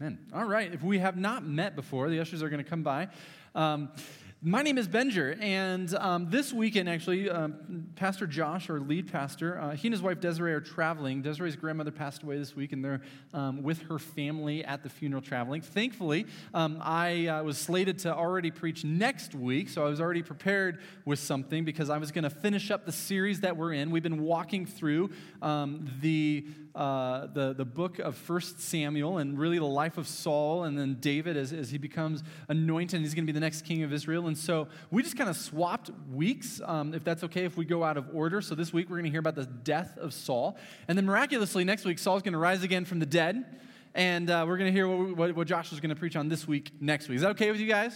Amen. 0.00 0.18
All 0.32 0.46
right. 0.46 0.72
If 0.72 0.82
we 0.82 0.98
have 0.98 1.18
not 1.18 1.44
met 1.44 1.76
before, 1.76 2.08
the 2.08 2.20
ushers 2.20 2.42
are 2.42 2.48
going 2.48 2.64
to 2.64 2.68
come 2.68 2.82
by. 2.82 3.08
Um, 3.54 3.90
my 4.42 4.62
name 4.62 4.78
is 4.78 4.88
Benjer, 4.88 5.38
and 5.42 5.94
um, 5.96 6.30
this 6.30 6.50
weekend, 6.50 6.88
actually, 6.88 7.28
um, 7.28 7.88
Pastor 7.94 8.26
Josh, 8.26 8.70
our 8.70 8.80
lead 8.80 9.12
pastor, 9.12 9.60
uh, 9.60 9.76
he 9.76 9.88
and 9.88 9.92
his 9.92 10.00
wife 10.00 10.18
Desiree 10.18 10.54
are 10.54 10.60
traveling. 10.60 11.20
Desiree's 11.20 11.56
grandmother 11.56 11.90
passed 11.90 12.22
away 12.22 12.38
this 12.38 12.56
week, 12.56 12.72
and 12.72 12.82
they're 12.82 13.02
um, 13.34 13.62
with 13.62 13.82
her 13.82 13.98
family 13.98 14.64
at 14.64 14.82
the 14.82 14.88
funeral 14.88 15.20
traveling. 15.20 15.60
Thankfully, 15.60 16.24
um, 16.54 16.78
I 16.80 17.26
uh, 17.26 17.42
was 17.42 17.58
slated 17.58 17.98
to 18.00 18.14
already 18.14 18.50
preach 18.50 18.82
next 18.82 19.34
week, 19.34 19.68
so 19.68 19.84
I 19.84 19.90
was 19.90 20.00
already 20.00 20.22
prepared 20.22 20.80
with 21.04 21.18
something 21.18 21.66
because 21.66 21.90
I 21.90 21.98
was 21.98 22.10
going 22.10 22.24
to 22.24 22.30
finish 22.30 22.70
up 22.70 22.86
the 22.86 22.92
series 22.92 23.40
that 23.40 23.58
we're 23.58 23.74
in. 23.74 23.90
We've 23.90 24.02
been 24.02 24.22
walking 24.22 24.64
through 24.64 25.10
um, 25.42 25.90
the 26.00 26.46
uh, 26.74 27.26
the, 27.26 27.52
the 27.52 27.64
book 27.64 27.98
of 27.98 28.16
First 28.16 28.60
Samuel 28.60 29.18
and 29.18 29.36
really 29.38 29.58
the 29.58 29.64
life 29.64 29.98
of 29.98 30.06
Saul 30.06 30.64
and 30.64 30.78
then 30.78 30.98
David 31.00 31.36
as, 31.36 31.52
as 31.52 31.70
he 31.70 31.78
becomes 31.78 32.22
anointed 32.48 32.94
and 32.94 33.04
he's 33.04 33.14
going 33.14 33.24
to 33.24 33.32
be 33.32 33.34
the 33.34 33.40
next 33.40 33.62
king 33.62 33.82
of 33.82 33.92
Israel. 33.92 34.28
And 34.30 34.38
so 34.38 34.68
we 34.92 35.02
just 35.02 35.16
kind 35.16 35.28
of 35.28 35.36
swapped 35.36 35.90
weeks, 36.08 36.60
um, 36.64 36.94
if 36.94 37.02
that's 37.02 37.24
okay, 37.24 37.44
if 37.44 37.56
we 37.56 37.64
go 37.64 37.82
out 37.82 37.96
of 37.96 38.06
order. 38.14 38.40
So 38.40 38.54
this 38.54 38.72
week 38.72 38.88
we're 38.88 38.98
going 38.98 39.06
to 39.06 39.10
hear 39.10 39.18
about 39.18 39.34
the 39.34 39.44
death 39.44 39.98
of 39.98 40.14
Saul. 40.14 40.56
And 40.86 40.96
then 40.96 41.04
miraculously 41.04 41.64
next 41.64 41.84
week, 41.84 41.98
Saul's 41.98 42.22
going 42.22 42.34
to 42.34 42.38
rise 42.38 42.62
again 42.62 42.84
from 42.84 43.00
the 43.00 43.06
dead. 43.06 43.60
And 43.92 44.30
uh, 44.30 44.44
we're 44.46 44.56
going 44.56 44.68
to 44.68 44.72
hear 44.72 44.86
what, 44.86 45.16
what, 45.16 45.34
what 45.34 45.46
Josh 45.48 45.72
is 45.72 45.80
going 45.80 45.88
to 45.88 45.96
preach 45.96 46.14
on 46.14 46.28
this 46.28 46.46
week, 46.46 46.70
next 46.80 47.08
week. 47.08 47.16
Is 47.16 47.22
that 47.22 47.30
okay 47.30 47.50
with 47.50 47.58
you 47.58 47.66
guys? 47.66 47.92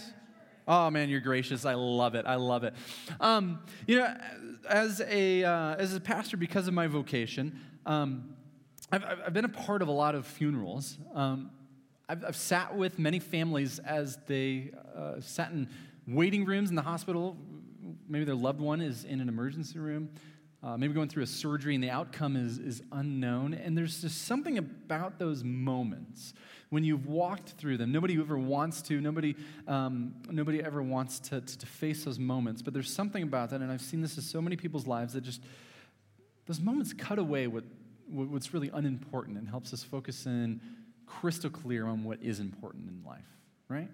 Oh 0.67 0.89
man, 0.89 1.07
you're 1.07 1.21
gracious. 1.21 1.63
I 1.63 1.75
love 1.75 2.15
it. 2.15 2.25
I 2.25 2.35
love 2.35 2.65
it. 2.65 2.73
Um, 3.21 3.59
you 3.87 3.99
know, 3.99 4.13
as 4.67 4.99
a 4.99 5.45
uh, 5.45 5.75
as 5.75 5.95
a 5.95 6.01
pastor, 6.01 6.35
because 6.35 6.67
of 6.67 6.73
my 6.73 6.87
vocation, 6.87 7.61
um, 7.85 8.35
I've, 8.91 9.05
I've 9.05 9.33
been 9.33 9.45
a 9.45 9.49
part 9.49 9.81
of 9.81 9.87
a 9.87 9.93
lot 9.93 10.15
of 10.15 10.27
funerals. 10.27 10.97
Um, 11.13 11.51
I've, 12.09 12.23
I've, 12.25 12.35
sat 12.35 12.75
with 12.75 12.99
many 12.99 13.19
families 13.19 13.79
as 13.79 14.17
they 14.27 14.71
uh, 14.95 15.19
sat 15.21 15.51
in 15.51 15.67
waiting 16.07 16.45
rooms 16.45 16.69
in 16.69 16.75
the 16.75 16.81
hospital. 16.81 17.37
Maybe 18.07 18.25
their 18.25 18.35
loved 18.35 18.59
one 18.59 18.81
is 18.81 19.03
in 19.03 19.21
an 19.21 19.29
emergency 19.29 19.79
room, 19.79 20.09
uh, 20.63 20.77
maybe 20.77 20.93
going 20.93 21.09
through 21.09 21.23
a 21.23 21.27
surgery, 21.27 21.75
and 21.75 21.83
the 21.83 21.89
outcome 21.89 22.35
is, 22.35 22.57
is 22.57 22.81
unknown. 22.91 23.53
And 23.53 23.77
there's 23.77 24.01
just 24.01 24.25
something 24.25 24.57
about 24.57 25.19
those 25.19 25.43
moments 25.43 26.33
when 26.69 26.83
you've 26.83 27.05
walked 27.05 27.49
through 27.51 27.77
them. 27.77 27.91
Nobody 27.91 28.19
ever 28.19 28.37
wants 28.37 28.81
to, 28.83 28.99
nobody, 28.99 29.35
um, 29.67 30.15
nobody 30.29 30.63
ever 30.63 30.81
wants 30.81 31.19
to, 31.21 31.41
to, 31.41 31.57
to 31.57 31.65
face 31.65 32.03
those 32.03 32.19
moments. 32.19 32.61
But 32.61 32.73
there's 32.73 32.91
something 32.91 33.23
about 33.23 33.51
that, 33.51 33.61
and 33.61 33.71
I've 33.71 33.81
seen 33.81 34.01
this 34.01 34.17
in 34.17 34.23
so 34.23 34.41
many 34.41 34.55
people's 34.55 34.87
lives 34.87 35.13
that 35.13 35.21
just, 35.21 35.41
those 36.47 36.59
moments 36.59 36.93
cut 36.93 37.19
away 37.19 37.47
what 37.47 37.63
what's 38.07 38.53
really 38.53 38.69
unimportant 38.73 39.37
and 39.37 39.47
helps 39.47 39.73
us 39.73 39.83
focus 39.83 40.25
in 40.25 40.61
crystal 41.05 41.49
clear 41.49 41.87
on 41.87 42.03
what 42.03 42.21
is 42.21 42.39
important 42.39 42.87
in 42.89 43.03
life, 43.03 43.25
right? 43.67 43.89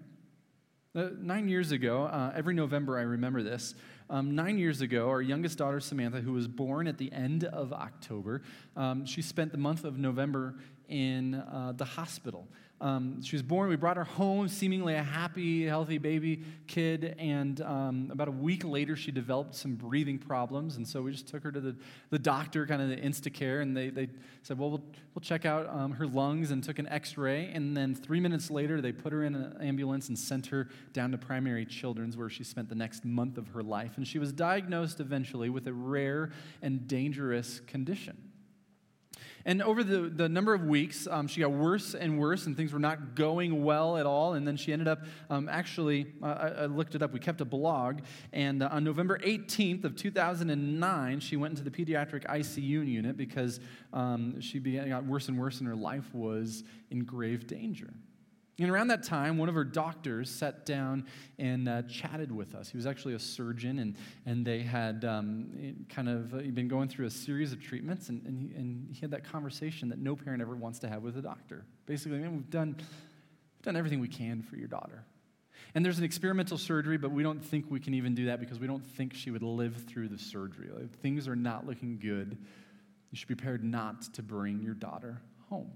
Uh, 0.94 1.08
nine 1.22 1.48
years 1.48 1.72
ago, 1.72 2.02
uh, 2.02 2.30
every 2.34 2.52
November 2.52 2.98
I 2.98 3.02
remember 3.02 3.42
this. 3.42 3.74
Um, 4.10 4.34
nine 4.34 4.58
years 4.58 4.82
ago, 4.82 5.08
our 5.08 5.22
youngest 5.22 5.56
daughter 5.56 5.80
Samantha, 5.80 6.20
who 6.20 6.34
was 6.34 6.46
born 6.46 6.86
at 6.86 6.98
the 6.98 7.10
end 7.12 7.44
of 7.44 7.72
October, 7.72 8.42
um, 8.76 9.06
she 9.06 9.22
spent 9.22 9.52
the 9.52 9.58
month 9.58 9.84
of 9.84 9.96
November 9.96 10.56
in 10.90 11.36
uh, 11.36 11.72
the 11.74 11.86
hospital. 11.86 12.46
Um, 12.82 13.22
she 13.22 13.36
was 13.36 13.44
born, 13.44 13.68
we 13.68 13.76
brought 13.76 13.96
her 13.96 14.02
home, 14.02 14.48
seemingly 14.48 14.96
a 14.96 15.02
happy, 15.04 15.64
healthy 15.64 15.98
baby 15.98 16.42
kid, 16.66 17.14
and 17.16 17.60
um, 17.60 18.08
about 18.10 18.26
a 18.26 18.32
week 18.32 18.64
later, 18.64 18.96
she 18.96 19.12
developed 19.12 19.54
some 19.54 19.76
breathing 19.76 20.18
problems. 20.18 20.76
And 20.76 20.86
so 20.86 21.00
we 21.00 21.12
just 21.12 21.28
took 21.28 21.44
her 21.44 21.52
to 21.52 21.60
the, 21.60 21.76
the 22.10 22.18
doctor, 22.18 22.66
kind 22.66 22.82
of 22.82 22.88
the 22.88 22.96
Instacare, 22.96 23.62
and 23.62 23.76
they, 23.76 23.90
they 23.90 24.08
said, 24.42 24.58
Well, 24.58 24.70
we'll, 24.70 24.84
we'll 25.14 25.20
check 25.22 25.46
out 25.46 25.68
um, 25.68 25.92
her 25.92 26.08
lungs 26.08 26.50
and 26.50 26.64
took 26.64 26.80
an 26.80 26.88
x 26.88 27.16
ray. 27.16 27.52
And 27.54 27.76
then 27.76 27.94
three 27.94 28.18
minutes 28.18 28.50
later, 28.50 28.80
they 28.80 28.90
put 28.90 29.12
her 29.12 29.22
in 29.22 29.36
an 29.36 29.58
ambulance 29.60 30.08
and 30.08 30.18
sent 30.18 30.46
her 30.46 30.68
down 30.92 31.12
to 31.12 31.18
Primary 31.18 31.64
Children's, 31.64 32.16
where 32.16 32.28
she 32.28 32.42
spent 32.42 32.68
the 32.68 32.74
next 32.74 33.04
month 33.04 33.38
of 33.38 33.46
her 33.50 33.62
life. 33.62 33.92
And 33.96 34.08
she 34.08 34.18
was 34.18 34.32
diagnosed 34.32 34.98
eventually 34.98 35.50
with 35.50 35.68
a 35.68 35.72
rare 35.72 36.32
and 36.60 36.88
dangerous 36.88 37.60
condition. 37.60 38.31
And 39.44 39.62
over 39.62 39.82
the, 39.82 40.02
the 40.02 40.28
number 40.28 40.54
of 40.54 40.64
weeks, 40.64 41.08
um, 41.10 41.26
she 41.26 41.40
got 41.40 41.50
worse 41.50 41.94
and 41.94 42.18
worse, 42.18 42.46
and 42.46 42.56
things 42.56 42.72
were 42.72 42.78
not 42.78 43.14
going 43.14 43.64
well 43.64 43.96
at 43.96 44.06
all. 44.06 44.34
And 44.34 44.46
then 44.46 44.56
she 44.56 44.72
ended 44.72 44.88
up 44.88 45.00
um, 45.30 45.48
actually, 45.48 46.06
uh, 46.22 46.26
I, 46.26 46.48
I, 46.48 46.66
looked 46.66 46.94
it 46.94 47.02
up, 47.02 47.12
we 47.12 47.18
kept 47.18 47.40
a 47.40 47.44
blog. 47.44 48.00
And 48.32 48.62
uh, 48.62 48.68
on 48.70 48.84
November 48.84 49.18
18th 49.18 49.84
of 49.84 49.96
2009, 49.96 51.20
she 51.20 51.36
went 51.36 51.58
into 51.58 51.68
the 51.68 51.70
pediatric 51.70 52.24
ICU 52.26 52.86
unit 52.86 53.16
because 53.16 53.60
um, 53.92 54.40
she 54.40 54.58
began, 54.58 54.88
got 54.88 55.04
worse 55.04 55.28
and 55.28 55.38
worse, 55.38 55.58
and 55.58 55.68
her 55.68 55.76
life 55.76 56.14
was 56.14 56.64
in 56.90 57.04
grave 57.04 57.46
danger. 57.46 57.92
And 58.58 58.70
around 58.70 58.88
that 58.88 59.02
time, 59.02 59.38
one 59.38 59.48
of 59.48 59.54
her 59.54 59.64
doctors 59.64 60.30
sat 60.30 60.66
down 60.66 61.06
and 61.38 61.68
uh, 61.68 61.82
chatted 61.82 62.30
with 62.30 62.54
us. 62.54 62.68
He 62.68 62.76
was 62.76 62.86
actually 62.86 63.14
a 63.14 63.18
surgeon, 63.18 63.78
and, 63.78 63.96
and 64.26 64.46
they 64.46 64.60
had 64.60 65.04
um, 65.04 65.86
kind 65.88 66.08
of 66.08 66.34
uh, 66.34 66.38
been 66.52 66.68
going 66.68 66.88
through 66.88 67.06
a 67.06 67.10
series 67.10 67.52
of 67.52 67.62
treatments, 67.62 68.10
and, 68.10 68.24
and, 68.26 68.38
he, 68.38 68.54
and 68.54 68.94
he 68.94 69.00
had 69.00 69.10
that 69.12 69.24
conversation 69.24 69.88
that 69.88 69.98
no 69.98 70.14
parent 70.14 70.42
ever 70.42 70.54
wants 70.54 70.78
to 70.80 70.88
have 70.88 71.02
with 71.02 71.16
a 71.16 71.22
doctor. 71.22 71.64
Basically, 71.86 72.18
man, 72.18 72.32
we've 72.36 72.50
done, 72.50 72.76
we've 72.76 73.62
done 73.62 73.76
everything 73.76 74.00
we 74.00 74.08
can 74.08 74.42
for 74.42 74.56
your 74.56 74.68
daughter. 74.68 75.04
And 75.74 75.84
there's 75.84 75.98
an 75.98 76.04
experimental 76.04 76.58
surgery, 76.58 76.98
but 76.98 77.10
we 77.10 77.22
don't 77.22 77.42
think 77.42 77.66
we 77.70 77.80
can 77.80 77.94
even 77.94 78.14
do 78.14 78.26
that 78.26 78.38
because 78.38 78.60
we 78.60 78.66
don't 78.66 78.84
think 78.84 79.14
she 79.14 79.30
would 79.30 79.42
live 79.42 79.74
through 79.88 80.08
the 80.08 80.18
surgery. 80.18 80.68
Like, 80.70 80.92
things 81.00 81.26
are 81.26 81.36
not 81.36 81.66
looking 81.66 81.98
good. 81.98 82.36
You 83.10 83.16
should 83.16 83.28
be 83.28 83.34
prepared 83.34 83.64
not 83.64 84.02
to 84.14 84.22
bring 84.22 84.62
your 84.62 84.74
daughter 84.74 85.22
home. 85.48 85.70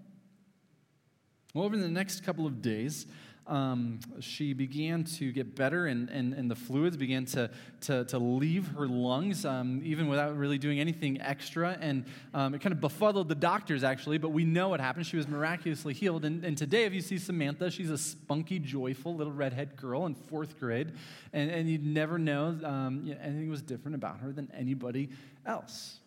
Well, 1.57 1.65
over 1.65 1.79
the 1.79 1.89
next 1.89 2.23
couple 2.23 2.45
of 2.45 2.61
days, 2.61 3.07
um, 3.47 4.01
she 4.21 4.53
began 4.53 5.05
to 5.05 5.33
get 5.33 5.57
better, 5.57 5.87
and, 5.87 6.11
and, 6.11 6.35
and 6.35 6.51
the 6.51 6.55
fluids 6.55 6.99
began 6.99 7.25
to, 7.25 7.49
to, 7.81 8.05
to 8.05 8.19
leave 8.19 8.67
her 8.77 8.87
lungs, 8.87 9.47
um, 9.47 9.81
even 9.83 10.07
without 10.07 10.37
really 10.37 10.59
doing 10.59 10.81
anything 10.81 11.19
extra. 11.19 11.79
And 11.81 12.05
um, 12.35 12.55
it 12.55 12.61
kind 12.61 12.75
of 12.75 12.83
befuddled 12.83 13.31
the 13.31 13.35
doctors, 13.35 13.85
actually, 13.85 14.19
but 14.19 14.33
we 14.33 14.45
know 14.45 14.69
what 14.69 14.81
happened. 14.81 15.07
She 15.07 15.17
was 15.17 15.27
miraculously 15.27 15.95
healed. 15.95 16.27
And, 16.27 16.45
and 16.45 16.59
today, 16.59 16.85
if 16.85 16.93
you 16.93 17.01
see 17.01 17.17
Samantha, 17.17 17.71
she's 17.71 17.89
a 17.89 17.97
spunky, 17.97 18.59
joyful 18.59 19.17
little 19.17 19.33
redhead 19.33 19.77
girl 19.77 20.05
in 20.05 20.15
fourth 20.15 20.61
grade. 20.61 20.93
And, 21.33 21.51
and 21.51 21.71
you'd 21.71 21.87
never 21.87 22.19
know 22.19 22.59
um, 22.65 23.11
anything 23.23 23.49
was 23.49 23.63
different 23.63 23.95
about 23.95 24.21
her 24.21 24.31
than 24.31 24.53
anybody 24.55 25.09
else. 25.47 26.01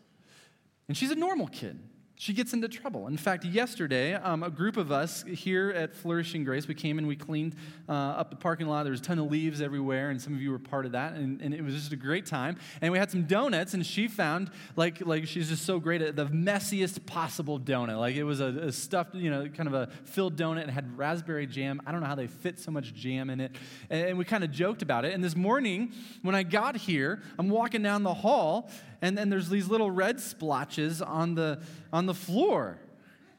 And 0.88 0.96
she's 0.96 1.10
a 1.10 1.16
normal 1.16 1.48
kid 1.48 1.80
she 2.20 2.34
gets 2.34 2.52
into 2.52 2.68
trouble. 2.68 3.08
In 3.08 3.16
fact, 3.16 3.46
yesterday, 3.46 4.14
um, 4.14 4.44
a 4.44 4.50
group 4.50 4.76
of 4.76 4.92
us 4.92 5.24
here 5.24 5.70
at 5.70 5.96
Flourishing 5.96 6.44
Grace, 6.44 6.68
we 6.68 6.74
came 6.74 6.98
and 6.98 7.08
we 7.08 7.16
cleaned 7.16 7.56
uh, 7.88 7.94
up 7.94 8.30
the 8.30 8.36
parking 8.36 8.68
lot. 8.68 8.84
There 8.84 8.92
was 8.92 9.00
a 9.00 9.04
ton 9.04 9.20
of 9.20 9.32
leaves 9.32 9.62
everywhere, 9.62 10.10
and 10.10 10.22
some 10.22 10.34
of 10.34 10.42
you 10.42 10.52
were 10.52 10.60
part 10.60 10.86
of 10.86 10.92
that, 10.92 11.14
and, 11.14 11.40
and, 11.40 11.54
it 11.54 11.62
was 11.62 11.74
just 11.74 11.94
a 11.94 11.96
great 11.96 12.26
time. 12.26 12.58
And 12.82 12.92
we 12.92 13.00
had 13.00 13.10
some 13.10 13.24
donuts, 13.24 13.74
and 13.74 13.86
she 13.86 14.10
found, 14.10 14.52
like, 14.76 15.00
like 15.06 15.28
she's 15.28 15.48
just 15.48 15.66
so 15.66 15.80
great 15.80 16.02
at 16.02 16.18
the 16.18 16.26
messiest 16.26 17.06
possible 17.06 17.58
donut. 17.58 17.98
Like, 17.98 18.18
it 18.18 18.26
was 18.26 18.42
a, 18.42 18.48
a 18.48 18.72
stuffed, 18.74 19.16
you 19.16 19.30
know, 19.30 19.48
kind 19.48 19.68
of 19.68 19.74
a 19.74 19.88
filled 20.04 20.36
donut. 20.36 20.64
and 20.64 20.72
had 20.72 20.98
raspberry 20.98 21.48
jam. 21.48 21.82
I 21.86 21.94
don't 21.94 22.02
know 22.02 22.08
how 22.08 22.16
they 22.16 22.28
fit 22.28 22.60
so 22.60 22.70
much 22.70 22.94
jam 22.94 23.30
in 23.30 23.40
it. 23.40 23.56
And, 23.90 24.10
and 24.10 24.18
we 24.18 24.26
kind 24.26 24.44
of 24.44 24.52
joked 24.52 24.82
about 24.82 25.06
it. 25.06 25.14
And 25.14 25.24
this 25.24 25.38
morning, 25.38 25.94
when 26.22 26.36
I 26.36 26.44
got 26.44 26.76
here, 26.76 27.22
I'm 27.38 27.48
walking 27.48 27.82
down 27.82 28.04
the 28.04 28.14
hall, 28.14 28.70
and 29.02 29.18
then 29.18 29.30
there's 29.30 29.50
these 29.50 29.68
little 29.68 29.92
red 29.92 30.20
splotches 30.20 31.02
on 31.02 31.36
the, 31.36 31.62
on 31.92 32.06
the 32.06 32.14
floor. 32.14 32.78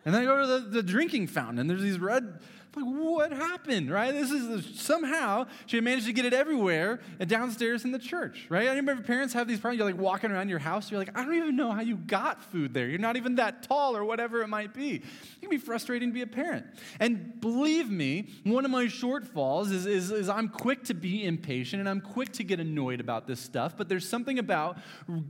And 0.05 0.15
then 0.15 0.23
I 0.23 0.25
go 0.25 0.41
to 0.41 0.47
the, 0.47 0.59
the 0.71 0.83
drinking 0.83 1.27
fountain, 1.27 1.59
and 1.59 1.69
there's 1.69 1.83
these 1.83 1.99
red 1.99 2.41
like, 2.77 2.85
what 2.85 3.33
happened, 3.33 3.91
right? 3.91 4.13
This 4.13 4.31
is 4.31 4.81
somehow 4.81 5.47
she 5.67 5.81
managed 5.81 6.07
to 6.07 6.13
get 6.13 6.25
it 6.25 6.33
everywhere 6.33 7.01
and 7.19 7.29
downstairs 7.29 7.85
in 7.85 7.91
the 7.91 7.99
church, 7.99 8.47
right? 8.49 8.69
I 8.69 8.77
remember 8.77 9.03
parents 9.03 9.35
have 9.35 9.49
these 9.49 9.59
problems. 9.59 9.79
You're 9.79 9.91
like 9.91 10.01
walking 10.01 10.31
around 10.31 10.49
your 10.49 10.61
house, 10.61 10.91
you're 10.91 11.01
like, 11.01 11.17
I 11.19 11.25
don't 11.25 11.35
even 11.35 11.57
know 11.57 11.73
how 11.73 11.81
you 11.81 11.97
got 11.97 12.43
food 12.45 12.73
there. 12.73 12.89
You're 12.89 13.01
not 13.01 13.17
even 13.17 13.35
that 13.37 13.65
tall 13.65 13.97
or 13.97 14.05
whatever 14.05 14.43
it 14.43 14.49
might 14.49 14.73
be. 14.73 14.97
It 14.97 15.41
can 15.41 15.51
be 15.51 15.59
frustrating 15.59 16.11
to 16.11 16.13
be 16.13 16.23
a 16.23 16.27
parent. 16.27 16.67
And 17.01 17.41
believe 17.41 17.91
me, 17.91 18.29
one 18.45 18.65
of 18.65 18.71
my 18.71 18.85
shortfalls 18.85 19.73
is, 19.73 19.87
is, 19.87 20.13
is 20.13 20.29
I'm 20.29 20.49
quick 20.49 20.85
to 20.85 20.95
be 20.95 21.25
impatient 21.25 21.81
and 21.81 21.89
I'm 21.89 22.01
quick 22.01 22.33
to 22.35 22.45
get 22.45 22.61
annoyed 22.61 23.01
about 23.01 23.27
this 23.27 23.41
stuff, 23.41 23.77
but 23.77 23.89
there's 23.89 24.09
something 24.09 24.39
about 24.39 24.79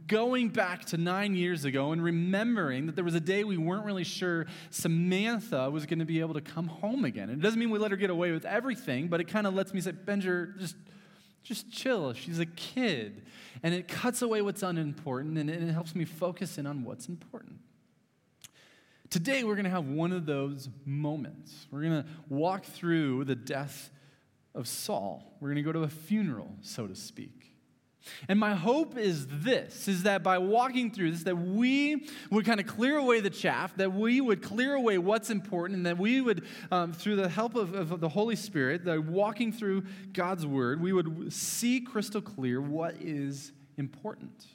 going 0.07 0.49
back 0.51 0.85
to 0.87 0.99
nine 0.99 1.35
years 1.35 1.65
ago 1.65 1.93
and 1.93 2.03
remembering 2.03 2.87
that 2.87 2.97
there 2.97 3.05
was 3.05 3.15
a 3.15 3.21
day 3.21 3.45
we 3.45 3.57
weren't 3.57 3.87
really 3.87 4.05
sure 4.05 4.47
Samantha 4.69 5.71
was 5.71 5.87
going 5.87 6.01
to 6.01 6.05
be 6.05 6.21
able 6.21 6.35
to 6.35 6.41
come 6.41 6.67
home 6.67 7.05
again. 7.05 7.30
And 7.31 7.41
it 7.41 7.43
doesn't 7.43 7.61
mean 7.61 7.71
we 7.71 7.79
let 7.79 7.93
her 7.93 7.97
get 7.97 8.11
away 8.11 8.32
with 8.32 8.44
everything, 8.44 9.06
but 9.06 9.21
it 9.21 9.29
kind 9.29 9.47
of 9.47 9.55
lets 9.55 9.73
me 9.73 9.81
say, 9.81 9.93
Benger, 9.93 10.55
just, 10.59 10.75
just 11.44 11.71
chill. 11.71 12.12
She's 12.12 12.41
a 12.41 12.47
kid. 12.47 13.23
And 13.62 13.73
it 13.73 13.87
cuts 13.87 14.21
away 14.23 14.43
what's 14.43 14.62
unimportant 14.65 15.38
and 15.38 15.49
it 15.49 15.73
helps 15.73 15.94
me 15.94 16.05
focus 16.05 16.59
in 16.59 16.67
on 16.67 16.82
what's 16.82 17.09
important. 17.09 17.59
Today, 19.11 19.44
we're 19.44 19.55
going 19.55 19.65
to 19.65 19.71
have 19.71 19.87
one 19.87 20.12
of 20.12 20.27
those 20.27 20.69
moments. 20.85 21.67
We're 21.71 21.82
going 21.82 22.03
to 22.03 22.09
walk 22.29 22.65
through 22.65 23.25
the 23.25 23.35
death 23.35 23.91
of 24.55 24.67
Saul. 24.67 25.37
We're 25.41 25.49
going 25.49 25.56
to 25.56 25.62
go 25.62 25.73
to 25.73 25.83
a 25.83 25.88
funeral, 25.88 26.55
so 26.62 26.87
to 26.87 26.94
speak. 26.94 27.53
And 28.29 28.38
my 28.38 28.55
hope 28.55 28.97
is 28.97 29.26
this 29.29 29.88
is 29.88 30.05
that 30.05 30.23
by 30.23 30.38
walking 30.38 30.91
through 30.91 31.12
this 31.12 31.25
that 31.25 31.37
we 31.37 32.06
would 32.31 32.44
kind 32.44 32.61
of 32.61 32.67
clear 32.67 32.97
away 32.97 33.20
the 33.20 33.31
chaff, 33.31 33.76
that 33.76 33.93
we 33.93 34.20
would 34.20 34.43
clear 34.43 34.75
away 34.75 34.99
what's 34.99 35.31
important, 35.31 35.76
and 35.76 35.87
that 35.87 35.99
we 35.99 36.20
would, 36.20 36.44
um, 36.70 36.93
through 36.93 37.17
the 37.17 37.29
help 37.29 37.55
of, 37.55 37.75
of 37.75 38.00
the 38.00 38.08
Holy 38.08 38.37
Spirit, 38.37 38.85
that 38.85 39.05
walking 39.05 39.52
through 39.52 39.85
God's 40.12 40.47
word, 40.47 40.81
we 40.81 40.93
would 40.93 41.32
see 41.32 41.81
crystal 41.81 42.20
clear 42.20 42.61
what 42.61 42.97
is 43.00 43.52
important. 43.76 44.47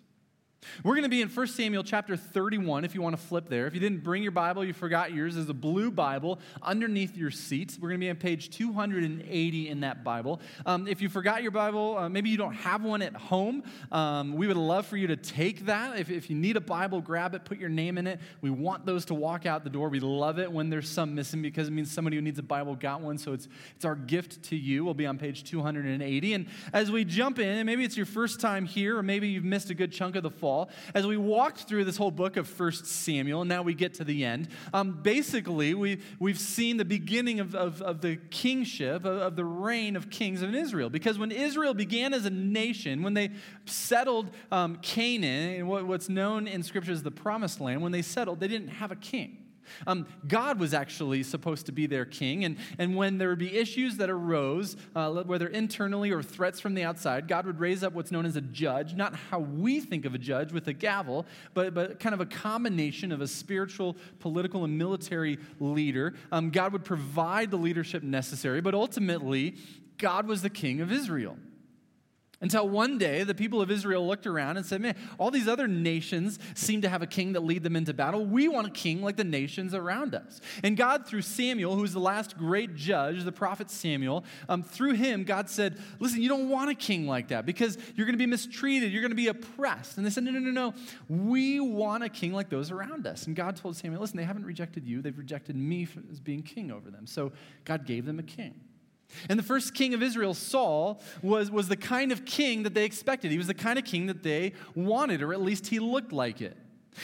We're 0.84 0.94
going 0.94 1.04
to 1.04 1.10
be 1.10 1.22
in 1.22 1.30
1 1.30 1.48
Samuel 1.48 1.84
chapter 1.84 2.16
31 2.16 2.86
if 2.86 2.96
you 2.96 3.02
want 3.02 3.16
to 3.16 3.22
flip 3.22 3.50
there. 3.50 3.68
If 3.68 3.74
you 3.74 3.80
didn't 3.80 4.04
bring 4.04 4.24
your 4.24 4.32
Bible, 4.32 4.64
you 4.64 4.74
forgot 4.74 5.14
yours, 5.14 5.36
there's 5.36 5.50
a 5.50 5.54
blue 5.54 5.92
Bible 5.92 6.40
underneath 6.62 7.16
your 7.16 7.32
seats. 7.32 7.78
We're 7.80 7.90
going 7.90 8.00
to 8.00 8.06
be 8.06 8.10
on 8.10 8.16
page 8.16 8.50
280 8.50 9.70
in 9.70 9.80
that 9.82 10.04
Bible. 10.04 10.42
Um, 10.66 10.88
if 10.88 11.02
you 11.02 11.10
forgot 11.10 11.42
your 11.42 11.52
Bible, 11.52 11.98
uh, 11.98 12.10
maybe 12.10 12.30
you 12.30 12.38
don't 12.38 12.56
have 12.56 12.84
one 12.84 13.02
at 13.02 13.16
home, 13.16 13.64
um, 13.92 14.34
we 14.34 14.48
would 14.48 14.58
love 14.58 14.86
for 14.86 14.98
you 14.98 15.08
to 15.08 15.16
take 15.16 15.66
that. 15.66 16.00
If, 16.00 16.10
if 16.10 16.30
you 16.30 16.36
need 16.36 16.58
a 16.58 16.62
Bible, 16.62 17.02
grab 17.02 17.36
it, 17.36 17.46
put 17.46 17.60
your 17.60 17.70
name 17.70 17.98
in 17.98 18.08
it. 18.08 18.20
We 18.42 18.50
want 18.50 18.86
those 18.86 19.06
to 19.06 19.14
walk 19.14 19.46
out 19.46 19.64
the 19.64 19.70
door. 19.70 19.90
We 19.90 20.00
love 20.00 20.40
it 20.40 20.52
when 20.52 20.70
there's 20.70 20.90
some 20.90 21.16
missing 21.16 21.42
because 21.42 21.68
it 21.68 21.72
means 21.72 21.92
somebody 21.92 22.16
who 22.16 22.22
needs 22.22 22.40
a 22.40 22.44
Bible 22.44 22.76
got 22.76 23.02
one. 23.02 23.18
So 23.18 23.34
it's, 23.34 23.48
it's 23.76 23.86
our 23.86 23.96
gift 23.96 24.44
to 24.44 24.56
you. 24.56 24.86
We'll 24.86 24.94
be 24.94 25.06
on 25.06 25.18
page 25.18 25.44
280. 25.44 26.34
And 26.34 26.48
as 26.74 26.92
we 26.92 27.06
jump 27.06 27.40
in, 27.40 27.58
and 27.58 27.66
maybe 27.66 27.84
it's 27.84 27.98
your 27.98 28.06
first 28.06 28.40
time 28.40 28.66
here, 28.66 28.98
or 28.98 29.04
maybe 29.04 29.28
you've 29.28 29.44
missed 29.44 29.70
a 29.70 29.74
good 29.74 29.92
chunk 29.92 30.16
of 30.16 30.24
the 30.24 30.32
fall 30.32 30.55
as 30.94 31.06
we 31.06 31.18
walked 31.18 31.62
through 31.68 31.86
this 31.86 31.98
whole 31.98 32.12
book 32.12 32.38
of 32.38 32.48
First 32.48 32.86
Samuel, 32.86 33.42
and 33.42 33.50
now 33.50 33.62
we 33.62 33.74
get 33.74 33.96
to 33.96 34.04
the 34.04 34.25
end, 34.25 34.48
um, 34.74 35.00
basically 35.02 35.74
we, 35.74 36.00
we've 36.19 36.40
seen 36.40 36.78
the 36.78 36.86
beginning 36.86 37.40
of, 37.40 37.56
of, 37.56 37.81
of 37.81 38.02
the 38.02 38.18
kingship, 38.30 39.06
of, 39.06 39.18
of, 39.18 39.36
the 39.36 39.46
reign 39.46 39.96
of 39.96 40.10
kings 40.10 40.42
in 40.42 40.56
Israel. 40.56 40.90
Because 40.90 41.18
when 41.18 41.31
Israel 41.31 41.74
began 41.74 42.13
as 42.13 42.25
a 42.25 42.30
nation, 42.30 43.04
when 43.04 43.13
they 43.13 43.31
settled 43.66 44.31
um, 44.52 44.78
Canaan, 44.78 45.68
what, 45.68 45.86
what's 45.86 46.10
known 46.10 46.48
in 46.48 46.63
Scripture 46.63 46.92
as 46.92 47.04
the 47.04 47.12
Promised 47.12 47.60
Land, 47.60 47.81
when 47.81 47.92
they 47.92 48.02
settled, 48.02 48.40
they 48.40 48.48
didn't 48.48 48.69
have 48.69 48.92
a 48.92 48.96
king. 48.96 49.44
Um, 49.88 50.06
God 50.28 50.60
was 50.60 50.74
actually 50.74 51.24
supposed 51.24 51.66
to 51.68 51.72
be 51.72 51.88
their 51.88 52.06
king, 52.06 52.46
and, 52.46 52.58
and 52.78 52.96
when 52.96 53.18
there 53.18 53.30
would 53.30 53.40
be 53.40 53.56
issues 53.58 53.98
that 53.98 54.10
arose, 54.10 54.76
uh, 54.96 55.12
whether 55.24 55.48
internally 55.48 56.12
or 56.12 56.22
threats 56.22 56.60
from 56.60 56.74
the 56.74 56.84
outside, 56.84 57.28
God 57.28 57.46
would 57.46 57.60
raise 57.60 57.84
up 57.84 57.94
what's 57.94 58.12
known 58.12 58.26
as 58.26 58.36
a 58.36 58.42
judge, 58.42 58.96
not 58.96 59.16
how 59.16 59.40
we 59.40 59.80
think 59.80 60.06
of 60.06 60.14
a 60.14 60.18
judge 60.18 60.52
with 60.52 60.68
a 60.68 60.74
gavel, 60.74 61.26
but, 61.54 61.74
but 61.74 62.00
kind 62.00 62.14
of 62.14 62.22
a 62.22 62.26
combination 62.26 63.12
of 63.12 63.22
a 63.22 63.28
spiritual, 63.28 63.96
political, 64.20 64.64
and 64.64 64.78
military 64.78 65.38
leader. 65.60 66.14
Um, 66.32 66.50
God 66.50 66.74
would 66.74 66.86
provide 66.86 67.52
the 67.52 67.58
leadership 67.58 68.04
necessary, 68.04 68.62
but 68.62 68.74
ultimately, 68.74 69.56
God 69.98 70.28
was 70.28 70.42
the 70.42 70.50
king 70.50 70.82
of 70.82 70.92
Israel. 70.92 71.38
Until 72.42 72.68
one 72.68 72.98
day, 72.98 73.24
the 73.24 73.34
people 73.34 73.62
of 73.62 73.72
Israel 73.72 74.06
looked 74.06 74.28
around 74.28 74.58
and 74.58 74.66
said, 74.66 74.82
Man, 74.82 74.96
all 75.18 75.32
these 75.32 75.48
other 75.48 75.68
nations 75.68 76.38
seem 76.54 76.82
to 76.82 76.90
have 76.90 77.02
a 77.02 77.08
king 77.08 77.34
that 77.34 77.42
lead 77.42 77.64
them 77.64 77.76
into 77.76 77.94
battle. 77.94 78.26
We 78.26 78.48
want 78.48 78.68
a 78.68 78.72
king 78.72 79.02
like 79.02 79.16
the 79.16 79.24
nations 79.24 79.74
around 79.74 80.14
us. 80.14 80.42
And 80.62 80.76
God, 80.76 81.08
through 81.08 81.22
Samuel, 81.22 81.76
who's 81.76 81.94
the 81.94 82.00
last 82.00 82.38
great 82.38 82.76
judge, 82.76 83.24
the 83.24 83.32
prophet 83.32 83.72
Samuel, 83.72 84.26
um, 84.50 84.64
through 84.64 84.94
him, 84.94 85.24
God 85.24 85.50
said, 85.50 85.78
Listen, 86.00 86.22
you 86.22 86.28
don't 86.28 86.50
want 86.50 86.70
a 86.70 86.76
king 86.76 87.08
like 87.08 87.30
that 87.30 87.46
because 87.46 87.78
you're 87.96 88.06
going 88.06 88.18
to 88.18 88.24
be 88.24 88.26
mistreated, 88.26 88.92
you're 88.92 89.02
going 89.02 89.12
to 89.12 89.16
be 89.16 89.28
oppressed. 89.28 89.98
And 89.98 90.06
they 90.06 90.10
said, 90.10 90.24
No, 90.24 90.31
no, 90.31 90.40
no, 90.40 90.52
no. 90.52 90.74
We 91.08 91.62
want 91.62 92.04
a 92.04 92.10
king 92.10 92.34
like 92.34 92.50
those 92.50 92.70
around 92.70 93.08
us. 93.08 93.28
And 93.28 93.36
God 93.36 93.56
told 93.56 93.78
Samuel, 93.78 94.02
Listen, 94.02 94.18
they 94.18 94.24
haven't 94.24 94.46
rejected 94.46 94.86
you, 94.86 95.02
they've 95.02 95.18
rejected 95.18 95.56
me 95.56 95.88
as 96.12 96.20
being 96.20 96.44
king 96.44 96.70
over 96.72 96.92
them. 96.92 97.08
So 97.08 97.31
God 97.64 97.86
gave 97.86 98.06
them 98.06 98.20
a 98.20 98.24
king. 98.24 98.56
And 99.30 99.38
the 99.40 99.44
first 99.44 99.74
king 99.74 99.94
of 99.94 100.04
Israel, 100.04 100.34
Saul, 100.34 101.02
was, 101.22 101.50
was 101.52 101.68
the 101.68 101.78
kind 101.78 102.12
of 102.12 102.26
king 102.26 102.64
that 102.64 102.74
they 102.74 102.86
expected. 102.86 103.32
He 103.32 103.38
was 103.38 103.48
the 103.48 103.54
kind 103.54 103.80
of 103.80 103.86
king 103.86 104.08
that 104.08 104.24
they 104.24 104.54
wanted, 104.76 105.22
or 105.22 105.34
at 105.34 105.42
least 105.42 105.68
he 105.68 105.80
looked 105.80 106.12
like 106.12 106.42
it. 106.42 106.58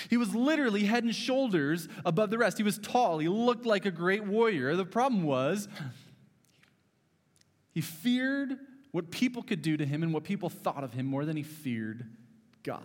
He 0.09 0.17
was 0.17 0.33
literally 0.33 0.83
head 0.83 1.03
and 1.03 1.13
shoulders 1.13 1.87
above 2.05 2.29
the 2.29 2.37
rest. 2.37 2.57
He 2.57 2.63
was 2.63 2.77
tall. 2.77 3.19
He 3.19 3.27
looked 3.27 3.65
like 3.65 3.85
a 3.85 3.91
great 3.91 4.23
warrior. 4.23 4.75
The 4.75 4.85
problem 4.85 5.23
was, 5.23 5.67
he 7.73 7.81
feared 7.81 8.57
what 8.91 9.11
people 9.11 9.43
could 9.43 9.61
do 9.61 9.77
to 9.77 9.85
him 9.85 10.03
and 10.03 10.13
what 10.13 10.23
people 10.23 10.49
thought 10.49 10.83
of 10.83 10.93
him 10.93 11.05
more 11.05 11.25
than 11.25 11.37
he 11.37 11.43
feared 11.43 12.05
God. 12.63 12.81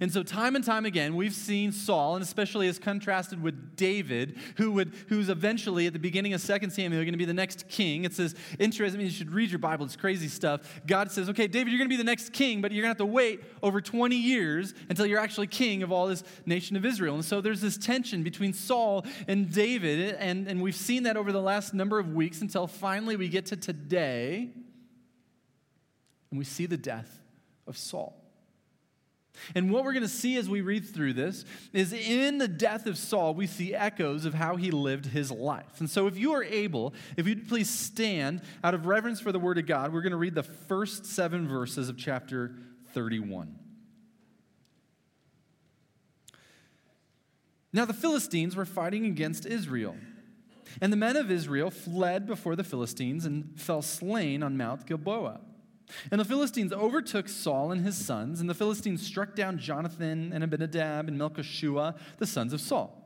And 0.00 0.12
so, 0.12 0.22
time 0.22 0.56
and 0.56 0.64
time 0.64 0.84
again, 0.84 1.14
we've 1.14 1.34
seen 1.34 1.72
Saul, 1.72 2.14
and 2.14 2.22
especially 2.22 2.68
as 2.68 2.78
contrasted 2.78 3.42
with 3.42 3.76
David, 3.76 4.36
who 4.56 4.72
would, 4.72 4.92
who's 5.08 5.28
eventually 5.28 5.86
at 5.86 5.92
the 5.92 5.98
beginning 5.98 6.32
of 6.32 6.44
2 6.44 6.70
Samuel 6.70 7.02
going 7.02 7.12
to 7.12 7.18
be 7.18 7.24
the 7.24 7.34
next 7.34 7.68
king. 7.68 8.04
It 8.04 8.12
says, 8.14 8.34
interesting, 8.58 8.98
I 8.98 8.98
mean, 8.98 9.06
you 9.06 9.12
should 9.12 9.32
read 9.32 9.50
your 9.50 9.58
Bible, 9.58 9.84
it's 9.84 9.96
crazy 9.96 10.28
stuff. 10.28 10.82
God 10.86 11.10
says, 11.10 11.28
okay, 11.30 11.46
David, 11.46 11.70
you're 11.70 11.78
going 11.78 11.88
to 11.88 11.92
be 11.92 11.96
the 11.96 12.04
next 12.04 12.32
king, 12.32 12.60
but 12.60 12.72
you're 12.72 12.82
going 12.82 12.94
to 12.94 13.00
have 13.00 13.08
to 13.08 13.12
wait 13.12 13.42
over 13.62 13.80
20 13.80 14.16
years 14.16 14.74
until 14.88 15.06
you're 15.06 15.20
actually 15.20 15.46
king 15.46 15.82
of 15.82 15.92
all 15.92 16.06
this 16.06 16.24
nation 16.46 16.76
of 16.76 16.84
Israel. 16.84 17.14
And 17.14 17.24
so, 17.24 17.40
there's 17.40 17.60
this 17.60 17.76
tension 17.76 18.22
between 18.22 18.52
Saul 18.52 19.04
and 19.28 19.52
David, 19.52 20.16
and, 20.18 20.48
and 20.48 20.62
we've 20.62 20.74
seen 20.74 21.04
that 21.04 21.16
over 21.16 21.32
the 21.32 21.42
last 21.42 21.74
number 21.74 21.98
of 21.98 22.14
weeks 22.14 22.40
until 22.40 22.66
finally 22.66 23.16
we 23.16 23.28
get 23.28 23.46
to 23.46 23.56
today, 23.56 24.50
and 26.30 26.38
we 26.38 26.44
see 26.44 26.66
the 26.66 26.76
death 26.76 27.20
of 27.66 27.76
Saul. 27.76 28.23
And 29.54 29.70
what 29.70 29.84
we're 29.84 29.92
going 29.92 30.02
to 30.02 30.08
see 30.08 30.36
as 30.36 30.48
we 30.48 30.60
read 30.60 30.86
through 30.86 31.14
this 31.14 31.44
is 31.72 31.92
in 31.92 32.38
the 32.38 32.48
death 32.48 32.86
of 32.86 32.96
Saul, 32.96 33.34
we 33.34 33.46
see 33.46 33.74
echoes 33.74 34.24
of 34.24 34.34
how 34.34 34.56
he 34.56 34.70
lived 34.70 35.06
his 35.06 35.30
life. 35.30 35.80
And 35.80 35.90
so, 35.90 36.06
if 36.06 36.16
you 36.16 36.32
are 36.32 36.44
able, 36.44 36.94
if 37.16 37.26
you'd 37.26 37.48
please 37.48 37.68
stand 37.68 38.42
out 38.62 38.74
of 38.74 38.86
reverence 38.86 39.20
for 39.20 39.32
the 39.32 39.38
Word 39.38 39.58
of 39.58 39.66
God, 39.66 39.92
we're 39.92 40.02
going 40.02 40.12
to 40.12 40.16
read 40.16 40.34
the 40.34 40.42
first 40.42 41.06
seven 41.06 41.48
verses 41.48 41.88
of 41.88 41.96
chapter 41.96 42.54
31. 42.92 43.58
Now, 47.72 47.84
the 47.84 47.92
Philistines 47.92 48.54
were 48.54 48.64
fighting 48.64 49.04
against 49.04 49.46
Israel. 49.46 49.96
And 50.80 50.92
the 50.92 50.96
men 50.96 51.16
of 51.16 51.30
Israel 51.30 51.70
fled 51.70 52.26
before 52.26 52.56
the 52.56 52.64
Philistines 52.64 53.24
and 53.24 53.58
fell 53.60 53.82
slain 53.82 54.42
on 54.42 54.56
Mount 54.56 54.86
Gilboa. 54.86 55.40
And 56.10 56.20
the 56.20 56.24
Philistines 56.24 56.72
overtook 56.72 57.28
Saul 57.28 57.72
and 57.72 57.84
his 57.84 57.96
sons, 57.96 58.40
and 58.40 58.48
the 58.48 58.54
Philistines 58.54 59.04
struck 59.04 59.34
down 59.34 59.58
Jonathan 59.58 60.32
and 60.32 60.44
Abinadab 60.44 61.08
and 61.08 61.18
Melchishua, 61.18 61.96
the 62.18 62.26
sons 62.26 62.52
of 62.52 62.60
Saul. 62.60 63.00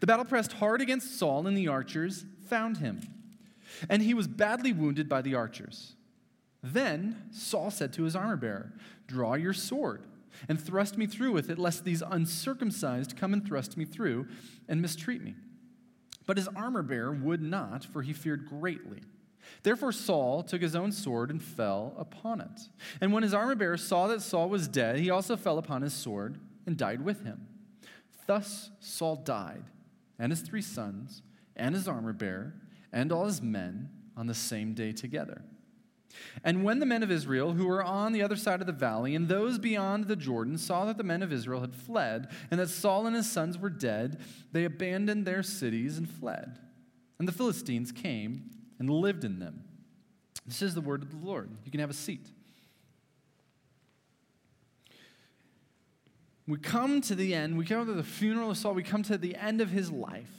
The 0.00 0.06
battle 0.06 0.24
pressed 0.24 0.52
hard 0.54 0.80
against 0.80 1.18
Saul, 1.18 1.46
and 1.46 1.56
the 1.56 1.68
archers 1.68 2.24
found 2.48 2.78
him. 2.78 3.00
And 3.88 4.02
he 4.02 4.14
was 4.14 4.26
badly 4.26 4.72
wounded 4.72 5.08
by 5.08 5.22
the 5.22 5.34
archers. 5.34 5.94
Then 6.62 7.28
Saul 7.30 7.70
said 7.70 7.92
to 7.94 8.02
his 8.02 8.16
armor 8.16 8.36
bearer, 8.36 8.72
Draw 9.06 9.34
your 9.34 9.52
sword 9.52 10.02
and 10.48 10.60
thrust 10.60 10.96
me 10.96 11.06
through 11.06 11.32
with 11.32 11.50
it, 11.50 11.58
lest 11.58 11.84
these 11.84 12.02
uncircumcised 12.02 13.16
come 13.16 13.32
and 13.32 13.46
thrust 13.46 13.76
me 13.76 13.84
through 13.84 14.26
and 14.68 14.82
mistreat 14.82 15.22
me. 15.22 15.34
But 16.26 16.36
his 16.36 16.48
armor 16.48 16.82
bearer 16.82 17.12
would 17.12 17.40
not, 17.40 17.84
for 17.84 18.02
he 18.02 18.12
feared 18.12 18.46
greatly. 18.46 19.00
Therefore, 19.62 19.92
Saul 19.92 20.42
took 20.42 20.62
his 20.62 20.76
own 20.76 20.92
sword 20.92 21.30
and 21.30 21.42
fell 21.42 21.94
upon 21.98 22.40
it. 22.40 22.68
And 23.00 23.12
when 23.12 23.22
his 23.22 23.34
armor 23.34 23.54
bearer 23.54 23.76
saw 23.76 24.06
that 24.08 24.22
Saul 24.22 24.48
was 24.48 24.68
dead, 24.68 24.98
he 24.98 25.10
also 25.10 25.36
fell 25.36 25.58
upon 25.58 25.82
his 25.82 25.92
sword 25.92 26.38
and 26.66 26.76
died 26.76 27.02
with 27.02 27.24
him. 27.24 27.46
Thus 28.26 28.70
Saul 28.78 29.16
died, 29.16 29.64
and 30.18 30.30
his 30.30 30.42
three 30.42 30.62
sons, 30.62 31.22
and 31.56 31.74
his 31.74 31.88
armor 31.88 32.12
bearer, 32.12 32.54
and 32.92 33.10
all 33.10 33.26
his 33.26 33.42
men 33.42 33.88
on 34.16 34.26
the 34.26 34.34
same 34.34 34.74
day 34.74 34.92
together. 34.92 35.42
And 36.42 36.64
when 36.64 36.78
the 36.78 36.86
men 36.86 37.02
of 37.02 37.10
Israel, 37.10 37.52
who 37.52 37.66
were 37.66 37.82
on 37.82 38.12
the 38.12 38.22
other 38.22 38.36
side 38.36 38.60
of 38.60 38.66
the 38.66 38.72
valley, 38.72 39.14
and 39.14 39.28
those 39.28 39.58
beyond 39.58 40.04
the 40.04 40.16
Jordan, 40.16 40.58
saw 40.58 40.84
that 40.86 40.96
the 40.96 41.04
men 41.04 41.22
of 41.22 41.32
Israel 41.32 41.60
had 41.60 41.74
fled, 41.74 42.28
and 42.50 42.58
that 42.58 42.68
Saul 42.68 43.06
and 43.06 43.14
his 43.14 43.30
sons 43.30 43.58
were 43.58 43.70
dead, 43.70 44.20
they 44.52 44.64
abandoned 44.64 45.26
their 45.26 45.42
cities 45.42 45.98
and 45.98 46.08
fled. 46.08 46.58
And 47.18 47.26
the 47.26 47.32
Philistines 47.32 47.92
came 47.92 48.50
and 48.78 48.90
lived 48.90 49.24
in 49.24 49.38
them. 49.38 49.64
This 50.46 50.62
is 50.62 50.74
the 50.74 50.80
word 50.80 51.02
of 51.02 51.10
the 51.10 51.26
Lord. 51.26 51.50
You 51.64 51.70
can 51.70 51.80
have 51.80 51.90
a 51.90 51.94
seat. 51.94 52.26
We 56.46 56.56
come 56.56 57.02
to 57.02 57.14
the 57.14 57.34
end, 57.34 57.58
we 57.58 57.66
come 57.66 57.86
to 57.86 57.92
the 57.92 58.02
funeral 58.02 58.50
of 58.50 58.56
Saul, 58.56 58.72
we 58.72 58.82
come 58.82 59.02
to 59.02 59.18
the 59.18 59.36
end 59.36 59.60
of 59.60 59.70
his 59.70 59.92
life. 59.92 60.32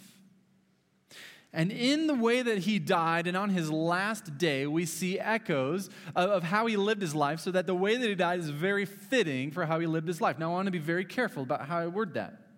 And 1.54 1.72
in 1.72 2.08
the 2.08 2.16
way 2.16 2.42
that 2.42 2.60
he 2.60 2.80
died 2.80 3.28
and 3.28 3.38
on 3.38 3.50
his 3.50 3.72
last 3.72 4.38
day, 4.38 4.66
we 4.68 4.86
see 4.86 5.20
echoes 5.20 5.90
of, 6.16 6.30
of, 6.30 6.44
how 6.44 6.68
he 6.68 6.78
lived 6.78 7.02
his 7.02 7.16
life, 7.16 7.40
so 7.40 7.52
that 7.52 7.66
the 7.66 7.76
way 7.76 7.96
that 7.98 8.08
he 8.08 8.16
died 8.16 8.40
is 8.40 8.50
very 8.50 8.86
fitting 8.86 9.50
for 9.52 9.66
how 9.66 9.80
he 9.80 9.88
lived 9.88 10.08
his 10.08 10.22
life. 10.22 10.38
Now, 10.38 10.52
I 10.52 10.54
want 10.54 10.66
to 10.68 10.72
be 10.72 10.78
very 10.80 11.06
careful 11.06 11.44
about 11.44 11.68
how 11.68 11.80
I 11.80 11.88
word 11.88 12.14
that. 12.16 12.49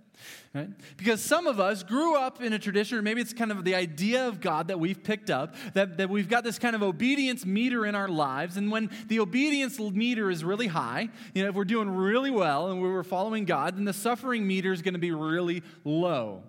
Right? 0.54 0.70
Because 0.98 1.22
some 1.22 1.48
of 1.48 1.60
us 1.60 1.84
grew 1.84 2.16
up 2.16 2.42
in 2.42 2.54
a 2.54 2.60
tradition, 2.60 2.98
or 2.98 3.02
maybe 3.02 3.22
it's 3.22 3.34
kind 3.34 3.52
of 3.52 3.64
the 3.64 3.76
idea 3.76 4.28
of 4.28 4.42
God 4.42 4.68
that 4.68 4.80
we've 4.80 5.02
picked 5.02 5.30
up, 5.30 5.56
that, 5.74 5.98
that 5.98 6.10
we've 6.10 6.28
got 6.28 6.44
this 6.44 6.60
kind 6.60 6.76
of 6.76 6.84
obedience 6.84 7.46
meter 7.46 7.86
in 7.86 7.96
our 7.96 8.08
lives. 8.08 8.58
And 8.58 8.72
when 8.72 8.90
the 9.08 9.20
obedience 9.20 9.80
meter 9.80 10.30
is 10.30 10.44
really 10.44 10.68
high, 10.68 11.10
you 11.34 11.44
know, 11.44 11.50
if 11.50 11.56
we're 11.56 11.64
doing 11.64 11.90
really 11.90 12.32
well 12.32 12.70
and 12.70 12.82
we're 12.82 13.04
following 13.04 13.46
God, 13.46 13.78
then 13.78 13.86
the 13.86 13.94
suffering 13.94 14.46
meter 14.46 14.74
is 14.74 14.82
going 14.82 14.94
to 14.94 15.00
be 15.00 15.12
really 15.12 15.64
low. 15.86 16.44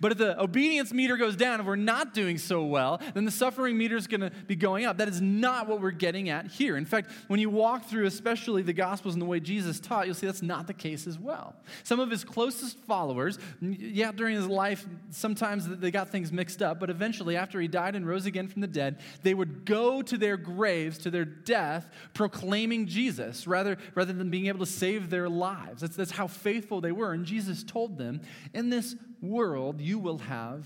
But 0.00 0.12
if 0.12 0.18
the 0.18 0.40
obedience 0.40 0.92
meter 0.92 1.16
goes 1.16 1.36
down, 1.36 1.60
if 1.60 1.66
we're 1.66 1.76
not 1.76 2.14
doing 2.14 2.38
so 2.38 2.64
well, 2.64 3.00
then 3.14 3.24
the 3.24 3.30
suffering 3.30 3.78
meter 3.78 3.96
is 3.96 4.06
going 4.06 4.20
to 4.20 4.30
be 4.30 4.56
going 4.56 4.84
up. 4.84 4.98
That 4.98 5.08
is 5.08 5.20
not 5.20 5.68
what 5.68 5.80
we're 5.80 5.90
getting 5.90 6.28
at 6.28 6.46
here. 6.46 6.76
In 6.76 6.84
fact, 6.84 7.10
when 7.28 7.40
you 7.40 7.50
walk 7.50 7.86
through, 7.86 8.06
especially 8.06 8.62
the 8.62 8.72
Gospels 8.72 9.14
and 9.14 9.22
the 9.22 9.26
way 9.26 9.40
Jesus 9.40 9.80
taught, 9.80 10.06
you'll 10.06 10.14
see 10.14 10.26
that's 10.26 10.42
not 10.42 10.66
the 10.66 10.74
case 10.74 11.06
as 11.06 11.18
well. 11.18 11.54
Some 11.82 12.00
of 12.00 12.10
his 12.10 12.24
closest 12.24 12.78
followers, 12.80 13.38
yeah, 13.60 14.12
during 14.12 14.36
his 14.36 14.46
life, 14.46 14.86
sometimes 15.10 15.68
they 15.68 15.90
got 15.90 16.10
things 16.10 16.32
mixed 16.32 16.62
up, 16.62 16.80
but 16.80 16.90
eventually, 16.90 17.36
after 17.36 17.60
he 17.60 17.68
died 17.68 17.94
and 17.94 18.06
rose 18.06 18.26
again 18.26 18.48
from 18.48 18.60
the 18.60 18.66
dead, 18.66 19.00
they 19.22 19.34
would 19.34 19.64
go 19.64 20.02
to 20.02 20.16
their 20.16 20.36
graves, 20.36 20.98
to 20.98 21.10
their 21.10 21.24
death, 21.24 21.88
proclaiming 22.14 22.86
Jesus 22.86 23.46
rather, 23.46 23.76
rather 23.94 24.12
than 24.12 24.30
being 24.30 24.46
able 24.46 24.60
to 24.60 24.66
save 24.66 25.10
their 25.10 25.28
lives. 25.28 25.80
That's, 25.82 25.96
that's 25.96 26.10
how 26.10 26.26
faithful 26.26 26.80
they 26.80 26.92
were. 26.92 27.12
And 27.12 27.24
Jesus 27.24 27.62
told 27.62 27.98
them, 27.98 28.20
in 28.54 28.70
this 28.70 28.96
world, 29.20 29.80
you 29.80 29.98
will 29.98 30.18
have 30.18 30.64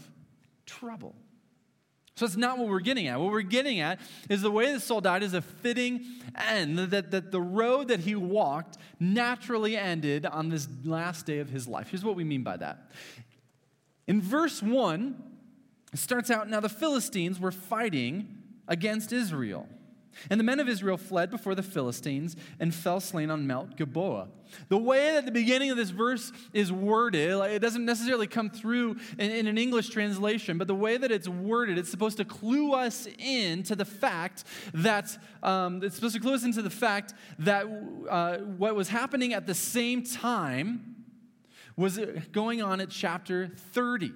trouble. 0.67 1.15
So 2.15 2.27
that's 2.27 2.37
not 2.37 2.59
what 2.59 2.69
we're 2.69 2.81
getting 2.81 3.07
at. 3.07 3.19
What 3.19 3.33
we're 3.33 3.41
getting 3.41 3.81
at 3.81 3.99
is 4.29 4.43
the 4.43 4.51
way 4.51 4.73
that 4.73 4.81
Saul 4.81 5.01
died 5.01 5.23
is 5.23 5.33
a 5.33 5.41
fitting 5.41 6.05
end, 6.37 6.79
that, 6.79 7.11
that 7.11 7.33
the 7.33 7.41
road 7.41 7.89
that 7.89 8.01
he 8.01 8.15
walked 8.15 8.77
naturally 9.01 9.77
ended 9.77 10.27
on 10.27 10.51
this 10.51 10.69
last 10.85 11.25
day 11.25 11.39
of 11.39 11.49
his 11.49 11.67
life. 11.67 11.89
Here's 11.89 12.05
what 12.05 12.15
we 12.15 12.25
mean 12.25 12.43
by 12.43 12.59
that. 12.59 12.91
In 14.07 14.21
verse 14.21 14.63
1, 14.63 15.23
it 15.93 15.99
starts 15.99 16.31
out 16.31 16.51
now 16.51 16.61
the 16.61 16.69
Philistines 16.69 17.41
were 17.41 17.53
fighting 17.53 18.29
against 18.69 19.13
Israel. 19.13 19.67
And 20.31 20.39
the 20.39 20.45
men 20.45 20.61
of 20.61 20.69
Israel 20.69 20.97
fled 20.97 21.31
before 21.31 21.55
the 21.55 21.63
Philistines 21.63 22.37
and 22.61 22.75
fell 22.75 23.01
slain 23.01 23.31
on 23.31 23.47
Mount 23.47 23.77
Gilboa. 23.77 24.29
The 24.69 24.77
way 24.77 25.13
that 25.13 25.25
the 25.25 25.33
beginning 25.33 25.71
of 25.71 25.77
this 25.77 25.91
verse 25.91 26.33
is 26.53 26.71
worded, 26.71 27.31
it 27.31 27.61
doesn't 27.61 27.85
necessarily 27.85 28.27
come 28.27 28.51
through 28.51 28.97
in, 29.19 29.31
in, 29.31 29.47
an 29.47 29.57
English 29.57 29.89
translation, 29.89 30.59
but 30.59 30.67
the 30.67 30.75
way 30.75 30.97
that 30.97 31.11
it's 31.11 31.29
worded, 31.29 31.79
it's 31.79 31.91
supposed 31.91 32.19
to 32.19 32.25
clue 32.25 32.73
us 32.75 33.09
in 33.19 33.63
to 33.65 33.75
the 33.75 33.85
fact 33.85 34.45
that, 34.75 35.17
um, 35.43 35.83
it's 35.83 35.95
supposed 35.95 36.15
to 36.15 36.21
clue 36.21 36.35
us 36.35 36.45
into 36.45 36.63
the 36.63 36.71
fact 36.71 37.15
that 37.39 37.67
uh, 38.11 38.39
what 38.39 38.75
was 38.75 38.89
happening 38.89 39.33
at 39.33 39.47
the 39.47 39.55
same 39.55 40.03
time 40.03 40.97
was 41.77 41.99
going 42.33 42.61
on 42.63 42.81
at 42.81 42.91
chapter 42.91 43.49
30. 43.73 44.13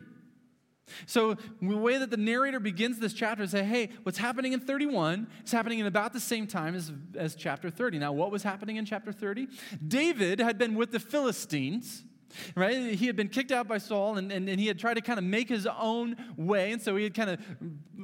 So, 1.06 1.36
the 1.60 1.76
way 1.76 1.98
that 1.98 2.10
the 2.10 2.16
narrator 2.16 2.60
begins 2.60 2.98
this 2.98 3.12
chapter 3.12 3.42
is 3.42 3.50
say, 3.50 3.64
hey, 3.64 3.90
what's 4.04 4.18
happening 4.18 4.52
in 4.52 4.60
31 4.60 5.26
is 5.44 5.52
happening 5.52 5.80
in 5.80 5.86
about 5.86 6.12
the 6.12 6.20
same 6.20 6.46
time 6.46 6.74
as, 6.74 6.92
as 7.16 7.34
chapter 7.34 7.70
30. 7.70 7.98
Now, 7.98 8.12
what 8.12 8.30
was 8.30 8.42
happening 8.42 8.76
in 8.76 8.84
chapter 8.84 9.12
30? 9.12 9.48
David 9.86 10.38
had 10.38 10.58
been 10.58 10.74
with 10.74 10.92
the 10.92 11.00
Philistines 11.00 12.04
right? 12.54 12.94
He 12.94 13.06
had 13.06 13.16
been 13.16 13.28
kicked 13.28 13.52
out 13.52 13.68
by 13.68 13.78
Saul 13.78 14.16
and, 14.16 14.30
and, 14.32 14.48
and 14.48 14.60
he 14.60 14.66
had 14.66 14.78
tried 14.78 14.94
to 14.94 15.00
kind 15.00 15.18
of 15.18 15.24
make 15.24 15.48
his 15.48 15.66
own 15.66 16.16
way. 16.36 16.72
And 16.72 16.80
so 16.80 16.96
he 16.96 17.04
had 17.04 17.14
kind 17.14 17.30
of, 17.30 17.40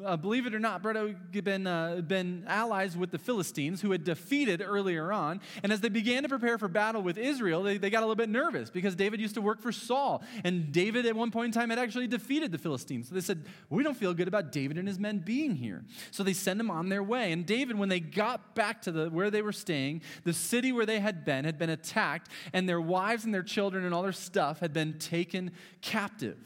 uh, 0.05 0.17
believe 0.17 0.47
it 0.47 0.55
or 0.55 0.59
not, 0.59 0.83
been, 0.83 1.67
uh, 1.67 2.03
been 2.07 2.45
allies 2.47 2.97
with 2.97 3.11
the 3.11 3.19
Philistines 3.19 3.81
who 3.81 3.93
had 3.93 4.05
defeated 4.05 4.63
earlier 4.65 5.13
on. 5.13 5.41
And 5.63 5.73
as 5.73 5.81
they 5.81 5.89
began 5.89 6.23
to 6.23 6.29
prepare 6.29 6.59
for 6.59 6.69
battle 6.69 7.03
with 7.03 7.19
Israel, 7.19 7.63
they, 7.63 7.79
they 7.79 7.91
got 7.91 8.01
a 8.01 8.07
little 8.07 8.17
bit 8.17 8.29
nervous 8.29 8.71
because 8.71 8.95
David 8.95 9.21
used 9.21 9.35
to 9.35 9.41
work 9.43 9.61
for 9.61 9.73
Saul. 9.73 10.23
And 10.45 10.73
David 10.73 11.07
at 11.07 11.17
one 11.17 11.31
point 11.31 11.55
in 11.55 11.61
time 11.61 11.71
had 11.71 11.79
actually 11.79 12.07
defeated 12.07 12.53
the 12.53 12.59
Philistines. 12.59 13.09
So 13.09 13.15
they 13.15 13.21
said, 13.21 13.45
We 13.71 13.83
don't 13.83 13.97
feel 13.97 14.15
good 14.15 14.29
about 14.29 14.53
David 14.53 14.79
and 14.79 14.89
his 14.89 14.99
men 14.99 15.19
being 15.19 15.57
here. 15.57 15.85
So 16.11 16.23
they 16.23 16.33
send 16.33 16.59
them 16.59 16.71
on 16.71 16.89
their 16.89 17.03
way. 17.03 17.33
And 17.33 17.47
David, 17.47 17.79
when 17.79 17.89
they 17.89 18.01
got 18.01 18.55
back 18.55 18.83
to 18.83 18.93
the, 18.93 19.09
where 19.11 19.31
they 19.31 19.43
were 19.43 19.53
staying, 19.53 20.03
the 20.25 20.33
city 20.33 20.73
where 20.73 20.87
they 20.87 21.01
had 21.01 21.25
been 21.25 21.45
had 21.45 21.59
been 21.59 21.71
attacked, 21.71 22.29
and 22.53 22.69
their 22.69 22.81
wives 22.81 23.25
and 23.25 23.33
their 23.33 23.43
children 23.43 23.85
and 23.85 23.95
all 23.95 24.03
their 24.03 24.13
stuff 24.23 24.61
had 24.61 24.73
been 24.73 24.99
taken 24.99 25.51
captive. 25.81 26.39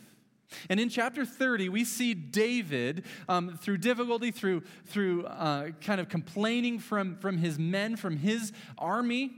And 0.69 0.79
in 0.79 0.89
chapter 0.89 1.25
30, 1.25 1.69
we 1.69 1.85
see 1.85 2.15
David, 2.15 3.05
um, 3.29 3.59
through 3.61 3.79
difficulty, 3.79 4.31
through, 4.31 4.63
through 4.87 5.25
uh, 5.27 5.71
kind 5.81 6.01
of 6.01 6.09
complaining 6.09 6.79
from, 6.79 7.17
from 7.17 7.39
his 7.39 7.59
men, 7.59 7.97
from 7.97 8.17
his 8.17 8.53
army, 8.79 9.33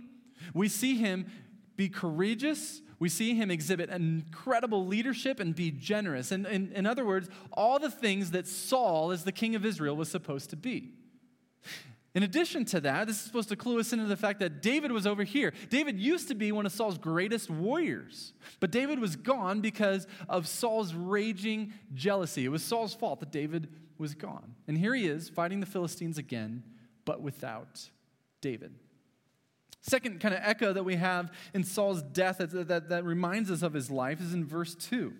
we 0.54 0.68
see 0.68 0.96
him 0.96 1.26
be 1.76 1.88
courageous. 1.88 2.80
We 2.98 3.08
see 3.08 3.34
him 3.34 3.50
exhibit 3.50 3.90
incredible 3.90 4.86
leadership 4.86 5.40
and 5.40 5.54
be 5.54 5.70
generous. 5.70 6.32
And 6.32 6.46
in 6.46 6.86
other 6.86 7.04
words, 7.04 7.28
all 7.52 7.78
the 7.78 7.90
things 7.90 8.32
that 8.32 8.46
Saul, 8.46 9.12
as 9.12 9.24
the 9.24 9.32
king 9.32 9.54
of 9.54 9.64
Israel, 9.64 9.96
was 9.96 10.10
supposed 10.10 10.50
to 10.50 10.56
be. 10.56 10.92
In 12.18 12.24
addition 12.24 12.64
to 12.64 12.80
that, 12.80 13.06
this 13.06 13.14
is 13.14 13.22
supposed 13.22 13.48
to 13.50 13.54
clue 13.54 13.78
us 13.78 13.92
into 13.92 14.06
the 14.06 14.16
fact 14.16 14.40
that 14.40 14.60
David 14.60 14.90
was 14.90 15.06
over 15.06 15.22
here. 15.22 15.52
David 15.70 16.00
used 16.00 16.26
to 16.26 16.34
be 16.34 16.50
one 16.50 16.66
of 16.66 16.72
Saul's 16.72 16.98
greatest 16.98 17.48
warriors, 17.48 18.32
but 18.58 18.72
David 18.72 18.98
was 18.98 19.14
gone 19.14 19.60
because 19.60 20.08
of 20.28 20.48
Saul's 20.48 20.94
raging 20.94 21.72
jealousy. 21.94 22.44
It 22.44 22.48
was 22.48 22.64
Saul's 22.64 22.92
fault 22.92 23.20
that 23.20 23.30
David 23.30 23.68
was 23.98 24.16
gone. 24.16 24.56
And 24.66 24.76
here 24.76 24.96
he 24.96 25.06
is 25.06 25.28
fighting 25.28 25.60
the 25.60 25.66
Philistines 25.66 26.18
again, 26.18 26.64
but 27.04 27.22
without 27.22 27.88
David. 28.40 28.74
Second 29.80 30.18
kind 30.18 30.34
of 30.34 30.40
echo 30.42 30.72
that 30.72 30.84
we 30.84 30.96
have 30.96 31.30
in 31.54 31.62
Saul's 31.62 32.02
death 32.02 32.38
that, 32.38 32.66
that, 32.66 32.88
that 32.88 33.04
reminds 33.04 33.48
us 33.48 33.62
of 33.62 33.74
his 33.74 33.92
life 33.92 34.20
is 34.20 34.34
in 34.34 34.44
verse 34.44 34.74
2. 34.74 35.14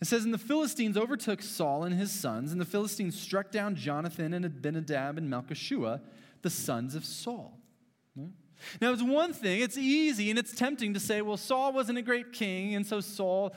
It 0.00 0.06
says, 0.06 0.24
And 0.24 0.34
the 0.34 0.38
Philistines 0.38 0.96
overtook 0.96 1.42
Saul 1.42 1.84
and 1.84 1.94
his 1.94 2.12
sons, 2.12 2.52
and 2.52 2.60
the 2.60 2.66
Philistines 2.66 3.20
struck 3.20 3.50
down 3.50 3.76
Jonathan 3.76 4.34
and 4.34 4.44
Abinadab 4.44 5.18
and 5.18 5.30
Malchishua, 5.30 6.00
the 6.42 6.50
sons 6.50 6.94
of 6.94 7.04
Saul. 7.04 7.58
Now, 8.80 8.92
it's 8.92 9.02
one 9.02 9.32
thing, 9.32 9.60
it's 9.60 9.76
easy 9.76 10.30
and 10.30 10.38
it's 10.38 10.54
tempting 10.54 10.94
to 10.94 11.00
say, 11.00 11.22
well, 11.22 11.36
Saul 11.36 11.72
wasn't 11.72 11.98
a 11.98 12.02
great 12.02 12.32
king, 12.32 12.74
and 12.74 12.86
so 12.86 13.00
Saul 13.00 13.54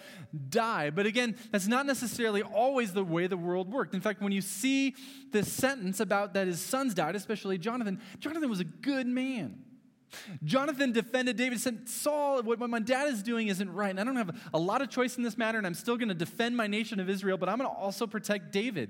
died. 0.49 0.95
But 0.95 1.05
again, 1.05 1.35
that's 1.51 1.67
not 1.67 1.85
necessarily 1.85 2.41
always 2.41 2.93
the 2.93 3.03
way 3.03 3.27
the 3.27 3.37
world 3.37 3.71
worked. 3.71 3.93
In 3.93 4.01
fact, 4.01 4.21
when 4.21 4.31
you 4.31 4.41
see 4.41 4.95
this 5.31 5.51
sentence 5.51 5.99
about 5.99 6.33
that 6.33 6.47
his 6.47 6.59
sons 6.59 6.93
died, 6.93 7.15
especially 7.15 7.57
Jonathan, 7.57 8.01
Jonathan 8.19 8.49
was 8.49 8.59
a 8.59 8.65
good 8.65 9.07
man. 9.07 9.63
Jonathan 10.43 10.91
defended 10.91 11.35
David, 11.35 11.59
said, 11.59 11.87
Saul, 11.87 12.41
what 12.43 12.59
my 12.59 12.79
dad 12.79 13.09
is 13.09 13.21
doing 13.21 13.47
isn't 13.47 13.71
right. 13.71 13.89
And 13.89 13.99
I 13.99 14.03
don't 14.03 14.15
have 14.15 14.35
a 14.53 14.59
lot 14.59 14.81
of 14.81 14.89
choice 14.89 15.17
in 15.17 15.23
this 15.23 15.37
matter, 15.37 15.57
and 15.57 15.67
I'm 15.67 15.73
still 15.73 15.97
going 15.97 16.09
to 16.09 16.15
defend 16.15 16.55
my 16.55 16.67
nation 16.67 16.99
of 16.99 17.09
Israel, 17.09 17.37
but 17.37 17.49
I'm 17.49 17.57
going 17.57 17.69
to 17.69 17.75
also 17.75 18.07
protect 18.07 18.51
David. 18.51 18.89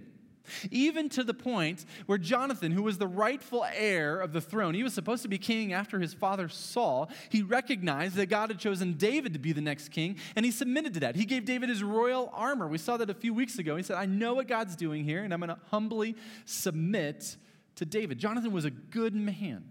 Even 0.72 1.10
to 1.10 1.24
the 1.24 1.34
point 1.34 1.86
where 2.06 2.18
Jonathan, 2.18 2.72
who 2.72 2.84
was 2.84 2.98
the 2.98 3.08
rightful 3.08 3.66
heir 3.76 4.20
of 4.20 4.34
the 4.34 4.42
throne, 4.42 4.74
he 4.74 4.84
was 4.84 4.94
supposed 4.94 5.24
to 5.24 5.28
be 5.28 5.38
king 5.38 5.74
after 5.74 6.00
his 6.00 6.14
father 6.14 6.48
Saul, 6.48 7.10
he 7.30 7.42
recognized 7.42 8.16
that 8.16 8.28
God 8.28 8.50
had 8.50 8.60
chosen 8.60 8.94
David 8.94 9.34
to 9.34 9.40
be 9.40 9.52
the 9.52 9.62
next 9.62 9.90
king, 9.90 10.18
and 10.36 10.46
he 10.46 10.52
submitted 10.52 10.94
to 10.96 11.00
that. 11.02 11.16
He 11.16 11.26
gave 11.26 11.46
David 11.46 11.70
his 11.70 11.84
royal 11.84 12.32
armor. 12.34 12.68
We 12.68 12.78
saw 12.78 12.98
that 12.98 13.10
a 13.10 13.14
few 13.14 13.34
weeks 13.34 13.60
ago. 13.60 13.76
He 13.76 13.84
said, 13.84 13.98
I 13.98 14.06
know 14.06 14.36
what 14.36 14.48
God's 14.48 14.76
doing 14.76 15.04
here, 15.04 15.24
and 15.24 15.34
I'm 15.34 15.40
going 15.40 15.50
to 15.50 15.60
humbly 15.70 16.16
submit 16.46 17.36
to 17.76 17.86
David. 17.86 18.18
Jonathan 18.18 18.52
was 18.52 18.66
a 18.66 18.72
good 18.72 19.14
man. 19.14 19.66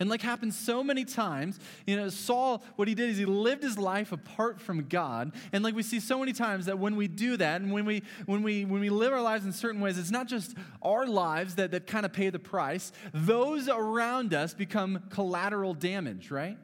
And 0.00 0.08
like 0.08 0.22
happens 0.22 0.58
so 0.58 0.82
many 0.82 1.04
times, 1.04 1.58
you 1.86 1.96
know, 1.96 2.08
Saul, 2.08 2.62
what 2.76 2.88
he 2.88 2.94
did 2.94 3.10
is 3.10 3.18
he 3.18 3.24
lived 3.24 3.62
his 3.62 3.78
life 3.78 4.12
apart 4.12 4.60
from 4.60 4.88
God. 4.88 5.32
And 5.52 5.62
like 5.62 5.74
we 5.74 5.82
see 5.82 6.00
so 6.00 6.18
many 6.18 6.32
times 6.32 6.66
that 6.66 6.78
when 6.78 6.96
we 6.96 7.08
do 7.08 7.36
that 7.36 7.60
and 7.60 7.72
when 7.72 7.84
we 7.84 8.02
when 8.26 8.42
we 8.42 8.64
when 8.64 8.80
we 8.80 8.90
live 8.90 9.12
our 9.12 9.22
lives 9.22 9.44
in 9.44 9.52
certain 9.52 9.80
ways, 9.80 9.98
it's 9.98 10.10
not 10.10 10.28
just 10.28 10.54
our 10.82 11.06
lives 11.06 11.56
that, 11.56 11.70
that 11.72 11.86
kind 11.86 12.06
of 12.06 12.12
pay 12.12 12.30
the 12.30 12.38
price. 12.38 12.92
Those 13.12 13.68
around 13.68 14.34
us 14.34 14.54
become 14.54 15.04
collateral 15.10 15.74
damage, 15.74 16.30
right? 16.30 16.58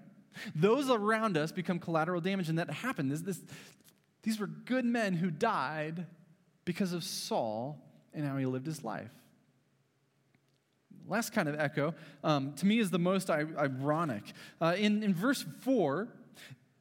Those 0.54 0.90
around 0.90 1.36
us 1.36 1.52
become 1.52 1.78
collateral 1.78 2.20
damage, 2.20 2.48
and 2.48 2.58
that 2.58 2.70
happened. 2.70 3.10
This, 3.10 3.20
this, 3.20 3.40
these 4.22 4.38
were 4.38 4.46
good 4.46 4.84
men 4.84 5.14
who 5.14 5.30
died 5.30 6.06
because 6.64 6.92
of 6.92 7.02
Saul 7.02 7.84
and 8.14 8.26
how 8.26 8.36
he 8.36 8.46
lived 8.46 8.66
his 8.66 8.84
life 8.84 9.10
last 11.08 11.32
kind 11.32 11.48
of 11.48 11.58
echo, 11.58 11.94
um, 12.22 12.52
to 12.54 12.66
me, 12.66 12.78
is 12.78 12.90
the 12.90 12.98
most 12.98 13.30
ironic. 13.30 14.24
Uh, 14.60 14.74
in, 14.76 15.02
in 15.02 15.14
verse 15.14 15.44
4, 15.60 16.08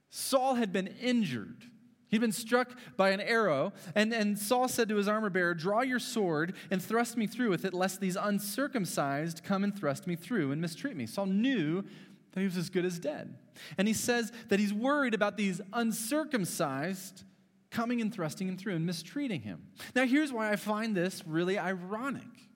Saul 0.10 0.56
had 0.56 0.72
been 0.72 0.88
injured. 1.02 1.64
He'd 2.10 2.22
been 2.22 2.32
struck 2.32 2.72
by 2.96 3.10
an 3.10 3.20
arrow, 3.20 3.74
and, 3.94 4.14
and 4.14 4.40
Saul 4.40 4.68
said 4.70 4.88
to 4.90 4.96
his 4.96 5.08
armor 5.08 5.30
bearer, 5.30 5.54
Draw 5.54 5.82
your 5.82 6.00
sword 6.00 6.56
and 6.72 6.82
thrust 6.82 7.18
me 7.18 7.28
through 7.28 7.50
with 7.50 7.66
it, 7.66 7.74
lest 7.74 8.00
these 8.00 8.16
uncircumcised 8.16 9.44
come 9.44 9.64
and 9.64 9.78
thrust 9.78 10.08
me 10.08 10.16
through 10.16 10.52
and 10.52 10.62
mistreat 10.62 10.96
me. 10.96 11.06
Saul 11.06 11.26
knew 11.26 11.84
that 12.32 12.40
he 12.40 12.46
was 12.46 12.58
as 12.58 12.70
good 12.70 12.86
as 12.86 13.00
dead. 13.00 13.36
And 13.78 13.88
he 13.88 13.94
says 13.94 14.32
that 14.50 14.60
he's 14.60 14.74
worried 14.74 15.14
about 15.14 15.36
these 15.36 15.60
uncircumcised 15.74 17.24
coming 17.72 18.00
and 18.00 18.14
thrusting 18.14 18.48
him 18.48 18.58
through 18.58 18.76
and 18.76 18.86
mistreating 18.86 19.42
him. 19.42 19.64
Now, 19.96 20.06
here's 20.06 20.32
why 20.32 20.52
I 20.52 20.56
find 20.56 20.96
this 20.96 21.24
really 21.26 21.60
ironic. 21.60 22.47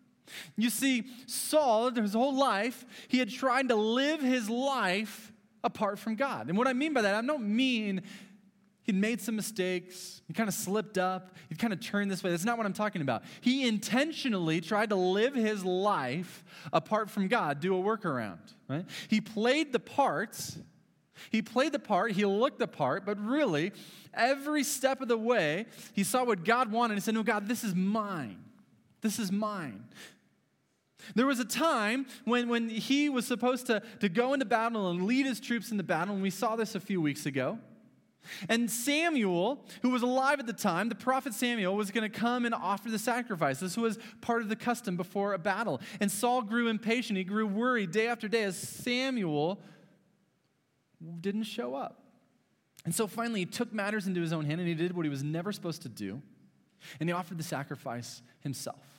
You 0.56 0.70
see, 0.70 1.06
Saul, 1.26 1.92
his 1.92 2.14
whole 2.14 2.38
life, 2.38 2.86
he 3.08 3.20
had 3.20 3.30
tried 3.30 3.70
to 3.70 3.76
live 3.76 4.22
his 4.22 4.50
life 4.50 5.32
apart 5.64 6.00
from 6.00 6.16
God. 6.16 6.50
And 6.50 6.58
what 6.58 6.68
I 6.68 6.74
mean 6.74 6.94
by 6.94 7.02
that, 7.02 7.16
I 7.16 7.22
don't 7.22 7.48
mean 7.48 8.02
he'd 8.84 8.96
made 8.96 9.22
some 9.22 9.36
mistakes, 9.36 10.22
he 10.28 10.34
kind 10.34 10.48
of 10.50 10.56
slipped 10.56 10.98
up, 10.98 11.36
he 11.50 11.56
kind 11.56 11.74
of 11.74 11.80
turned 11.80 12.10
this 12.10 12.24
way. 12.24 12.32
That's 12.32 12.46
not 12.46 12.58
what 12.58 12.66
I'm 12.66 12.74
talking 12.74 13.02
about. 13.02 13.24
He 13.42 13.68
intentionally 13.68 14.62
tried 14.62 14.90
to 14.90 14.96
live 14.96 15.36
his 15.36 15.64
life 15.64 16.44
apart 16.74 17.10
from 17.10 17.28
God, 17.28 17.60
do 17.60 17.78
a 17.78 17.82
workaround, 17.82 18.40
right? 18.68 18.86
He 19.10 19.22
played 19.22 19.72
the 19.74 19.80
parts 19.80 20.58
He 21.30 21.42
played 21.42 21.72
the 21.72 21.80
part, 21.80 22.14
he 22.14 22.26
looked 22.26 22.60
the 22.60 22.68
part, 22.68 23.06
but 23.06 23.20
really, 23.24 23.74
every 24.14 24.64
step 24.64 25.02
of 25.02 25.08
the 25.08 25.18
way, 25.18 25.68
he 25.94 26.04
saw 26.04 26.24
what 26.24 26.44
God 26.44 26.72
wanted 26.72 26.94
and 26.94 27.00
he 27.00 27.04
said, 27.04 27.14
No, 27.14 27.24
God, 27.24 27.48
this 27.48 27.64
is 27.64 27.76
mine. 27.76 28.44
This 29.02 29.20
is 29.20 29.32
mine. 29.32 29.86
There 31.16 31.26
was 31.26 31.40
a 31.40 31.46
time 31.46 32.06
when, 32.26 32.48
when 32.48 32.70
he 32.70 33.10
was 33.10 33.26
supposed 33.26 33.68
to, 33.68 33.82
to 34.00 34.10
go 34.10 34.34
into 34.34 34.46
battle 34.46 34.90
and 34.90 35.06
lead 35.06 35.26
his 35.26 35.40
troops 35.40 35.72
into 35.72 35.84
battle, 35.84 36.14
and 36.14 36.24
we 36.24 36.30
saw 36.30 36.56
this 36.56 36.76
a 36.76 36.80
few 36.80 37.02
weeks 37.02 37.26
ago. 37.26 37.58
And 38.50 38.70
Samuel, 38.70 39.66
who 39.82 39.90
was 39.90 40.04
alive 40.04 40.40
at 40.40 40.46
the 40.46 40.54
time, 40.54 40.90
the 40.90 40.96
prophet 40.96 41.34
Samuel, 41.34 41.76
was 41.76 41.90
going 41.90 42.10
to 42.10 42.20
come 42.20 42.46
and 42.46 42.54
offer 42.54 42.90
the 42.90 43.00
sacrifice. 43.00 43.60
This 43.60 43.78
was 43.78 43.98
part 44.22 44.44
of 44.44 44.50
the 44.50 44.56
custom 44.56 44.96
before 44.96 45.34
a 45.34 45.40
battle. 45.40 45.82
And 46.00 46.12
Saul 46.12 46.44
grew 46.44 46.68
impatient. 46.68 47.18
He 47.18 47.24
grew 47.24 47.48
worried 47.48 47.92
day 47.92 48.08
after 48.08 48.28
day 48.28 48.44
as 48.44 48.56
Samuel 48.56 49.60
didn't 51.20 51.44
show 51.44 51.74
up. 51.74 52.04
And 52.86 52.94
so 52.94 53.08
finally, 53.08 53.42
he 53.42 53.46
took 53.46 53.74
matters 53.74 54.08
into 54.08 54.22
his 54.22 54.34
own 54.34 54.46
hand 54.46 54.60
and 54.60 54.68
he 54.68 54.76
did 54.76 54.96
what 54.96 55.06
he 55.06 55.10
was 55.10 55.24
never 55.24 55.52
supposed 55.52 55.82
to 55.84 55.90
do. 55.90 56.22
And 57.00 57.10
he 57.10 57.14
offered 57.14 57.38
the 57.38 57.44
sacrifice 57.44 58.22
himself. 58.42 58.92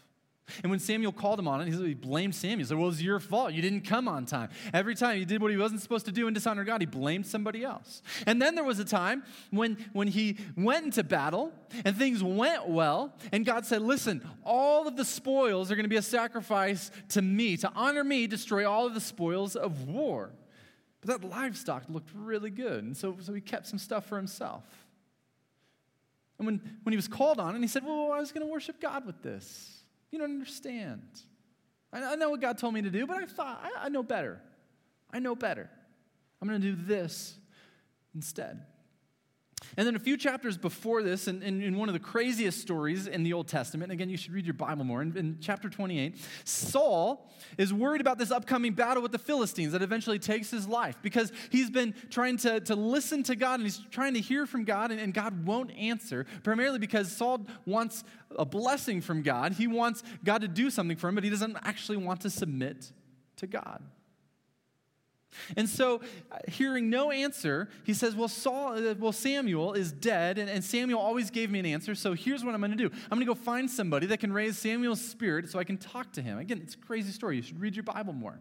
And 0.62 0.71
when 0.71 0.81
Samuel 0.81 1.12
called 1.12 1.39
him 1.39 1.49
on 1.49 1.61
it, 1.61 1.73
he 1.73 1.95
blamed 1.95 2.35
Samuel. 2.35 2.59
He 2.59 2.65
said, 2.65 2.77
Well, 2.77 2.87
it 2.87 2.91
was 2.91 3.03
your 3.03 3.21
fault. 3.21 3.53
You 3.53 3.62
didn't 3.62 3.83
come 3.83 4.09
on 4.09 4.27
time. 4.27 4.51
Every 4.75 4.95
time 4.95 5.19
he 5.19 5.25
did 5.25 5.41
what 5.41 5.51
he 5.51 5.57
wasn't 5.57 5.81
supposed 5.81 6.07
to 6.07 6.12
do 6.12 6.27
and 6.27 6.35
dishonored 6.35 6.67
God, 6.67 6.81
he 6.81 6.87
blamed 6.87 7.27
somebody 7.27 7.65
else. 7.65 8.03
And 8.27 8.43
then 8.43 8.55
there 8.55 8.65
was 8.65 8.79
a 8.79 8.85
time 8.85 9.23
when, 9.51 9.79
when 9.93 10.09
he 10.09 10.37
went 10.57 10.85
into 10.85 11.05
battle 11.05 11.53
and 11.85 11.97
things 11.97 12.23
went 12.23 12.69
well, 12.69 13.15
and 13.31 13.47
God 13.47 13.65
said, 13.65 13.83
Listen, 13.83 14.27
all 14.45 14.87
of 14.89 14.97
the 14.97 15.05
spoils 15.05 15.71
are 15.71 15.77
going 15.77 15.85
to 15.85 15.89
be 15.91 15.97
a 15.97 16.03
sacrifice 16.03 16.91
to 17.11 17.23
me. 17.23 17.57
To 17.59 17.71
honor 17.75 18.05
me, 18.05 18.27
destroy 18.27 18.69
all 18.69 18.87
of 18.87 18.95
the 18.95 19.01
spoils 19.01 19.57
of 19.57 19.89
war. 19.89 20.31
But 21.01 21.21
that 21.21 21.29
livestock 21.29 21.85
looked 21.89 22.11
really 22.15 22.51
good. 22.51 22.85
And 22.85 22.97
so, 22.97 23.17
so 23.21 23.33
he 23.33 23.41
kept 23.41 23.67
some 23.67 23.79
stuff 23.79 24.07
for 24.07 24.17
himself. 24.17 24.65
And 26.43 26.47
when, 26.47 26.79
when 26.83 26.93
he 26.93 26.97
was 26.97 27.07
called 27.07 27.39
on, 27.39 27.55
and 27.55 27.63
he 27.63 27.69
said, 27.69 27.85
Well, 27.85 28.11
I 28.11 28.19
was 28.19 28.33
going 28.33 28.45
to 28.45 28.51
worship 28.53 28.81
God 28.81 29.07
with 29.07 29.23
this. 29.23 29.85
You 30.11 30.19
don't 30.19 30.33
understand. 30.33 31.03
I, 31.93 32.03
I 32.03 32.15
know 32.17 32.31
what 32.31 32.41
God 32.41 32.59
told 32.59 32.75
me 32.75 32.83
to 32.83 32.91
do, 32.91 33.07
but 33.07 33.17
I 33.17 33.27
thought, 33.27 33.61
I, 33.63 33.87
I 33.87 33.89
know 33.89 34.03
better. 34.03 34.41
I 35.13 35.21
know 35.21 35.37
better. 35.37 35.71
I'm 36.41 36.49
going 36.49 36.61
to 36.61 36.73
do 36.73 36.83
this 36.83 37.37
instead. 38.13 38.61
And 39.76 39.87
then 39.87 39.97
a 39.97 39.99
few 39.99 40.16
chapters 40.16 40.57
before 40.57 41.02
this, 41.02 41.28
in, 41.28 41.42
in, 41.42 41.62
in, 41.62 41.76
one 41.76 41.88
of 41.88 41.92
the 41.92 42.00
craziest 42.00 42.61
stories 42.61 43.07
in 43.07 43.23
the 43.23 43.33
Old 43.33 43.49
Testament, 43.49 43.92
again, 43.92 44.09
you 44.09 44.16
should 44.16 44.33
read 44.33 44.45
your 44.45 44.54
Bible 44.54 44.85
more, 44.85 45.02
in, 45.02 45.16
in, 45.16 45.38
chapter 45.40 45.69
28, 45.69 46.16
Saul 46.45 47.31
is 47.59 47.73
worried 47.73 48.00
about 48.00 48.19
this 48.19 48.31
upcoming 48.31 48.73
battle 48.75 49.02
with 49.02 49.12
the 49.12 49.19
Philistines 49.19 49.73
that 49.73 49.83
eventually 49.83 50.19
takes 50.19 50.50
his 50.50 50.66
life 50.66 50.97
because 51.02 51.33
he's 51.50 51.71
been 51.71 51.95
trying 52.11 52.37
to, 52.38 52.61
to 52.61 52.75
listen 52.75 53.23
to 53.25 53.37
God 53.37 53.54
and 53.54 53.64
he's 53.64 53.81
trying 53.90 54.14
to 54.14 54.21
hear 54.21 54.47
from 54.47 54.64
God, 54.64 54.90
and, 54.90 55.00
and 55.00 55.14
God 55.14 55.47
won't 55.47 55.71
answer, 55.73 56.26
primarily 56.42 56.78
because 56.78 57.11
Saul 57.11 57.47
wants 57.66 58.04
a 58.38 58.45
blessing 58.45 59.00
from 59.00 59.23
God. 59.23 59.52
He 59.52 59.66
wants 59.66 60.02
God 60.25 60.42
to 60.42 60.49
do 60.49 60.71
something 60.71 60.97
for 60.97 61.09
him, 61.09 61.14
but 61.14 61.25
he 61.25 61.31
doesn't 61.31 61.57
actually 61.64 61.99
want 61.99 62.21
to 62.23 62.31
submit 62.31 62.92
to 63.37 63.47
God. 63.47 63.83
And 65.57 65.69
so, 65.69 66.01
uh, 66.31 66.39
hearing 66.49 66.91
no 66.91 67.11
answer, 67.11 67.69
he 67.85 67.95
says, 67.95 68.15
Well, 68.15 68.29
Saul, 68.29 68.75
uh, 68.75 68.95
well 68.99 69.12
Samuel 69.12 69.73
is 69.73 69.93
dead, 69.93 70.39
and, 70.39 70.49
and 70.49 70.62
Samuel 70.62 71.01
always 71.01 71.31
gave 71.31 71.51
me 71.51 71.59
an 71.59 71.67
answer. 71.67 71.95
So, 71.95 72.12
here's 72.12 72.45
what 72.45 72.55
I'm 72.55 72.61
going 72.61 72.73
to 72.73 72.77
do 72.77 72.87
I'm 72.87 73.19
going 73.19 73.21
to 73.21 73.27
go 73.27 73.35
find 73.35 73.71
somebody 73.71 74.07
that 74.07 74.21
can 74.21 74.33
raise 74.33 74.59
Samuel's 74.59 75.01
spirit 75.01 75.49
so 75.49 75.59
I 75.59 75.65
can 75.65 75.79
talk 75.79 76.12
to 76.12 76.23
him. 76.23 76.39
Again, 76.39 76.61
it's 76.62 76.75
a 76.75 76.79
crazy 76.79 77.12
story. 77.12 77.37
You 77.37 77.43
should 77.43 77.61
read 77.61 77.75
your 77.75 77.85
Bible 77.85 78.12
more. 78.12 78.39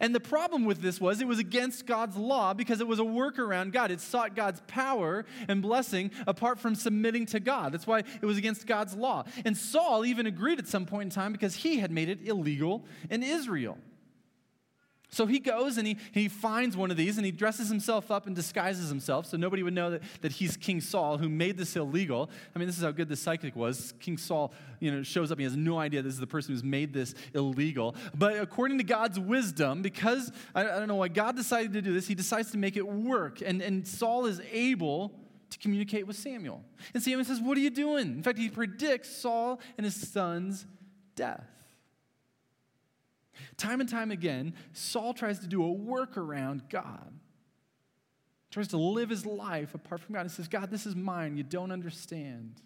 And 0.00 0.14
the 0.14 0.20
problem 0.20 0.64
with 0.64 0.82
this 0.82 1.00
was 1.00 1.20
it 1.20 1.26
was 1.26 1.38
against 1.38 1.86
God's 1.86 2.16
law 2.16 2.54
because 2.54 2.80
it 2.80 2.86
was 2.86 2.98
a 2.98 3.04
work 3.04 3.38
around 3.38 3.72
God. 3.72 3.90
It 3.90 4.00
sought 4.00 4.36
God's 4.36 4.60
power 4.66 5.24
and 5.48 5.62
blessing 5.62 6.10
apart 6.26 6.58
from 6.58 6.74
submitting 6.74 7.26
to 7.26 7.40
God. 7.40 7.72
That's 7.72 7.86
why 7.86 8.00
it 8.00 8.26
was 8.26 8.36
against 8.36 8.66
God's 8.66 8.94
law. 8.94 9.24
And 9.44 9.56
Saul 9.56 10.04
even 10.04 10.26
agreed 10.26 10.58
at 10.58 10.68
some 10.68 10.86
point 10.86 11.04
in 11.04 11.10
time 11.10 11.32
because 11.32 11.54
he 11.54 11.78
had 11.78 11.90
made 11.90 12.08
it 12.08 12.20
illegal 12.26 12.84
in 13.10 13.22
Israel. 13.22 13.78
So 15.14 15.26
he 15.26 15.38
goes 15.38 15.78
and 15.78 15.86
he, 15.86 15.96
he 16.12 16.28
finds 16.28 16.76
one 16.76 16.90
of 16.90 16.96
these 16.96 17.18
and 17.18 17.24
he 17.24 17.30
dresses 17.30 17.68
himself 17.68 18.10
up 18.10 18.26
and 18.26 18.34
disguises 18.34 18.88
himself 18.88 19.26
so 19.26 19.36
nobody 19.36 19.62
would 19.62 19.72
know 19.72 19.90
that, 19.90 20.02
that 20.22 20.32
he's 20.32 20.56
King 20.56 20.80
Saul 20.80 21.18
who 21.18 21.28
made 21.28 21.56
this 21.56 21.76
illegal. 21.76 22.28
I 22.54 22.58
mean, 22.58 22.66
this 22.66 22.76
is 22.76 22.82
how 22.82 22.90
good 22.90 23.08
the 23.08 23.14
psychic 23.14 23.54
was. 23.54 23.94
King 24.00 24.18
Saul, 24.18 24.52
you 24.80 24.90
know, 24.90 25.04
shows 25.04 25.30
up. 25.30 25.38
He 25.38 25.44
has 25.44 25.56
no 25.56 25.78
idea 25.78 26.02
this 26.02 26.14
is 26.14 26.20
the 26.20 26.26
person 26.26 26.52
who's 26.52 26.64
made 26.64 26.92
this 26.92 27.14
illegal. 27.32 27.94
But 28.12 28.40
according 28.40 28.78
to 28.78 28.84
God's 28.84 29.20
wisdom, 29.20 29.82
because 29.82 30.32
I, 30.52 30.62
I 30.62 30.78
don't 30.80 30.88
know 30.88 30.96
why 30.96 31.08
God 31.08 31.36
decided 31.36 31.72
to 31.74 31.82
do 31.82 31.92
this, 31.92 32.08
he 32.08 32.16
decides 32.16 32.50
to 32.50 32.58
make 32.58 32.76
it 32.76 32.86
work. 32.86 33.40
And, 33.40 33.62
and 33.62 33.86
Saul 33.86 34.26
is 34.26 34.40
able 34.50 35.12
to 35.50 35.58
communicate 35.60 36.08
with 36.08 36.16
Samuel. 36.16 36.64
And 36.92 37.00
Samuel 37.00 37.24
says, 37.24 37.40
What 37.40 37.56
are 37.56 37.60
you 37.60 37.70
doing? 37.70 38.08
In 38.08 38.22
fact, 38.24 38.38
he 38.38 38.48
predicts 38.48 39.14
Saul 39.14 39.60
and 39.78 39.84
his 39.84 39.94
son's 39.94 40.66
death. 41.14 41.53
Time 43.56 43.80
and 43.80 43.88
time 43.88 44.10
again, 44.10 44.54
Saul 44.72 45.14
tries 45.14 45.38
to 45.40 45.46
do 45.46 45.62
a 45.62 45.70
work 45.70 46.16
around 46.16 46.68
God. 46.68 47.12
Tries 48.50 48.68
to 48.68 48.76
live 48.76 49.10
his 49.10 49.26
life 49.26 49.74
apart 49.74 50.00
from 50.00 50.14
God. 50.14 50.24
He 50.24 50.28
says, 50.28 50.48
God, 50.48 50.70
this 50.70 50.86
is 50.86 50.94
mine. 50.94 51.36
You 51.36 51.42
don't 51.42 51.72
understand. 51.72 52.60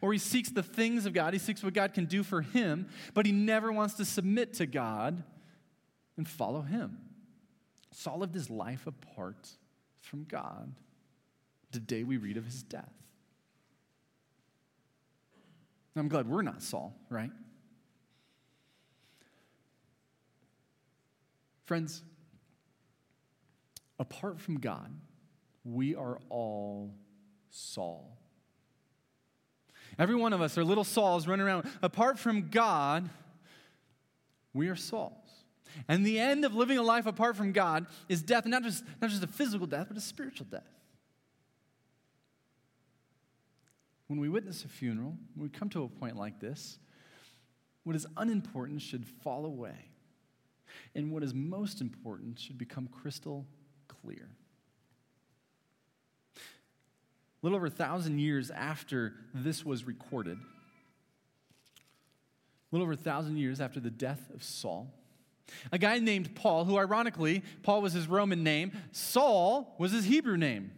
Or 0.00 0.12
he 0.12 0.18
seeks 0.18 0.50
the 0.50 0.62
things 0.62 1.06
of 1.06 1.12
God. 1.12 1.32
He 1.32 1.38
seeks 1.38 1.62
what 1.62 1.74
God 1.74 1.94
can 1.94 2.04
do 2.04 2.22
for 2.22 2.42
him, 2.42 2.88
but 3.14 3.26
he 3.26 3.32
never 3.32 3.72
wants 3.72 3.94
to 3.94 4.04
submit 4.04 4.54
to 4.54 4.66
God 4.66 5.22
and 6.16 6.28
follow 6.28 6.62
him. 6.62 6.98
Saul 7.92 8.18
lived 8.18 8.34
his 8.34 8.50
life 8.50 8.86
apart 8.86 9.48
from 10.00 10.24
God 10.24 10.72
the 11.72 11.80
day 11.80 12.04
we 12.04 12.16
read 12.16 12.36
of 12.36 12.44
his 12.44 12.62
death. 12.62 12.92
I'm 15.96 16.08
glad 16.08 16.26
we're 16.28 16.42
not 16.42 16.62
Saul, 16.62 16.94
right? 17.10 17.30
Friends, 21.64 22.02
apart 23.98 24.40
from 24.40 24.58
God, 24.58 24.92
we 25.64 25.94
are 25.94 26.18
all 26.28 26.94
Saul. 27.50 28.18
Every 29.98 30.16
one 30.16 30.32
of 30.32 30.40
us 30.40 30.56
are 30.58 30.64
little 30.64 30.84
Sauls 30.84 31.26
running 31.28 31.46
around. 31.46 31.68
Apart 31.82 32.18
from 32.18 32.48
God, 32.48 33.08
we 34.52 34.68
are 34.68 34.76
Sauls. 34.76 35.18
And 35.88 36.04
the 36.04 36.18
end 36.18 36.44
of 36.44 36.54
living 36.54 36.78
a 36.78 36.82
life 36.82 37.06
apart 37.06 37.36
from 37.36 37.52
God 37.52 37.86
is 38.08 38.22
death, 38.22 38.44
not 38.46 38.62
just, 38.62 38.84
not 39.00 39.10
just 39.10 39.22
a 39.22 39.26
physical 39.26 39.66
death, 39.66 39.86
but 39.88 39.96
a 39.96 40.00
spiritual 40.00 40.46
death. 40.50 40.68
When 44.08 44.20
we 44.20 44.28
witness 44.28 44.64
a 44.64 44.68
funeral, 44.68 45.16
when 45.34 45.44
we 45.44 45.48
come 45.48 45.70
to 45.70 45.84
a 45.84 45.88
point 45.88 46.16
like 46.16 46.40
this, 46.40 46.78
what 47.84 47.96
is 47.96 48.06
unimportant 48.16 48.82
should 48.82 49.06
fall 49.06 49.46
away 49.46 49.91
and 50.94 51.12
what 51.12 51.22
is 51.22 51.34
most 51.34 51.80
important 51.80 52.38
should 52.38 52.58
become 52.58 52.88
crystal 52.88 53.46
clear. 53.88 54.28
A 56.36 56.40
little 57.42 57.56
over 57.56 57.66
a 57.66 57.70
thousand 57.70 58.18
years 58.18 58.50
after 58.50 59.14
this 59.34 59.64
was 59.64 59.84
recorded, 59.84 60.38
a 60.38 60.40
little 62.70 62.84
over 62.84 62.92
a 62.92 62.96
thousand 62.96 63.36
years 63.36 63.60
after 63.60 63.80
the 63.80 63.90
death 63.90 64.30
of 64.32 64.44
Saul, 64.44 64.92
a 65.70 65.78
guy 65.78 65.98
named 65.98 66.34
Paul, 66.34 66.64
who 66.64 66.78
ironically, 66.78 67.42
Paul 67.62 67.82
was 67.82 67.92
his 67.92 68.06
Roman 68.06 68.42
name, 68.42 68.72
Saul 68.92 69.74
was 69.78 69.92
his 69.92 70.04
Hebrew 70.04 70.36
name. 70.36 70.70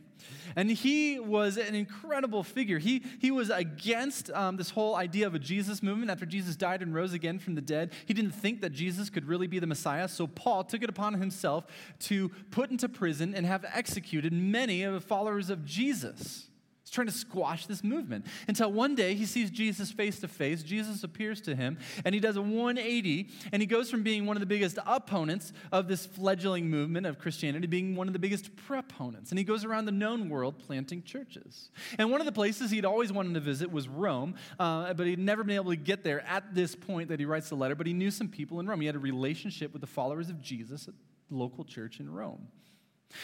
And 0.57 0.71
he 0.71 1.19
was 1.19 1.57
an 1.57 1.75
incredible 1.75 2.43
figure. 2.43 2.79
He, 2.79 3.03
he 3.21 3.31
was 3.31 3.51
against 3.51 4.31
um, 4.31 4.57
this 4.57 4.71
whole 4.71 4.97
idea 4.97 5.27
of 5.27 5.35
a 5.35 5.39
Jesus 5.39 5.83
movement 5.83 6.11
after 6.11 6.27
Jesus 6.27 6.57
died 6.57 6.83
and 6.83 6.95
rose 6.95 7.13
again 7.13 7.39
from 7.39 7.55
the 7.55 7.61
dead. 7.61 7.93
He 8.07 8.15
didn't 8.15 8.33
think 8.33 8.61
that 8.61 8.71
Jesus 8.71 9.11
could 9.11 9.27
really 9.27 9.47
be 9.47 9.59
the 9.59 9.67
Messiah. 9.67 10.09
So 10.09 10.27
Paul 10.27 10.65
took 10.65 10.83
it 10.83 10.89
upon 10.89 11.15
himself 11.15 11.67
to 12.01 12.31
put 12.51 12.71
into 12.71 12.89
prison 12.89 13.35
and 13.35 13.45
have 13.47 13.65
executed 13.73 14.33
many 14.33 14.83
of 14.83 14.95
the 14.95 15.01
followers 15.01 15.51
of 15.51 15.65
Jesus 15.65 16.49
trying 16.95 17.07
to 17.07 17.13
squash 17.13 17.67
this 17.67 17.83
movement 17.83 18.25
until 18.49 18.73
one 18.73 18.95
day 18.95 19.15
he 19.15 19.27
sees 19.27 19.51
Jesus 19.51 19.91
face 19.91 20.21
to 20.21 20.29
face. 20.29 20.63
Jesus 20.63 21.05
appears 21.05 21.41
to 21.43 21.55
him 21.55 21.79
and 22.05 22.15
he 22.15 22.21
does 22.21 22.37
a 22.37 22.43
180 22.43 23.29
and 23.53 23.61
he 23.61 23.67
goes 23.67 23.91
from 23.91 24.03
being 24.03 24.27
one 24.27 24.37
of 24.37 24.41
the 24.41 24.47
biggest 24.47 24.79
opponents 24.87 25.53
of 25.73 25.89
this 25.89 26.07
fledgling 26.07 26.71
movement 26.71 27.07
of 27.07 27.19
Christianity 27.19 27.67
being 27.67 27.97
one 27.97 28.07
of 28.07 28.13
the 28.13 28.19
biggest 28.19 28.55
proponents. 28.57 29.31
And 29.31 29.39
he 29.39 29.45
goes 29.45 29.65
around 29.65 29.87
the 29.87 29.93
known 29.93 30.29
world 30.29 30.59
planting 30.59 31.03
churches. 31.03 31.71
And 31.99 32.11
one 32.11 32.21
of 32.21 32.27
the 32.27 32.33
places 32.33 32.71
he'd 32.71 32.85
always 32.85 33.13
wanted 33.13 33.35
to 33.35 33.41
visit 33.41 33.71
was 33.71 33.89
Rome, 33.89 34.35
uh, 34.59 34.95
but 34.95 35.07
he'd 35.07 35.19
never 35.19 35.45
been 35.45 35.57
able 35.57 35.73
to 35.73 35.77
get 35.77 36.05
there 36.05 36.21
at 36.27 36.55
this 36.55 36.75
point 36.75 37.09
that 37.09 37.19
he 37.19 37.27
writes 37.27 37.49
the 37.49 37.57
letter. 37.57 37.75
But 37.75 37.87
he 37.87 37.93
knew 37.93 38.11
some 38.11 38.29
people 38.29 38.61
in 38.61 38.67
Rome. 38.67 38.81
He 38.81 38.87
had 38.87 38.97
a 38.97 39.01
relationship 39.01 39.73
with 39.73 39.81
the 39.81 39.87
followers 39.87 40.31
of 40.31 40.41
Jesus 40.41 40.89
at 40.89 40.95
the 41.29 41.37
local 41.37 41.65
church 41.65 42.01
in 42.01 42.11
Rome. 42.11 42.49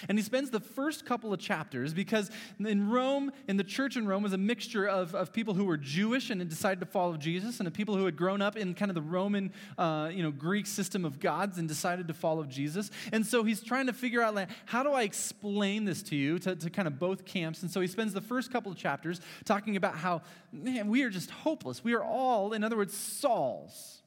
And 0.08 0.16
he 0.16 0.22
spends 0.22 0.50
the 0.50 0.60
first 0.60 1.04
couple 1.04 1.32
of 1.32 1.40
chapters 1.40 1.92
because 1.92 2.30
in 2.60 2.90
Rome, 2.90 3.32
in 3.48 3.56
the 3.56 3.64
church 3.64 3.96
in 3.96 4.06
Rome, 4.06 4.22
was 4.22 4.32
a 4.32 4.38
mixture 4.38 4.86
of, 4.86 5.14
of 5.14 5.32
people 5.32 5.54
who 5.54 5.64
were 5.64 5.76
Jewish 5.76 6.30
and 6.30 6.40
had 6.40 6.48
decided 6.48 6.80
to 6.80 6.86
follow 6.86 7.16
Jesus, 7.16 7.58
and 7.58 7.66
the 7.66 7.72
people 7.72 7.96
who 7.96 8.04
had 8.04 8.16
grown 8.16 8.40
up 8.40 8.56
in 8.56 8.74
kind 8.74 8.90
of 8.90 8.94
the 8.94 9.02
Roman, 9.02 9.52
uh, 9.78 10.10
you 10.12 10.22
know, 10.22 10.30
Greek 10.30 10.66
system 10.66 11.04
of 11.04 11.18
gods 11.18 11.58
and 11.58 11.66
decided 11.66 12.06
to 12.08 12.14
follow 12.14 12.44
Jesus. 12.44 12.90
And 13.12 13.26
so 13.26 13.42
he's 13.42 13.62
trying 13.62 13.86
to 13.86 13.92
figure 13.92 14.22
out, 14.22 14.34
like, 14.34 14.48
how 14.66 14.82
do 14.82 14.92
I 14.92 15.02
explain 15.02 15.84
this 15.84 16.02
to 16.04 16.16
you, 16.16 16.38
to, 16.38 16.54
to 16.54 16.70
kind 16.70 16.86
of 16.86 16.98
both 16.98 17.24
camps? 17.24 17.62
And 17.62 17.70
so 17.70 17.80
he 17.80 17.88
spends 17.88 18.12
the 18.12 18.20
first 18.20 18.52
couple 18.52 18.70
of 18.70 18.78
chapters 18.78 19.20
talking 19.44 19.76
about 19.76 19.96
how, 19.96 20.22
man, 20.52 20.88
we 20.88 21.02
are 21.02 21.10
just 21.10 21.30
hopeless. 21.30 21.82
We 21.82 21.94
are 21.94 22.04
all, 22.04 22.52
in 22.52 22.62
other 22.62 22.76
words, 22.76 22.96
Sauls. 22.96 24.02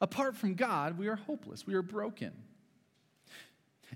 Apart 0.00 0.36
from 0.36 0.54
God, 0.54 0.98
we 0.98 1.06
are 1.06 1.16
hopeless. 1.16 1.66
We 1.66 1.74
are 1.74 1.82
broken. 1.82 2.32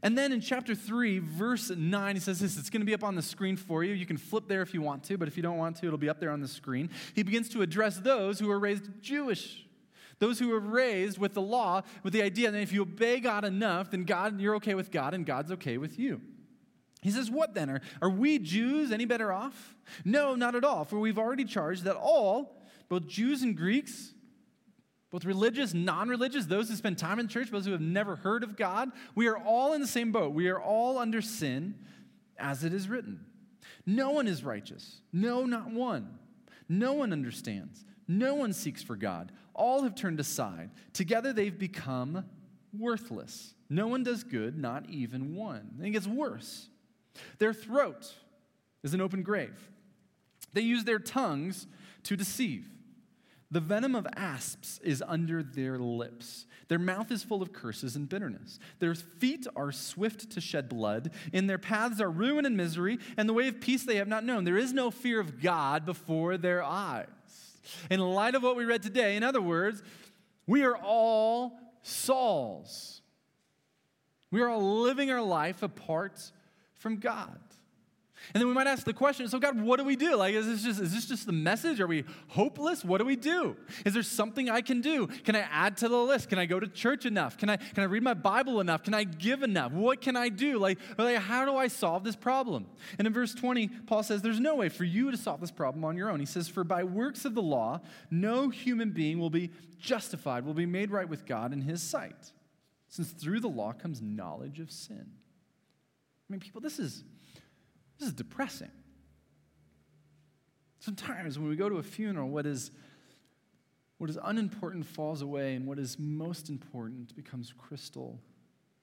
And 0.02 0.16
then 0.16 0.32
in 0.32 0.40
chapter 0.40 0.74
3, 0.74 1.18
verse 1.18 1.70
9, 1.70 2.16
he 2.16 2.20
says 2.20 2.40
this 2.40 2.56
it's 2.56 2.70
going 2.70 2.80
to 2.80 2.86
be 2.86 2.94
up 2.94 3.04
on 3.04 3.14
the 3.14 3.22
screen 3.22 3.56
for 3.56 3.84
you. 3.84 3.92
You 3.92 4.06
can 4.06 4.16
flip 4.16 4.48
there 4.48 4.62
if 4.62 4.72
you 4.72 4.80
want 4.80 5.04
to, 5.04 5.18
but 5.18 5.28
if 5.28 5.36
you 5.36 5.42
don't 5.42 5.58
want 5.58 5.76
to, 5.76 5.86
it'll 5.86 5.98
be 5.98 6.08
up 6.08 6.20
there 6.20 6.30
on 6.30 6.40
the 6.40 6.48
screen. 6.48 6.88
He 7.14 7.22
begins 7.22 7.48
to 7.50 7.62
address 7.62 7.98
those 7.98 8.38
who 8.38 8.50
are 8.50 8.58
raised 8.58 8.88
Jewish. 9.02 9.66
Those 10.18 10.38
who 10.38 10.48
were 10.48 10.60
raised 10.60 11.18
with 11.18 11.34
the 11.34 11.40
law, 11.40 11.82
with 12.02 12.12
the 12.12 12.22
idea 12.22 12.50
that 12.50 12.60
if 12.60 12.72
you 12.72 12.82
obey 12.82 13.20
God 13.20 13.44
enough, 13.44 13.90
then 13.90 14.04
God, 14.04 14.38
you're 14.38 14.56
okay 14.56 14.74
with 14.74 14.90
God 14.90 15.14
and 15.14 15.24
God's 15.24 15.50
okay 15.52 15.78
with 15.78 15.98
you. 15.98 16.20
He 17.00 17.10
says, 17.10 17.30
What 17.30 17.54
then? 17.54 17.70
Are, 17.70 17.80
are 18.02 18.10
we 18.10 18.38
Jews 18.38 18.92
any 18.92 19.06
better 19.06 19.32
off? 19.32 19.74
No, 20.04 20.34
not 20.34 20.54
at 20.54 20.64
all, 20.64 20.84
for 20.84 20.98
we've 20.98 21.18
already 21.18 21.44
charged 21.44 21.84
that 21.84 21.96
all, 21.96 22.62
both 22.90 23.06
Jews 23.06 23.42
and 23.42 23.56
Greeks, 23.56 24.12
both 25.10 25.24
religious, 25.24 25.74
non 25.74 26.08
religious, 26.08 26.46
those 26.46 26.68
who 26.68 26.76
spend 26.76 26.98
time 26.98 27.18
in 27.18 27.28
church, 27.28 27.50
those 27.50 27.66
who 27.66 27.72
have 27.72 27.80
never 27.80 28.16
heard 28.16 28.42
of 28.42 28.56
God, 28.56 28.90
we 29.14 29.26
are 29.26 29.36
all 29.36 29.72
in 29.72 29.80
the 29.80 29.86
same 29.86 30.12
boat. 30.12 30.32
We 30.32 30.48
are 30.48 30.60
all 30.60 30.98
under 30.98 31.20
sin 31.20 31.74
as 32.38 32.64
it 32.64 32.72
is 32.72 32.88
written. 32.88 33.24
No 33.86 34.10
one 34.10 34.28
is 34.28 34.44
righteous. 34.44 35.00
No, 35.12 35.44
not 35.44 35.70
one. 35.70 36.18
No 36.68 36.92
one 36.92 37.12
understands. 37.12 37.84
No 38.06 38.34
one 38.34 38.52
seeks 38.52 38.82
for 38.82 38.96
God. 38.96 39.32
All 39.54 39.82
have 39.82 39.94
turned 39.94 40.20
aside. 40.20 40.70
Together 40.92 41.32
they've 41.32 41.58
become 41.58 42.24
worthless. 42.76 43.54
No 43.68 43.88
one 43.88 44.04
does 44.04 44.24
good, 44.24 44.56
not 44.56 44.88
even 44.88 45.34
one. 45.34 45.70
And 45.76 45.86
it 45.86 45.90
gets 45.90 46.06
worse. 46.06 46.68
Their 47.38 47.52
throat 47.52 48.14
is 48.82 48.94
an 48.94 49.00
open 49.00 49.22
grave. 49.22 49.70
They 50.52 50.62
use 50.62 50.84
their 50.84 50.98
tongues 50.98 51.66
to 52.04 52.16
deceive. 52.16 52.68
The 53.50 53.60
venom 53.60 53.94
of 53.94 54.06
asps 54.14 54.80
is 54.84 55.02
under 55.06 55.42
their 55.42 55.78
lips. 55.78 56.46
Their 56.68 56.78
mouth 56.78 57.10
is 57.10 57.24
full 57.24 57.42
of 57.42 57.52
curses 57.52 57.96
and 57.96 58.08
bitterness. 58.08 58.60
Their 58.78 58.94
feet 58.94 59.46
are 59.56 59.72
swift 59.72 60.30
to 60.30 60.40
shed 60.40 60.68
blood. 60.68 61.10
In 61.32 61.48
their 61.48 61.58
paths 61.58 62.00
are 62.00 62.10
ruin 62.10 62.46
and 62.46 62.56
misery, 62.56 62.98
and 63.16 63.28
the 63.28 63.32
way 63.32 63.48
of 63.48 63.60
peace 63.60 63.82
they 63.82 63.96
have 63.96 64.06
not 64.06 64.24
known. 64.24 64.44
There 64.44 64.56
is 64.56 64.72
no 64.72 64.90
fear 64.90 65.18
of 65.18 65.42
God 65.42 65.84
before 65.84 66.36
their 66.36 66.62
eyes. 66.62 67.06
In 67.90 67.98
light 68.00 68.36
of 68.36 68.42
what 68.42 68.56
we 68.56 68.64
read 68.64 68.82
today, 68.82 69.16
in 69.16 69.24
other 69.24 69.40
words, 69.40 69.82
we 70.46 70.62
are 70.62 70.76
all 70.76 71.58
Sauls. 71.82 73.00
We 74.30 74.40
are 74.40 74.48
all 74.48 74.82
living 74.82 75.10
our 75.10 75.22
life 75.22 75.62
apart 75.62 76.20
from 76.76 76.96
God. 76.96 77.38
And 78.34 78.40
then 78.40 78.48
we 78.48 78.54
might 78.54 78.66
ask 78.66 78.84
the 78.84 78.92
question 78.92 79.26
so, 79.28 79.38
God, 79.38 79.60
what 79.60 79.78
do 79.78 79.84
we 79.84 79.96
do? 79.96 80.14
Like, 80.16 80.34
is 80.34 80.46
this, 80.46 80.62
just, 80.62 80.80
is 80.80 80.94
this 80.94 81.06
just 81.06 81.26
the 81.26 81.32
message? 81.32 81.80
Are 81.80 81.86
we 81.86 82.04
hopeless? 82.28 82.84
What 82.84 82.98
do 82.98 83.04
we 83.04 83.16
do? 83.16 83.56
Is 83.84 83.94
there 83.94 84.02
something 84.02 84.48
I 84.48 84.60
can 84.60 84.80
do? 84.80 85.06
Can 85.06 85.34
I 85.34 85.40
add 85.50 85.76
to 85.78 85.88
the 85.88 85.96
list? 85.96 86.28
Can 86.28 86.38
I 86.38 86.46
go 86.46 86.60
to 86.60 86.68
church 86.68 87.06
enough? 87.06 87.38
Can 87.38 87.50
I, 87.50 87.56
can 87.56 87.82
I 87.82 87.84
read 87.84 88.02
my 88.02 88.14
Bible 88.14 88.60
enough? 88.60 88.82
Can 88.82 88.94
I 88.94 89.04
give 89.04 89.42
enough? 89.42 89.72
What 89.72 90.00
can 90.00 90.16
I 90.16 90.28
do? 90.28 90.58
Like, 90.58 90.78
like, 90.98 91.16
how 91.16 91.44
do 91.44 91.56
I 91.56 91.68
solve 91.68 92.04
this 92.04 92.16
problem? 92.16 92.66
And 92.98 93.06
in 93.06 93.12
verse 93.12 93.34
20, 93.34 93.68
Paul 93.86 94.02
says, 94.02 94.22
There's 94.22 94.40
no 94.40 94.54
way 94.54 94.68
for 94.68 94.84
you 94.84 95.10
to 95.10 95.16
solve 95.16 95.40
this 95.40 95.50
problem 95.50 95.84
on 95.84 95.96
your 95.96 96.10
own. 96.10 96.20
He 96.20 96.26
says, 96.26 96.48
For 96.48 96.64
by 96.64 96.84
works 96.84 97.24
of 97.24 97.34
the 97.34 97.42
law, 97.42 97.80
no 98.10 98.48
human 98.48 98.90
being 98.90 99.18
will 99.18 99.30
be 99.30 99.50
justified, 99.78 100.44
will 100.44 100.54
be 100.54 100.66
made 100.66 100.90
right 100.90 101.08
with 101.08 101.26
God 101.26 101.52
in 101.52 101.62
his 101.62 101.82
sight, 101.82 102.32
since 102.88 103.10
through 103.10 103.40
the 103.40 103.48
law 103.48 103.72
comes 103.72 104.00
knowledge 104.00 104.60
of 104.60 104.70
sin. 104.70 105.06
I 105.08 106.32
mean, 106.32 106.40
people, 106.40 106.60
this 106.60 106.78
is 106.78 107.02
this 108.00 108.08
is 108.08 108.14
depressing. 108.14 108.70
Sometimes 110.80 111.38
when 111.38 111.48
we 111.48 111.56
go 111.56 111.68
to 111.68 111.76
a 111.76 111.82
funeral, 111.82 112.30
what 112.30 112.46
is, 112.46 112.70
what 113.98 114.08
is 114.08 114.18
unimportant 114.22 114.86
falls 114.86 115.20
away, 115.20 115.54
and 115.54 115.66
what 115.66 115.78
is 115.78 115.98
most 115.98 116.48
important 116.48 117.14
becomes 117.14 117.52
crystal 117.56 118.18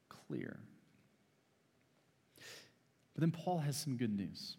clear. 0.07 0.59
But 3.15 3.21
then 3.21 3.31
Paul 3.31 3.57
has 3.57 3.75
some 3.75 3.97
good 3.97 4.15
news. 4.15 4.57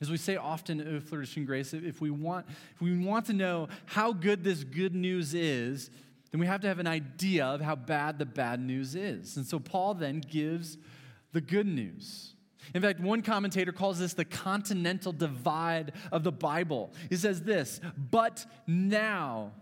As 0.00 0.10
we 0.10 0.16
say 0.16 0.36
often 0.36 0.80
at 0.80 1.02
Flourishing 1.02 1.44
Grace, 1.44 1.74
if 1.74 2.00
we, 2.00 2.10
want, 2.10 2.46
if 2.74 2.80
we 2.80 2.96
want 2.96 3.26
to 3.26 3.32
know 3.32 3.68
how 3.86 4.12
good 4.12 4.44
this 4.44 4.62
good 4.62 4.94
news 4.94 5.34
is, 5.34 5.90
then 6.30 6.40
we 6.40 6.46
have 6.46 6.60
to 6.60 6.68
have 6.68 6.78
an 6.78 6.86
idea 6.86 7.44
of 7.44 7.60
how 7.60 7.74
bad 7.74 8.18
the 8.18 8.24
bad 8.24 8.60
news 8.60 8.94
is. 8.94 9.36
And 9.36 9.44
so 9.44 9.58
Paul 9.58 9.94
then 9.94 10.20
gives 10.20 10.78
the 11.32 11.40
good 11.40 11.66
news. 11.66 12.34
In 12.74 12.82
fact, 12.82 13.00
one 13.00 13.22
commentator 13.22 13.72
calls 13.72 13.98
this 13.98 14.14
the 14.14 14.24
continental 14.24 15.12
divide 15.12 15.92
of 16.10 16.24
the 16.24 16.32
Bible. 16.32 16.92
He 17.10 17.16
says 17.16 17.42
this, 17.42 17.80
but 18.10 18.46
now, 18.66 19.52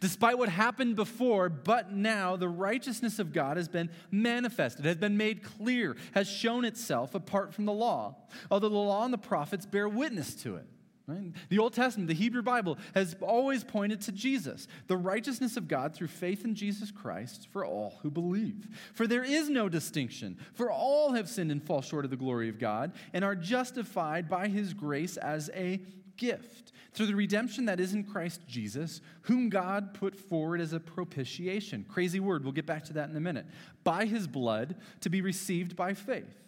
despite 0.00 0.38
what 0.38 0.48
happened 0.48 0.96
before, 0.96 1.48
but 1.48 1.92
now 1.92 2.36
the 2.36 2.48
righteousness 2.48 3.18
of 3.18 3.32
God 3.32 3.56
has 3.56 3.68
been 3.68 3.90
manifested, 4.10 4.84
has 4.84 4.96
been 4.96 5.16
made 5.16 5.42
clear, 5.42 5.96
has 6.14 6.28
shown 6.28 6.64
itself 6.64 7.14
apart 7.14 7.52
from 7.54 7.66
the 7.66 7.72
law, 7.72 8.16
although 8.50 8.68
the 8.68 8.76
law 8.76 9.04
and 9.04 9.12
the 9.12 9.18
prophets 9.18 9.66
bear 9.66 9.88
witness 9.88 10.34
to 10.36 10.56
it. 10.56 10.66
Right? 11.08 11.32
The 11.50 11.60
Old 11.60 11.72
Testament, 11.72 12.08
the 12.08 12.14
Hebrew 12.14 12.42
Bible, 12.42 12.78
has 12.94 13.14
always 13.20 13.62
pointed 13.62 14.00
to 14.02 14.12
Jesus, 14.12 14.66
the 14.88 14.96
righteousness 14.96 15.56
of 15.56 15.68
God 15.68 15.94
through 15.94 16.08
faith 16.08 16.44
in 16.44 16.56
Jesus 16.56 16.90
Christ 16.90 17.46
for 17.52 17.64
all 17.64 18.00
who 18.02 18.10
believe. 18.10 18.66
For 18.92 19.06
there 19.06 19.22
is 19.22 19.48
no 19.48 19.68
distinction, 19.68 20.36
for 20.54 20.68
all 20.68 21.12
have 21.12 21.28
sinned 21.28 21.52
and 21.52 21.62
fall 21.62 21.80
short 21.80 22.04
of 22.04 22.10
the 22.10 22.16
glory 22.16 22.48
of 22.48 22.58
God, 22.58 22.92
and 23.12 23.24
are 23.24 23.36
justified 23.36 24.28
by 24.28 24.48
his 24.48 24.74
grace 24.74 25.16
as 25.16 25.48
a 25.54 25.80
gift 26.16 26.72
through 26.92 27.06
the 27.06 27.14
redemption 27.14 27.66
that 27.66 27.78
is 27.78 27.92
in 27.92 28.02
Christ 28.02 28.40
Jesus, 28.48 29.00
whom 29.22 29.48
God 29.48 29.94
put 29.94 30.16
forward 30.16 30.60
as 30.60 30.72
a 30.72 30.80
propitiation. 30.80 31.84
Crazy 31.88 32.18
word, 32.18 32.42
we'll 32.42 32.52
get 32.52 32.66
back 32.66 32.84
to 32.86 32.94
that 32.94 33.10
in 33.10 33.16
a 33.16 33.20
minute. 33.20 33.46
By 33.84 34.06
his 34.06 34.26
blood 34.26 34.74
to 35.02 35.10
be 35.10 35.20
received 35.20 35.76
by 35.76 35.94
faith. 35.94 36.45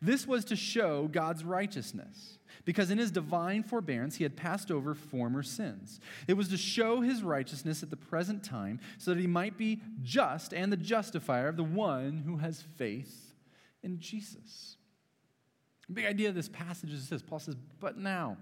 This 0.00 0.26
was 0.26 0.44
to 0.46 0.56
show 0.56 1.08
God's 1.08 1.44
righteousness 1.44 2.38
because 2.64 2.90
in 2.90 2.98
his 2.98 3.10
divine 3.10 3.62
forbearance 3.62 4.16
he 4.16 4.24
had 4.24 4.36
passed 4.36 4.70
over 4.70 4.94
former 4.94 5.42
sins. 5.42 6.00
It 6.26 6.34
was 6.34 6.48
to 6.48 6.56
show 6.56 7.00
his 7.00 7.22
righteousness 7.22 7.82
at 7.82 7.90
the 7.90 7.96
present 7.96 8.44
time 8.44 8.80
so 8.98 9.12
that 9.12 9.20
he 9.20 9.26
might 9.26 9.56
be 9.56 9.80
just 10.02 10.52
and 10.52 10.72
the 10.72 10.76
justifier 10.76 11.48
of 11.48 11.56
the 11.56 11.64
one 11.64 12.22
who 12.26 12.36
has 12.36 12.62
faith 12.76 13.34
in 13.82 13.98
Jesus. 13.98 14.76
The 15.88 15.94
big 15.94 16.04
idea 16.04 16.28
of 16.28 16.34
this 16.34 16.48
passage 16.48 16.92
is 16.92 17.08
this 17.08 17.22
Paul 17.22 17.38
says, 17.38 17.56
But 17.80 17.96
now, 17.96 18.36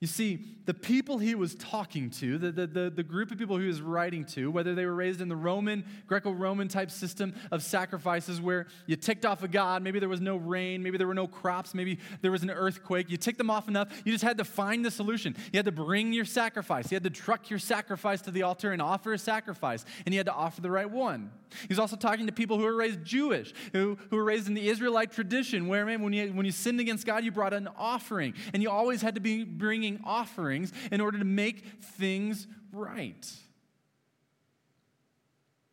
you 0.00 0.06
see, 0.06 0.44
the 0.66 0.74
people 0.74 1.16
he 1.16 1.34
was 1.34 1.54
talking 1.54 2.10
to, 2.10 2.36
the, 2.36 2.52
the, 2.52 2.66
the, 2.66 2.90
the, 2.90 3.02
group 3.02 3.30
of 3.30 3.38
people 3.38 3.56
he 3.56 3.66
was 3.66 3.80
writing 3.80 4.26
to, 4.26 4.50
whether 4.50 4.74
they 4.74 4.84
were 4.84 4.94
raised 4.94 5.22
in 5.22 5.28
the 5.28 5.36
Roman, 5.36 5.86
Greco 6.06 6.32
Roman 6.32 6.68
type 6.68 6.90
system 6.90 7.34
of 7.50 7.62
sacrifices 7.62 8.38
where 8.38 8.66
you 8.86 8.96
ticked 8.96 9.24
off 9.24 9.42
a 9.42 9.48
god, 9.48 9.82
maybe 9.82 9.98
there 9.98 10.08
was 10.08 10.20
no 10.20 10.36
rain, 10.36 10.82
maybe 10.82 10.98
there 10.98 11.06
were 11.06 11.14
no 11.14 11.26
crops, 11.26 11.72
maybe 11.72 11.98
there 12.20 12.30
was 12.30 12.42
an 12.42 12.50
earthquake, 12.50 13.08
you 13.08 13.16
ticked 13.16 13.38
them 13.38 13.48
off 13.48 13.68
enough, 13.68 13.88
you 14.04 14.12
just 14.12 14.24
had 14.24 14.36
to 14.36 14.44
find 14.44 14.84
the 14.84 14.90
solution. 14.90 15.34
You 15.50 15.58
had 15.58 15.64
to 15.64 15.72
bring 15.72 16.12
your 16.12 16.26
sacrifice, 16.26 16.90
you 16.90 16.96
had 16.96 17.04
to 17.04 17.10
truck 17.10 17.48
your 17.48 17.58
sacrifice 17.58 18.20
to 18.22 18.30
the 18.30 18.42
altar 18.42 18.72
and 18.72 18.82
offer 18.82 19.14
a 19.14 19.18
sacrifice, 19.18 19.86
and 20.04 20.12
you 20.12 20.18
had 20.18 20.26
to 20.26 20.34
offer 20.34 20.60
the 20.60 20.70
right 20.70 20.90
one. 20.90 21.30
He's 21.68 21.78
also 21.78 21.96
talking 21.96 22.26
to 22.26 22.32
people 22.32 22.58
who 22.58 22.64
were 22.64 22.76
raised 22.76 23.02
Jewish, 23.04 23.54
who, 23.72 23.96
who 24.10 24.16
were 24.16 24.24
raised 24.24 24.48
in 24.48 24.54
the 24.54 24.68
Israelite 24.68 25.12
tradition, 25.12 25.68
where 25.68 25.86
man, 25.86 26.02
when, 26.02 26.12
you, 26.12 26.28
when 26.32 26.44
you 26.44 26.52
sinned 26.52 26.80
against 26.80 27.06
God, 27.06 27.24
you 27.24 27.30
brought 27.30 27.54
an 27.54 27.68
offering, 27.78 28.34
and 28.52 28.62
you 28.62 28.68
always 28.68 29.00
had 29.00 29.14
to 29.14 29.20
be 29.20 29.44
bringing 29.44 29.85
bringing 29.86 30.00
offerings 30.04 30.72
in 30.90 31.00
order 31.00 31.18
to 31.18 31.24
make 31.24 31.64
things 31.82 32.46
right. 32.72 33.32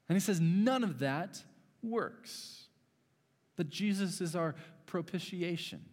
And 0.09 0.15
he 0.15 0.19
says, 0.19 0.39
none 0.39 0.83
of 0.83 0.99
that 0.99 1.41
works. 1.81 2.65
That 3.55 3.69
Jesus 3.69 4.21
is 4.21 4.35
our 4.35 4.55
propitiation. 4.85 5.85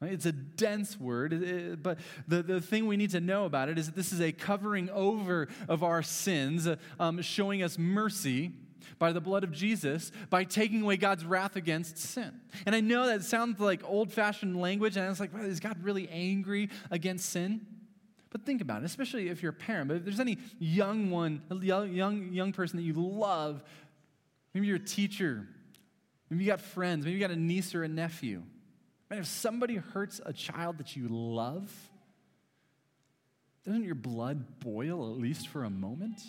It's 0.00 0.26
a 0.26 0.32
dense 0.32 0.98
word, 0.98 1.80
but 1.80 1.98
the, 2.26 2.42
the 2.42 2.60
thing 2.60 2.88
we 2.88 2.96
need 2.96 3.10
to 3.10 3.20
know 3.20 3.44
about 3.44 3.68
it 3.68 3.78
is 3.78 3.86
that 3.86 3.94
this 3.94 4.12
is 4.12 4.20
a 4.20 4.32
covering 4.32 4.90
over 4.90 5.46
of 5.68 5.84
our 5.84 6.02
sins, 6.02 6.68
um, 6.98 7.22
showing 7.22 7.62
us 7.62 7.78
mercy 7.78 8.50
by 8.98 9.12
the 9.12 9.20
blood 9.20 9.44
of 9.44 9.52
Jesus 9.52 10.12
by 10.30 10.44
taking 10.44 10.82
away 10.82 10.96
God's 10.96 11.24
wrath 11.24 11.56
against 11.56 11.98
sin. 11.98 12.32
And 12.66 12.74
I 12.74 12.80
know 12.80 13.06
that 13.06 13.22
sounds 13.24 13.60
like 13.60 13.82
old 13.84 14.12
fashioned 14.12 14.60
language, 14.60 14.96
and 14.96 15.06
I 15.06 15.08
was 15.08 15.20
like, 15.20 15.32
well, 15.34 15.44
is 15.44 15.60
God 15.60 15.82
really 15.82 16.08
angry 16.08 16.70
against 16.90 17.30
sin? 17.30 17.66
But 18.30 18.46
think 18.46 18.60
about 18.60 18.82
it, 18.82 18.86
especially 18.86 19.28
if 19.28 19.42
you're 19.42 19.50
a 19.50 19.54
parent. 19.54 19.88
But 19.88 19.98
if 19.98 20.04
there's 20.04 20.20
any 20.20 20.38
young 20.58 21.10
one, 21.10 21.42
young, 21.60 22.32
young 22.32 22.52
person 22.52 22.78
that 22.78 22.82
you 22.82 22.94
love, 22.94 23.62
maybe 24.54 24.66
you're 24.66 24.76
a 24.76 24.80
teacher, 24.80 25.46
Maybe 26.32 26.44
you 26.44 26.50
got 26.50 26.62
friends. 26.62 27.04
Maybe 27.04 27.12
you 27.12 27.20
got 27.20 27.30
a 27.30 27.36
niece 27.36 27.74
or 27.74 27.84
a 27.84 27.88
nephew. 27.88 28.42
Man, 29.10 29.18
if 29.18 29.26
somebody 29.26 29.76
hurts 29.76 30.18
a 30.24 30.32
child 30.32 30.78
that 30.78 30.96
you 30.96 31.06
love, 31.08 31.70
doesn't 33.66 33.84
your 33.84 33.94
blood 33.94 34.58
boil 34.60 35.12
at 35.12 35.20
least 35.20 35.48
for 35.48 35.64
a 35.64 35.68
moment? 35.68 36.22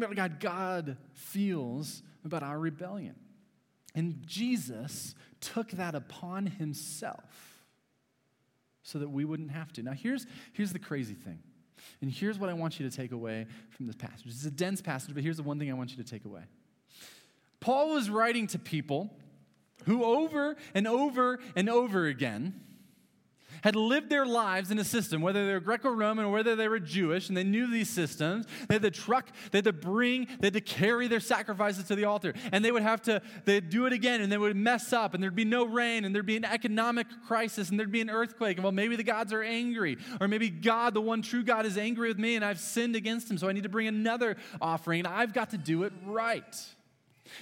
Think 0.00 0.12
about 0.12 0.18
how 0.18 0.36
God 0.40 0.96
feels 1.12 2.02
about 2.24 2.42
our 2.42 2.58
rebellion. 2.58 3.14
And 3.94 4.24
Jesus 4.26 5.14
took 5.40 5.70
that 5.72 5.94
upon 5.94 6.46
himself 6.46 7.62
so 8.82 8.98
that 8.98 9.08
we 9.08 9.24
wouldn't 9.24 9.52
have 9.52 9.72
to. 9.74 9.84
Now, 9.84 9.92
here's, 9.92 10.26
here's 10.52 10.72
the 10.72 10.80
crazy 10.80 11.14
thing. 11.14 11.38
And 12.00 12.10
here's 12.10 12.40
what 12.40 12.50
I 12.50 12.54
want 12.54 12.80
you 12.80 12.90
to 12.90 12.96
take 12.96 13.12
away 13.12 13.46
from 13.70 13.86
this 13.86 13.94
passage. 13.94 14.26
It's 14.26 14.44
a 14.44 14.50
dense 14.50 14.80
passage, 14.80 15.14
but 15.14 15.22
here's 15.22 15.36
the 15.36 15.42
one 15.44 15.60
thing 15.60 15.70
I 15.70 15.74
want 15.74 15.96
you 15.96 16.02
to 16.02 16.10
take 16.10 16.24
away. 16.24 16.42
Paul 17.60 17.90
was 17.90 18.10
writing 18.10 18.48
to 18.48 18.58
people 18.58 19.10
who, 19.84 20.02
over 20.02 20.56
and 20.74 20.88
over 20.88 21.38
and 21.54 21.70
over 21.70 22.06
again, 22.06 22.60
had 23.64 23.76
lived 23.76 24.10
their 24.10 24.26
lives 24.26 24.70
in 24.70 24.78
a 24.78 24.84
system, 24.84 25.22
whether 25.22 25.46
they 25.46 25.54
were 25.54 25.58
Greco 25.58 25.90
Roman 25.90 26.26
or 26.26 26.30
whether 26.30 26.54
they 26.54 26.68
were 26.68 26.78
Jewish, 26.78 27.28
and 27.28 27.36
they 27.36 27.44
knew 27.44 27.66
these 27.66 27.88
systems. 27.88 28.44
They 28.68 28.74
had 28.74 28.82
to 28.82 28.90
truck, 28.90 29.30
they 29.52 29.58
had 29.58 29.64
to 29.64 29.72
bring, 29.72 30.26
they 30.38 30.48
had 30.48 30.52
to 30.52 30.60
carry 30.60 31.08
their 31.08 31.18
sacrifices 31.18 31.84
to 31.84 31.94
the 31.94 32.04
altar. 32.04 32.34
And 32.52 32.62
they 32.62 32.70
would 32.70 32.82
have 32.82 33.00
to, 33.04 33.22
they'd 33.46 33.70
do 33.70 33.86
it 33.86 33.94
again, 33.94 34.20
and 34.20 34.30
they 34.30 34.36
would 34.36 34.54
mess 34.54 34.92
up, 34.92 35.14
and 35.14 35.22
there'd 35.22 35.34
be 35.34 35.46
no 35.46 35.64
rain, 35.64 36.04
and 36.04 36.14
there'd 36.14 36.26
be 36.26 36.36
an 36.36 36.44
economic 36.44 37.06
crisis, 37.26 37.70
and 37.70 37.78
there'd 37.78 37.90
be 37.90 38.02
an 38.02 38.10
earthquake. 38.10 38.58
And 38.58 38.64
well, 38.64 38.72
maybe 38.72 38.96
the 38.96 39.02
gods 39.02 39.32
are 39.32 39.42
angry, 39.42 39.96
or 40.20 40.28
maybe 40.28 40.50
God, 40.50 40.92
the 40.92 41.00
one 41.00 41.22
true 41.22 41.42
God, 41.42 41.64
is 41.64 41.78
angry 41.78 42.08
with 42.08 42.18
me, 42.18 42.36
and 42.36 42.44
I've 42.44 42.60
sinned 42.60 42.96
against 42.96 43.30
him, 43.30 43.38
so 43.38 43.48
I 43.48 43.52
need 43.52 43.62
to 43.62 43.70
bring 43.70 43.86
another 43.86 44.36
offering, 44.60 45.00
and 45.00 45.08
I've 45.08 45.32
got 45.32 45.52
to 45.52 45.56
do 45.56 45.84
it 45.84 45.94
right. 46.04 46.54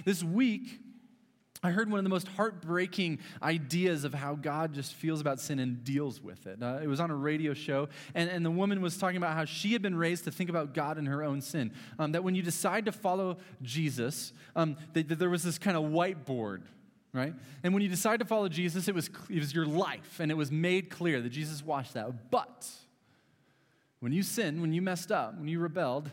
This 0.05 0.23
week, 0.23 0.79
I 1.65 1.71
heard 1.71 1.89
one 1.89 1.99
of 1.99 2.05
the 2.05 2.11
most 2.11 2.27
heartbreaking 2.29 3.21
ideas 3.41 4.03
of 4.03 4.13
how 4.13 4.35
God 4.35 4.75
just 4.75 4.95
feels 4.95 5.21
about 5.21 5.39
sin 5.39 5.61
and 5.61 5.85
deals 5.85 6.21
with 6.21 6.47
it. 6.47 6.61
Uh, 6.61 6.81
it 6.83 6.89
was 6.89 6.99
on 6.99 7.11
a 7.11 7.15
radio 7.15 7.55
show, 7.55 7.89
and, 8.15 8.29
and 8.29 8.45
the 8.45 8.51
woman 8.51 8.83
was 8.83 8.97
talking 8.97 9.17
about 9.17 9.35
how 9.35 9.45
she 9.45 9.73
had 9.73 9.81
been 9.81 9.95
raised 9.95 10.25
to 10.25 10.33
think 10.33 10.51
about 10.51 10.75
God 10.75 10.99
and 10.99 11.07
her 11.07 11.23
own 11.23 11.41
sin. 11.41 11.73
Um, 12.01 12.13
that 12.13 12.25
when 12.25 12.35
you 12.35 12.43
decide 12.43 12.87
to 12.87 12.93
follow 12.93 13.37
Jesus, 13.63 14.33
um, 14.57 14.77
that, 14.95 15.09
that 15.09 15.21
there 15.21 15.31
was 15.31 15.45
this 15.45 15.59
kind 15.59 15.77
of 15.77 15.85
whiteboard 15.85 16.63
right? 17.15 17.35
And 17.63 17.75
when 17.75 17.83
you 17.83 17.91
decide 17.91 18.21
to 18.21 18.25
follow 18.25 18.49
Jesus, 18.49 18.89
it 18.89 18.95
was, 18.95 19.11
it 19.29 19.39
was 19.39 19.55
your 19.55 19.67
life, 19.67 20.19
and 20.19 20.31
it 20.31 20.35
was 20.35 20.51
made 20.51 20.89
clear 20.89 21.21
that 21.21 21.29
Jesus 21.29 21.63
watched 21.63 21.95
that. 21.95 22.31
But 22.31 22.67
when 24.01 24.13
you 24.13 24.23
sinned, 24.23 24.61
when 24.61 24.73
you 24.73 24.83
messed 24.83 25.13
up, 25.13 25.39
when 25.39 25.49
you 25.49 25.61
rebelled, 25.61 26.11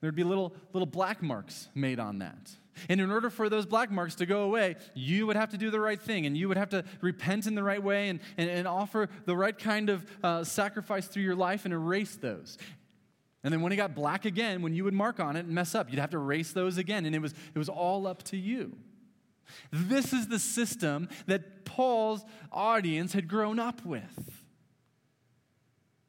there'd 0.00 0.16
be 0.16 0.24
little, 0.24 0.52
little 0.72 0.86
black 0.86 1.22
marks 1.22 1.68
made 1.74 2.00
on 2.00 2.18
that. 2.18 2.50
And 2.88 3.00
in 3.00 3.10
order 3.10 3.30
for 3.30 3.48
those 3.48 3.66
black 3.66 3.90
marks 3.90 4.14
to 4.16 4.26
go 4.26 4.42
away, 4.42 4.76
you 4.94 5.26
would 5.26 5.36
have 5.36 5.50
to 5.50 5.58
do 5.58 5.70
the 5.70 5.80
right 5.80 6.00
thing 6.00 6.26
and 6.26 6.36
you 6.36 6.48
would 6.48 6.56
have 6.56 6.70
to 6.70 6.84
repent 7.00 7.46
in 7.46 7.54
the 7.54 7.62
right 7.62 7.82
way 7.82 8.08
and, 8.08 8.20
and, 8.36 8.48
and 8.48 8.66
offer 8.68 9.08
the 9.26 9.36
right 9.36 9.56
kind 9.58 9.90
of 9.90 10.06
uh, 10.22 10.44
sacrifice 10.44 11.06
through 11.06 11.22
your 11.22 11.36
life 11.36 11.64
and 11.64 11.74
erase 11.74 12.16
those. 12.16 12.58
And 13.42 13.52
then 13.52 13.62
when 13.62 13.72
it 13.72 13.76
got 13.76 13.94
black 13.94 14.24
again, 14.24 14.62
when 14.62 14.74
you 14.74 14.84
would 14.84 14.94
mark 14.94 15.18
on 15.18 15.36
it 15.36 15.40
and 15.40 15.50
mess 15.50 15.74
up, 15.74 15.90
you'd 15.90 15.98
have 15.98 16.10
to 16.10 16.18
erase 16.18 16.52
those 16.52 16.78
again. 16.78 17.06
And 17.06 17.14
it 17.14 17.20
was, 17.20 17.32
it 17.32 17.58
was 17.58 17.68
all 17.68 18.06
up 18.06 18.22
to 18.24 18.36
you. 18.36 18.76
This 19.72 20.12
is 20.12 20.28
the 20.28 20.38
system 20.38 21.08
that 21.26 21.64
Paul's 21.64 22.24
audience 22.52 23.12
had 23.12 23.28
grown 23.28 23.58
up 23.58 23.84
with. 23.84 24.42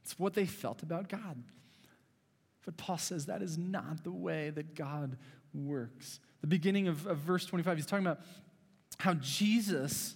It's 0.04 0.20
what 0.20 0.34
they 0.34 0.46
felt 0.46 0.84
about 0.84 1.10
God. 1.10 1.42
But 2.66 2.78
Paul 2.78 2.98
says 2.98 3.26
that 3.26 3.42
is 3.42 3.58
not 3.58 4.04
the 4.04 4.12
way 4.12 4.50
that 4.52 4.76
God 4.76 5.18
works 5.54 6.20
the 6.42 6.48
beginning 6.48 6.88
of, 6.88 7.08
of 7.08 7.18
verse 7.18 7.46
25, 7.46 7.78
he's 7.78 7.86
talking 7.86 8.06
about 8.06 8.20
how 9.00 9.14
Jesus 9.16 10.16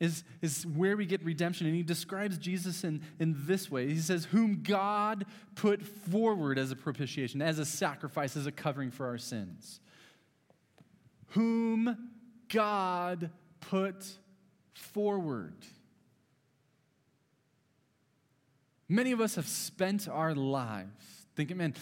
is, 0.00 0.24
is 0.42 0.66
where 0.66 0.96
we 0.96 1.06
get 1.06 1.24
redemption. 1.24 1.66
And 1.66 1.74
he 1.74 1.82
describes 1.82 2.38
Jesus 2.38 2.84
in, 2.84 3.02
in 3.18 3.34
this 3.46 3.70
way 3.70 3.88
He 3.88 3.98
says, 3.98 4.26
Whom 4.26 4.62
God 4.62 5.26
put 5.54 5.82
forward 5.82 6.58
as 6.58 6.70
a 6.70 6.76
propitiation, 6.76 7.40
as 7.40 7.58
a 7.58 7.64
sacrifice, 7.64 8.36
as 8.36 8.46
a 8.46 8.52
covering 8.52 8.90
for 8.90 9.06
our 9.06 9.18
sins. 9.18 9.80
Whom 11.28 12.10
God 12.48 13.30
put 13.60 14.04
forward. 14.74 15.54
Many 18.88 19.12
of 19.12 19.20
us 19.20 19.36
have 19.36 19.48
spent 19.48 20.08
our 20.08 20.34
lives 20.34 21.26
thinking, 21.34 21.56
man, 21.56 21.74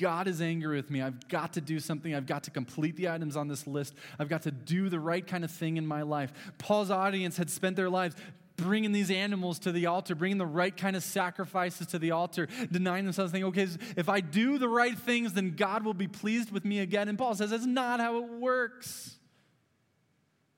God 0.00 0.28
is 0.28 0.40
angry 0.40 0.76
with 0.76 0.90
me. 0.90 1.02
I've 1.02 1.28
got 1.28 1.52
to 1.52 1.60
do 1.60 1.78
something. 1.78 2.14
I've 2.14 2.24
got 2.24 2.44
to 2.44 2.50
complete 2.50 2.96
the 2.96 3.10
items 3.10 3.36
on 3.36 3.48
this 3.48 3.66
list. 3.66 3.94
I've 4.18 4.30
got 4.30 4.42
to 4.42 4.50
do 4.50 4.88
the 4.88 4.98
right 4.98 5.24
kind 5.24 5.44
of 5.44 5.50
thing 5.50 5.76
in 5.76 5.86
my 5.86 6.02
life. 6.02 6.32
Paul's 6.56 6.90
audience 6.90 7.36
had 7.36 7.50
spent 7.50 7.76
their 7.76 7.90
lives 7.90 8.16
bringing 8.56 8.92
these 8.92 9.10
animals 9.10 9.58
to 9.58 9.72
the 9.72 9.86
altar, 9.86 10.14
bringing 10.14 10.38
the 10.38 10.46
right 10.46 10.74
kind 10.74 10.96
of 10.96 11.02
sacrifices 11.02 11.86
to 11.88 11.98
the 11.98 12.12
altar, 12.12 12.48
denying 12.72 13.04
themselves, 13.04 13.30
thinking, 13.30 13.48
okay, 13.48 13.68
if 13.94 14.08
I 14.08 14.20
do 14.20 14.56
the 14.56 14.68
right 14.68 14.98
things, 14.98 15.34
then 15.34 15.54
God 15.54 15.84
will 15.84 15.94
be 15.94 16.08
pleased 16.08 16.50
with 16.50 16.64
me 16.64 16.78
again. 16.78 17.08
And 17.08 17.18
Paul 17.18 17.34
says 17.34 17.50
that's 17.50 17.66
not 17.66 18.00
how 18.00 18.16
it 18.24 18.30
works. 18.30 19.16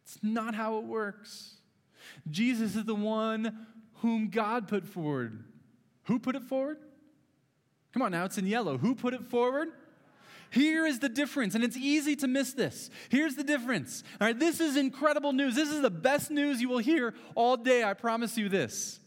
It's 0.05 0.19
not 0.23 0.55
how 0.55 0.79
it 0.79 0.85
works. 0.85 1.55
Jesus 2.31 2.77
is 2.77 2.85
the 2.85 2.95
one 2.95 3.67
whom 3.95 4.29
God 4.29 4.69
put 4.69 4.87
forward. 4.87 5.43
Who 6.05 6.21
put 6.21 6.37
it 6.37 6.45
forward? 6.45 6.79
Come 7.93 8.03
on 8.03 8.13
now, 8.13 8.25
it's 8.25 8.39
in 8.39 8.47
yellow. 8.47 8.79
Who 8.79 8.95
put 8.95 9.15
it 9.15 9.25
forward? 9.25 9.69
Here 10.51 10.85
is 10.85 10.99
the 10.99 11.09
difference, 11.09 11.55
and 11.55 11.65
it's 11.65 11.79
easy 11.79 12.15
to 12.17 12.27
miss 12.29 12.53
this. 12.53 12.91
Here's 13.09 13.37
the 13.37 13.45
difference. 13.45 14.05
All 14.21 14.27
right, 14.27 14.39
this 14.39 14.61
is 14.61 14.77
incredible 14.77 15.33
news. 15.33 15.55
This 15.55 15.71
is 15.71 15.81
the 15.81 15.91
best 15.91 16.31
news 16.31 16.61
you 16.61 16.69
will 16.69 16.79
hear 16.79 17.15
all 17.35 17.57
day. 17.57 17.83
I 17.83 17.95
promise 17.95 18.37
you 18.37 18.51
this. 18.51 19.01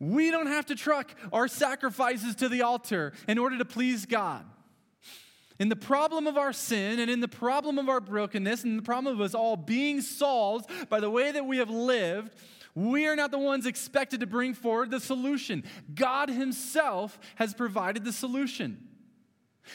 We 0.00 0.30
don't 0.30 0.48
have 0.48 0.66
to 0.66 0.74
truck 0.74 1.14
our 1.32 1.46
sacrifices 1.48 2.34
to 2.36 2.48
the 2.48 2.62
altar 2.62 3.12
in 3.28 3.38
order 3.38 3.58
to 3.58 3.64
please 3.64 4.06
God. 4.06 4.44
In 5.58 5.68
the 5.68 5.76
problem 5.76 6.26
of 6.26 6.36
our 6.36 6.52
sin 6.52 6.98
and 6.98 7.10
in 7.10 7.20
the 7.20 7.28
problem 7.28 7.78
of 7.78 7.88
our 7.88 8.00
brokenness 8.00 8.64
and 8.64 8.78
the 8.78 8.82
problem 8.82 9.14
of 9.14 9.20
us 9.20 9.34
all 9.34 9.56
being 9.56 10.00
solved 10.00 10.68
by 10.90 11.00
the 11.00 11.08
way 11.08 11.32
that 11.32 11.46
we 11.46 11.58
have 11.58 11.70
lived, 11.70 12.34
we 12.76 13.06
are 13.06 13.16
not 13.16 13.30
the 13.30 13.38
ones 13.38 13.64
expected 13.64 14.20
to 14.20 14.26
bring 14.26 14.52
forward 14.52 14.90
the 14.90 15.00
solution. 15.00 15.64
God 15.92 16.28
Himself 16.28 17.18
has 17.36 17.54
provided 17.54 18.04
the 18.04 18.12
solution. 18.12 18.86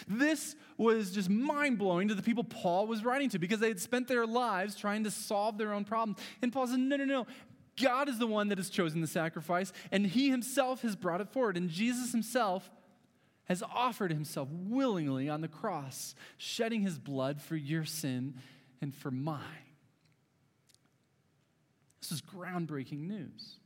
This 0.08 0.56
was 0.78 1.12
just 1.12 1.30
mind 1.30 1.80
blowing 1.80 2.08
to 2.10 2.16
the 2.16 2.22
people 2.22 2.44
Paul 2.44 2.88
was 2.88 3.04
writing 3.04 3.30
to 3.30 3.40
because 3.40 3.60
they 3.60 3.68
had 3.68 3.80
spent 3.80 4.08
their 4.08 4.26
lives 4.26 4.76
trying 4.76 5.04
to 5.04 5.12
solve 5.12 5.58
their 5.58 5.74
own 5.74 5.84
problems. 5.84 6.20
And 6.44 6.54
Paul 6.54 6.68
said, 6.68 6.80
No, 6.80 6.96
no, 6.96 7.06
no. 7.06 7.28
God 7.82 8.08
is 8.08 8.20
the 8.20 8.28
one 8.28 8.50
that 8.50 8.60
has 8.60 8.70
chosen 8.70 9.02
the 9.02 9.08
sacrifice, 9.08 9.74
and 9.92 10.06
He 10.06 10.30
Himself 10.30 10.84
has 10.84 10.96
brought 10.96 11.22
it 11.22 11.30
forward. 11.30 11.58
And 11.58 11.70
Jesus 11.70 12.12
Himself 12.12 12.70
has 13.46 13.64
offered 13.64 14.12
Himself 14.12 14.48
willingly 14.52 15.28
on 15.28 15.42
the 15.42 15.48
cross, 15.48 16.14
shedding 16.38 16.82
His 16.82 17.00
blood 17.00 17.42
for 17.42 17.56
your 17.56 17.84
sin 17.84 18.36
and 18.80 18.94
for 18.94 19.10
mine. 19.10 19.71
This 22.02 22.12
is 22.12 22.22
groundbreaking 22.22 23.08
news. 23.08 23.58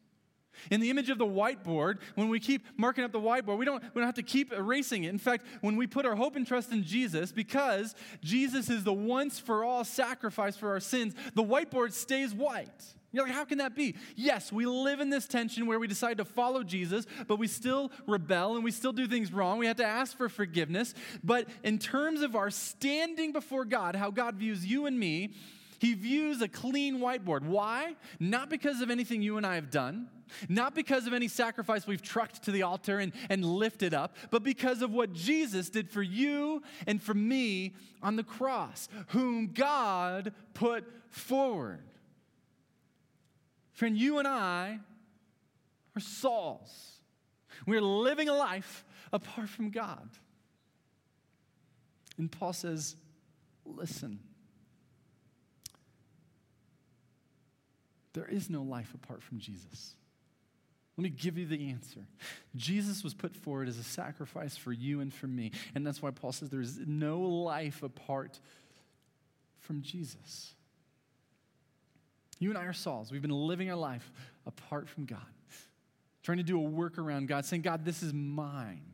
In 0.71 0.79
the 0.79 0.89
image 0.89 1.09
of 1.09 1.17
the 1.17 1.25
whiteboard, 1.25 1.99
when 2.15 2.29
we 2.29 2.39
keep 2.39 2.65
marking 2.77 3.03
up 3.03 3.11
the 3.11 3.19
whiteboard, 3.19 3.57
we 3.57 3.65
don't, 3.65 3.83
we 3.83 3.99
don't 3.99 4.05
have 4.05 4.15
to 4.15 4.23
keep 4.23 4.53
erasing 4.53 5.03
it. 5.03 5.09
In 5.09 5.17
fact, 5.17 5.45
when 5.61 5.75
we 5.75 5.87
put 5.87 6.05
our 6.05 6.15
hope 6.15 6.35
and 6.35 6.47
trust 6.47 6.71
in 6.71 6.83
Jesus, 6.83 7.31
because 7.31 7.95
Jesus 8.21 8.69
is 8.69 8.83
the 8.83 8.93
once 8.93 9.39
for 9.39 9.63
all 9.63 9.83
sacrifice 9.83 10.55
for 10.55 10.69
our 10.69 10.79
sins, 10.79 11.13
the 11.33 11.43
whiteboard 11.43 11.91
stays 11.91 12.33
white. 12.33 12.69
You're 13.11 13.25
like, 13.25 13.33
how 13.33 13.45
can 13.45 13.59
that 13.59 13.75
be? 13.75 13.95
Yes, 14.15 14.51
we 14.51 14.65
live 14.65 14.99
in 14.99 15.09
this 15.09 15.25
tension 15.25 15.67
where 15.67 15.79
we 15.79 15.87
decide 15.87 16.17
to 16.17 16.25
follow 16.25 16.63
Jesus, 16.63 17.05
but 17.27 17.37
we 17.37 17.47
still 17.47 17.91
rebel 18.07 18.55
and 18.55 18.63
we 18.63 18.71
still 18.71 18.91
do 18.91 19.07
things 19.07 19.31
wrong. 19.31 19.57
We 19.57 19.67
have 19.67 19.77
to 19.77 19.85
ask 19.85 20.17
for 20.17 20.27
forgiveness. 20.27 20.93
But 21.23 21.47
in 21.63 21.79
terms 21.79 22.21
of 22.21 22.35
our 22.35 22.49
standing 22.49 23.31
before 23.31 23.63
God, 23.63 23.95
how 23.95 24.11
God 24.11 24.35
views 24.35 24.65
you 24.65 24.85
and 24.85 24.99
me, 24.99 25.33
he 25.79 25.93
views 25.93 26.41
a 26.41 26.47
clean 26.47 26.99
whiteboard. 26.99 27.43
Why? 27.43 27.95
Not 28.19 28.49
because 28.49 28.81
of 28.81 28.89
anything 28.89 29.21
you 29.21 29.37
and 29.37 29.45
I 29.45 29.55
have 29.55 29.69
done, 29.69 30.07
not 30.49 30.75
because 30.75 31.07
of 31.07 31.13
any 31.13 31.27
sacrifice 31.27 31.85
we've 31.85 32.01
trucked 32.01 32.43
to 32.43 32.51
the 32.51 32.63
altar 32.63 32.99
and, 32.99 33.13
and 33.29 33.45
lifted 33.45 33.93
up, 33.93 34.15
but 34.31 34.43
because 34.43 34.81
of 34.81 34.91
what 34.91 35.13
Jesus 35.13 35.69
did 35.69 35.89
for 35.89 36.01
you 36.01 36.63
and 36.87 37.01
for 37.01 37.13
me 37.13 37.75
on 38.01 38.15
the 38.15 38.23
cross, 38.23 38.89
whom 39.07 39.53
God 39.53 40.33
put 40.53 40.85
forward. 41.09 41.83
Friend, 43.73 43.97
you 43.97 44.19
and 44.19 44.27
I 44.27 44.79
are 45.95 46.01
Sauls. 46.01 46.91
We're 47.65 47.81
living 47.81 48.29
a 48.29 48.33
life 48.33 48.85
apart 49.11 49.49
from 49.49 49.69
God. 49.69 50.09
And 52.17 52.31
Paul 52.31 52.53
says, 52.53 52.95
listen. 53.65 54.19
There 58.15 58.25
is 58.25 58.49
no 58.49 58.63
life 58.63 58.93
apart 58.95 59.21
from 59.21 59.39
Jesus. 59.39 59.93
Let 60.97 61.03
me 61.03 61.09
give 61.09 61.37
you 61.37 61.45
the 61.45 61.69
answer. 61.69 61.99
Jesus 62.55 63.03
was 63.03 63.13
put 63.13 63.35
forward 63.35 63.67
as 63.67 63.77
a 63.77 63.83
sacrifice 63.83 64.55
for 64.55 64.71
you 64.71 65.01
and 65.01 65.13
for 65.13 65.27
me. 65.27 65.51
And 65.75 65.85
that's 65.85 66.01
why 66.01 66.11
Paul 66.11 66.31
says 66.31 66.49
there's 66.49 66.79
no 66.79 67.19
life 67.19 67.83
apart 67.83 68.39
from 69.59 69.81
Jesus. 69.81 70.53
You 72.39 72.49
and 72.49 72.57
I 72.57 72.63
are 72.63 72.73
Sauls. 72.73 73.11
We've 73.11 73.21
been 73.21 73.31
living 73.31 73.69
our 73.69 73.75
life 73.75 74.09
apart 74.47 74.87
from 74.87 75.05
God, 75.05 75.19
trying 76.23 76.37
to 76.37 76.43
do 76.43 76.57
a 76.57 76.63
work 76.63 76.97
around 76.97 77.27
God, 77.27 77.43
saying, 77.43 77.63
God, 77.63 77.83
this 77.83 78.01
is 78.01 78.13
mine. 78.13 78.85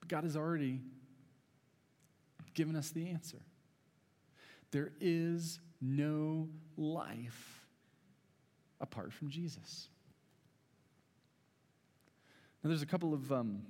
But 0.00 0.08
God 0.08 0.24
has 0.24 0.36
already 0.36 0.80
given 2.54 2.74
us 2.74 2.90
the 2.90 3.10
answer. 3.10 3.38
There 4.72 4.90
is 5.00 5.60
no 5.80 6.48
life 6.76 7.66
apart 8.80 9.12
from 9.12 9.28
Jesus. 9.28 9.88
Now, 12.62 12.68
there's 12.68 12.82
a 12.82 12.86
couple 12.86 13.12
of 13.12 13.30
um, 13.30 13.62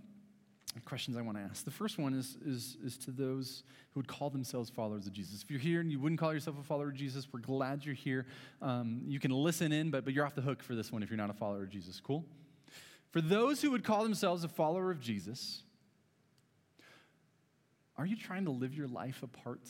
questions 0.85 1.17
I 1.17 1.23
want 1.23 1.37
to 1.37 1.43
ask. 1.43 1.65
The 1.65 1.71
first 1.71 1.99
one 1.99 2.15
is, 2.15 2.37
is, 2.45 2.77
is 2.85 2.97
to 2.99 3.11
those 3.11 3.65
who 3.93 4.01
would 4.01 4.09
call 4.09 4.31
themselves 4.31 4.71
followers 4.71 5.07
of 5.07 5.13
Jesus. 5.13 5.43
If 5.43 5.51
you're 5.51 5.61
here 5.61 5.81
and 5.81 5.91
you 5.91 5.99
wouldn't 5.99 6.21
call 6.21 6.33
yourself 6.33 6.59
a 6.61 6.63
follower 6.63 6.89
of 6.89 6.95
Jesus, 6.95 7.27
we're 7.33 7.41
glad 7.41 7.85
you're 7.85 7.95
here. 7.95 8.27
Um, 8.63 9.03
you 9.07 9.19
can 9.19 9.31
listen 9.31 9.73
in, 9.73 9.91
but, 9.91 10.05
but 10.05 10.15
you're 10.15 10.27
off 10.27 10.35
the 10.35 10.43
hook 10.43 10.63
for 10.63 10.75
this 10.75 10.93
one 10.93 11.03
if 11.03 11.11
you're 11.11 11.17
not 11.17 11.31
a 11.31 11.35
follower 11.35 11.63
of 11.65 11.71
Jesus. 11.71 12.01
Cool? 12.01 12.25
For 13.11 13.21
those 13.21 13.63
who 13.63 13.71
would 13.71 13.85
call 13.85 14.03
themselves 14.03 14.43
a 14.45 14.49
follower 14.49 14.91
of 14.91 15.01
Jesus, 15.01 15.63
are 17.97 18.07
you 18.07 18.17
trying 18.17 18.45
to 18.45 18.51
live 18.51 18.75
your 18.75 18.89
life 18.89 19.23
apart 19.23 19.69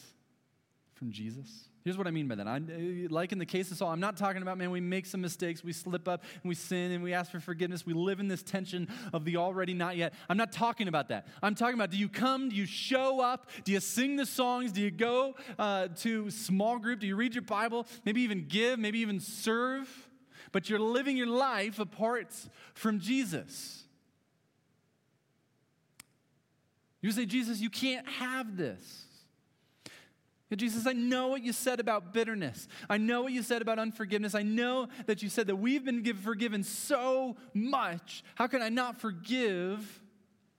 from 1.04 1.12
Jesus? 1.12 1.68
Here's 1.84 1.98
what 1.98 2.06
I 2.06 2.10
mean 2.10 2.28
by 2.28 2.36
that. 2.36 2.48
I, 2.48 2.62
like 3.10 3.32
in 3.32 3.38
the 3.38 3.44
case 3.44 3.70
of 3.70 3.76
Saul, 3.76 3.90
I'm 3.90 4.00
not 4.00 4.16
talking 4.16 4.40
about, 4.40 4.56
man, 4.56 4.70
we 4.70 4.80
make 4.80 5.04
some 5.04 5.20
mistakes, 5.20 5.62
we 5.62 5.74
slip 5.74 6.08
up, 6.08 6.22
and 6.42 6.48
we 6.48 6.54
sin, 6.54 6.92
and 6.92 7.04
we 7.04 7.12
ask 7.12 7.30
for 7.30 7.40
forgiveness. 7.40 7.84
We 7.84 7.92
live 7.92 8.20
in 8.20 8.28
this 8.28 8.42
tension 8.42 8.88
of 9.12 9.26
the 9.26 9.36
already 9.36 9.74
not 9.74 9.98
yet. 9.98 10.14
I'm 10.30 10.38
not 10.38 10.50
talking 10.50 10.88
about 10.88 11.08
that. 11.08 11.26
I'm 11.42 11.54
talking 11.54 11.74
about 11.74 11.90
do 11.90 11.98
you 11.98 12.08
come, 12.08 12.48
do 12.48 12.56
you 12.56 12.64
show 12.64 13.20
up, 13.20 13.50
do 13.64 13.72
you 13.72 13.80
sing 13.80 14.16
the 14.16 14.24
songs, 14.24 14.72
do 14.72 14.80
you 14.80 14.90
go 14.90 15.34
uh, 15.58 15.88
to 15.98 16.30
small 16.30 16.78
group, 16.78 17.00
do 17.00 17.06
you 17.06 17.16
read 17.16 17.34
your 17.34 17.42
Bible, 17.42 17.86
maybe 18.06 18.22
even 18.22 18.46
give, 18.48 18.78
maybe 18.78 19.00
even 19.00 19.20
serve, 19.20 20.08
but 20.52 20.70
you're 20.70 20.80
living 20.80 21.18
your 21.18 21.26
life 21.26 21.78
apart 21.78 22.34
from 22.72 22.98
Jesus. 22.98 23.84
You 27.02 27.12
say, 27.12 27.26
Jesus, 27.26 27.60
you 27.60 27.68
can't 27.68 28.08
have 28.08 28.56
this. 28.56 29.03
Jesus, 30.58 30.86
I 30.86 30.92
know 30.92 31.28
what 31.28 31.42
you 31.42 31.52
said 31.52 31.80
about 31.80 32.12
bitterness. 32.12 32.68
I 32.88 32.98
know 32.98 33.22
what 33.22 33.32
you 33.32 33.42
said 33.42 33.62
about 33.62 33.78
unforgiveness. 33.78 34.34
I 34.34 34.42
know 34.42 34.88
that 35.06 35.22
you 35.22 35.28
said 35.28 35.46
that 35.46 35.56
we've 35.56 35.84
been 35.84 36.04
forgiven 36.16 36.62
so 36.62 37.36
much. 37.52 38.22
How 38.34 38.46
can 38.46 38.62
I 38.62 38.68
not 38.68 38.96
forgive 39.00 40.02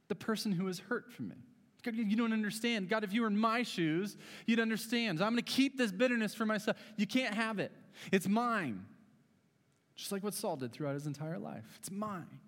the 0.08 0.16
person 0.16 0.52
who 0.52 0.68
has 0.68 0.80
hurt 0.80 1.12
from 1.12 1.30
me? 1.30 1.36
God, 1.84 1.96
you 1.96 2.16
don't 2.16 2.34
understand. 2.34 2.90
God, 2.90 3.04
if 3.04 3.14
you 3.14 3.22
were 3.22 3.28
in 3.28 3.38
my 3.38 3.62
shoes, 3.62 4.18
you'd 4.48 4.60
understand. 4.60 5.20
So 5.20 5.26
I'm 5.26 5.34
going 5.34 5.44
to 5.44 5.52
keep 5.52 5.78
this 5.78 5.92
bitterness 5.92 6.34
for 6.34 6.46
myself. 6.46 6.78
You 6.98 7.06
can't 7.06 7.36
have 7.36 7.60
it. 7.60 7.72
It's 8.12 8.28
mine. 8.28 8.86
Just 9.96 10.12
like 10.12 10.24
what 10.24 10.34
Saul 10.34 10.56
did 10.56 10.74
throughout 10.74 10.96
his 10.96 11.06
entire 11.06 11.38
life. 11.38 11.64
It's 11.80 11.92
mine. 11.92 12.40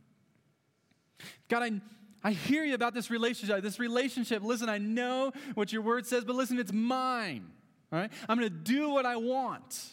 God, 1.50 1.64
I 1.64 1.82
I 2.28 2.32
hear 2.32 2.66
you 2.66 2.74
about 2.74 2.94
this 2.94 3.10
relationship. 3.10 3.63
This 3.63 3.80
relationship, 3.80 4.44
listen, 4.44 4.68
I 4.68 4.80
know 4.80 5.32
what 5.54 5.72
your 5.72 5.82
word 5.82 6.06
says, 6.06 6.26
but 6.26 6.36
listen, 6.36 6.60
it's 6.60 6.74
mine. 6.74 7.50
All 7.90 8.00
right? 8.00 8.12
I'm 8.28 8.38
going 8.38 8.50
to 8.50 8.54
do 8.54 8.90
what 8.90 9.06
I 9.06 9.16
want. 9.16 9.86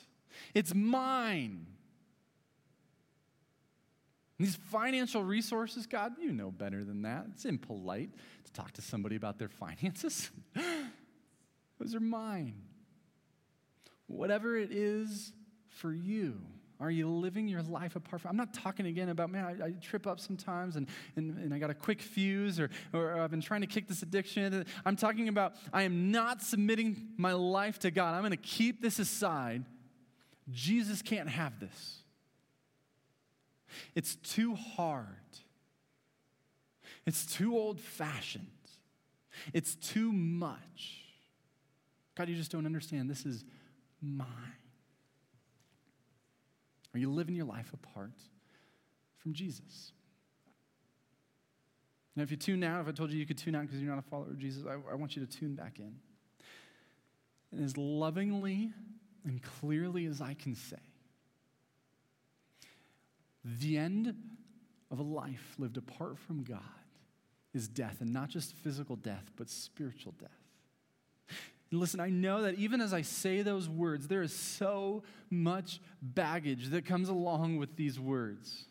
It's 0.53 0.75
mine. 0.75 1.65
These 4.37 4.57
financial 4.57 5.23
resources, 5.23 5.87
God, 5.87 6.15
you 6.21 6.33
know 6.33 6.51
better 6.51 6.83
than 6.83 7.03
that. 7.03 7.27
It's 7.35 7.45
impolite 7.45 8.11
to 8.47 8.53
talk 8.53 8.73
to 8.73 8.83
somebody 8.83 9.15
about 9.15 9.39
their 9.39 9.49
finances. 9.49 10.33
Those 11.79 11.95
are 11.95 12.01
mine. 12.01 12.57
Whatever 14.09 14.57
it 14.57 14.73
is 14.73 15.33
for 15.69 15.93
you. 15.93 16.41
Are 16.81 16.91
you 16.91 17.09
living 17.09 17.47
your 17.47 17.63
life 17.63 17.95
apart 17.97 18.23
from? 18.23 18.31
I'm 18.31 18.37
not 18.37 18.53
talking 18.53 18.87
again 18.87 19.09
about, 19.09 19.31
man, 19.31 19.45
I, 19.45 19.67
I 19.67 19.71
trip 19.81 20.07
up 20.07 20.19
sometimes 20.19 20.77
and, 20.77 20.89
and, 21.17 21.39
and 21.39 21.55
I 21.55 21.59
got 21.59 21.71
a 21.71 21.75
quick 21.75 22.03
fuse 22.03 22.59
or, 22.59 22.69
or 22.93 23.21
I've 23.21 23.31
been 23.31 23.41
trying 23.41 23.61
to 23.61 23.67
kick 23.67 23.87
this 23.87 24.03
addiction. 24.03 24.67
I'm 24.85 24.97
talking 24.97 25.29
about, 25.29 25.55
I 25.73 25.83
am 25.83 26.11
not 26.11 26.43
submitting 26.43 26.97
my 27.17 27.33
life 27.33 27.79
to 27.81 27.91
God. 27.91 28.15
I'm 28.15 28.23
going 28.23 28.33
to 28.33 28.37
keep 28.37 28.83
this 28.83 28.99
aside. 28.99 29.65
Jesus 30.51 31.01
can't 31.01 31.29
have 31.29 31.61
this. 31.61 31.99
It's 33.95 34.17
too 34.17 34.55
hard. 34.55 35.07
It's 37.07 37.25
too 37.27 37.57
old 37.57 37.81
fashioned. 37.81 38.47
It's 39.53 39.75
too 39.77 40.13
much. 40.13 41.03
God, 42.17 42.29
you 42.29 42.37
just 42.37 42.51
don't 42.51 42.67
understand. 42.67 43.11
This 43.11 43.27
is 43.27 43.45
mine. 44.01 44.29
Are 46.95 46.99
you 46.99 47.11
living 47.11 47.35
your 47.35 47.47
life 47.47 47.73
apart 47.73 48.15
from 49.19 49.33
Jesus? 49.33 49.93
Now, 52.17 52.23
if 52.23 52.31
you 52.31 52.37
tune 52.37 52.63
out, 52.63 52.81
if 52.81 52.89
I 52.89 52.93
told 52.93 53.11
you 53.11 53.19
you 53.19 53.27
could 53.27 53.39
tune 53.39 53.57
out 53.57 53.63
because 53.63 53.81
you're 53.81 53.91
not 53.91 53.99
a 53.99 54.09
follower 54.09 54.31
of 54.31 54.39
Jesus, 54.39 54.65
I, 54.67 54.75
I 54.93 54.95
want 54.95 55.17
you 55.17 55.27
to 55.27 55.39
tune 55.39 55.55
back 55.55 55.81
in. 55.81 55.97
And 57.51 57.65
as 57.65 57.77
lovingly 57.77 58.73
and 59.25 59.43
clearly 59.43 60.07
as 60.07 60.21
I 60.21 60.35
can 60.35 60.55
say, 60.55 60.77
the 63.45 63.77
end 63.77 64.15
of 64.91 65.01
a 65.01 65.03
life 65.03 65.57
lived 65.59 65.77
apart 65.77 66.19
from 66.19 66.45
God 66.45 66.61
is 67.53 67.69
death, 67.69 67.97
and 68.01 68.13
not 68.13 68.29
just 68.29 68.55
physical 68.55 68.97
death, 68.97 69.31
but 69.37 69.49
spiritual 69.49 70.15
death. 70.19 70.31
And 71.71 71.81
listen, 71.81 72.01
I 72.01 72.11
know 72.11 72.43
that 72.43 72.55
even 72.55 72.81
as 72.81 72.93
I 72.93 73.03
say 73.03 73.43
those 73.43 73.69
words, 73.69 74.07
there 74.07 74.23
is 74.23 74.35
so 74.35 75.03
much 75.31 75.81
baggage 76.01 76.69
that 76.69 76.85
comes 76.85 77.09
along 77.09 77.57
with 77.57 77.77
these 77.77 77.99
words. 77.99 78.67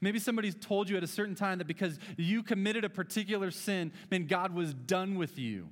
Maybe 0.00 0.18
somebody's 0.18 0.54
told 0.54 0.88
you 0.88 0.96
at 0.96 1.02
a 1.02 1.08
certain 1.08 1.34
time 1.34 1.58
that 1.58 1.66
because 1.66 1.98
you 2.16 2.42
committed 2.42 2.84
a 2.84 2.90
particular 2.90 3.50
sin, 3.50 3.92
man, 4.10 4.26
God 4.26 4.54
was 4.54 4.74
done 4.74 5.16
with 5.16 5.38
you. 5.38 5.68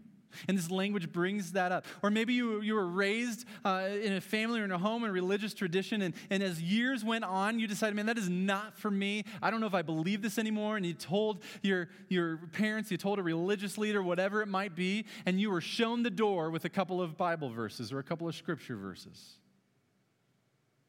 And 0.46 0.56
this 0.56 0.70
language 0.70 1.12
brings 1.12 1.52
that 1.52 1.72
up. 1.72 1.86
Or 2.02 2.10
maybe 2.10 2.34
you, 2.34 2.60
you 2.60 2.74
were 2.74 2.86
raised 2.86 3.46
uh, 3.64 3.88
in 4.02 4.12
a 4.14 4.20
family 4.20 4.60
or 4.60 4.64
in 4.64 4.72
a 4.72 4.78
home 4.78 5.04
in 5.04 5.10
a 5.10 5.12
religious 5.12 5.54
tradition, 5.54 6.02
and, 6.02 6.14
and 6.30 6.42
as 6.42 6.60
years 6.60 7.04
went 7.04 7.24
on, 7.24 7.58
you 7.58 7.66
decided, 7.66 7.96
man, 7.96 8.06
that 8.06 8.18
is 8.18 8.28
not 8.28 8.76
for 8.76 8.90
me. 8.90 9.24
I 9.42 9.50
don't 9.50 9.60
know 9.60 9.66
if 9.66 9.74
I 9.74 9.82
believe 9.82 10.22
this 10.22 10.38
anymore. 10.38 10.76
And 10.76 10.86
you 10.86 10.94
told 10.94 11.42
your, 11.62 11.88
your 12.08 12.38
parents, 12.52 12.90
you 12.90 12.96
told 12.96 13.18
a 13.18 13.22
religious 13.22 13.78
leader, 13.78 14.02
whatever 14.02 14.42
it 14.42 14.48
might 14.48 14.74
be, 14.74 15.04
and 15.26 15.40
you 15.40 15.50
were 15.50 15.60
shown 15.60 16.02
the 16.02 16.10
door 16.10 16.50
with 16.50 16.64
a 16.64 16.68
couple 16.68 17.00
of 17.00 17.16
Bible 17.16 17.50
verses 17.50 17.92
or 17.92 17.98
a 17.98 18.04
couple 18.04 18.28
of 18.28 18.34
scripture 18.34 18.76
verses. 18.76 19.38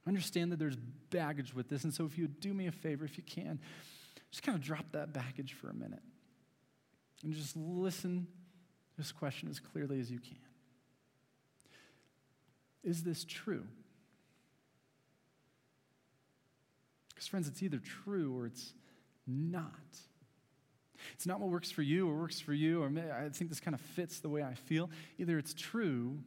Understand 0.08 0.52
that 0.52 0.60
there's 0.60 0.78
baggage 1.12 1.54
with 1.54 1.70
this. 1.70 1.84
And 1.84 1.94
so 1.94 2.06
if 2.06 2.18
you 2.18 2.28
do 2.28 2.54
me 2.54 2.68
a 2.68 2.72
favor, 2.72 3.06
if 3.06 3.18
you 3.18 3.24
can, 3.24 3.60
just 4.32 4.44
kind 4.44 4.58
of 4.58 4.64
drop 4.64 4.86
that 4.94 5.14
baggage 5.14 5.54
for 5.54 5.70
a 5.70 5.74
minute 5.74 6.02
and 7.24 7.34
just 7.34 7.56
listen 7.56 8.28
this 9.00 9.12
question 9.14 9.50
as 9.50 9.60
clearly 9.60 10.00
as 10.00 10.12
you 10.12 10.20
can. 10.20 10.38
Is 12.84 13.02
this 13.04 13.24
true? 13.24 13.66
Because, 17.10 17.28
friends, 17.28 17.48
it's 17.48 17.64
either 17.64 17.80
true 17.80 18.38
or 18.38 18.46
it's 18.46 18.74
not. 19.26 19.72
It's 21.14 21.26
not 21.26 21.40
what 21.40 21.50
works 21.50 21.72
for 21.72 21.82
you 21.82 22.10
or 22.10 22.20
works 22.20 22.42
for 22.42 22.54
you, 22.54 22.84
or 22.84 22.88
I 22.88 23.30
think 23.30 23.50
this 23.50 23.62
kind 23.62 23.74
of 23.74 23.80
fits 23.80 24.20
the 24.20 24.30
way 24.30 24.44
I 24.44 24.54
feel. 24.54 24.90
Either 25.18 25.38
it's 25.38 25.54
true 25.54 26.20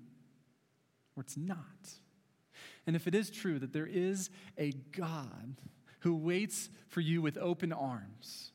or 1.14 1.22
it's 1.22 1.36
not. 1.36 1.58
And 2.86 2.96
if 2.96 3.06
it 3.06 3.14
is 3.14 3.30
true 3.30 3.58
that 3.58 3.74
there 3.74 3.86
is 3.86 4.30
a 4.56 4.72
God 4.96 5.56
who 6.00 6.14
waits 6.14 6.70
for 6.88 7.00
you 7.02 7.20
with 7.20 7.36
open 7.36 7.70
arms, 7.72 8.52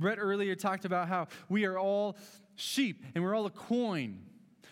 Brett 0.00 0.18
earlier 0.18 0.56
talked 0.56 0.84
about 0.84 1.06
how 1.06 1.28
we 1.48 1.64
are 1.64 1.78
all 1.78 2.16
sheep 2.60 3.04
and 3.14 3.24
we're 3.24 3.34
all 3.34 3.46
a 3.46 3.50
coin. 3.50 4.20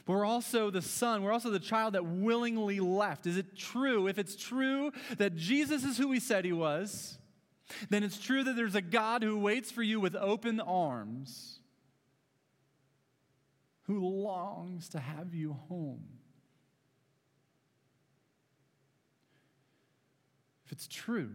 But 0.05 0.14
we're 0.14 0.24
also 0.24 0.70
the 0.70 0.81
son. 0.81 1.22
We're 1.22 1.33
also 1.33 1.51
the 1.51 1.59
child 1.59 1.94
that 1.94 2.05
willingly 2.05 2.81
left. 2.81 3.27
Is 3.27 3.37
it 3.37 3.57
true? 3.57 4.07
If 4.07 4.18
it's 4.18 4.37
true 4.37 4.92
that 5.18 5.37
Jesus 5.37 5.85
is 5.85 5.98
who 5.98 6.12
he 6.12 6.20
said 6.20 6.46
he 6.46 6.53
was, 6.53 7.18
then 7.90 8.03
it's 8.03 8.18
true 8.18 8.42
that 8.44 8.57
there's 8.57 8.74
a 8.74 8.81
God 8.81 9.22
who 9.22 9.38
waits 9.38 9.70
for 9.70 9.83
you 9.83 10.01
with 10.01 10.16
open 10.16 10.61
arms, 10.61 11.61
who 13.83 14.01
longs 14.01 14.88
to 14.90 14.98
have 14.98 15.35
you 15.35 15.59
home. 15.68 16.05
If 20.64 20.72
it's 20.72 20.87
true, 20.87 21.33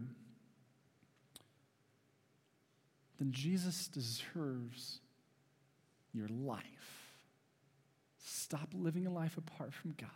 then 3.18 3.30
Jesus 3.30 3.86
deserves 3.86 5.00
your 6.14 6.28
life. 6.28 7.16
Stop 8.24 8.68
living 8.72 9.06
a 9.06 9.12
life 9.12 9.36
apart 9.36 9.74
from 9.74 9.94
God 9.98 10.08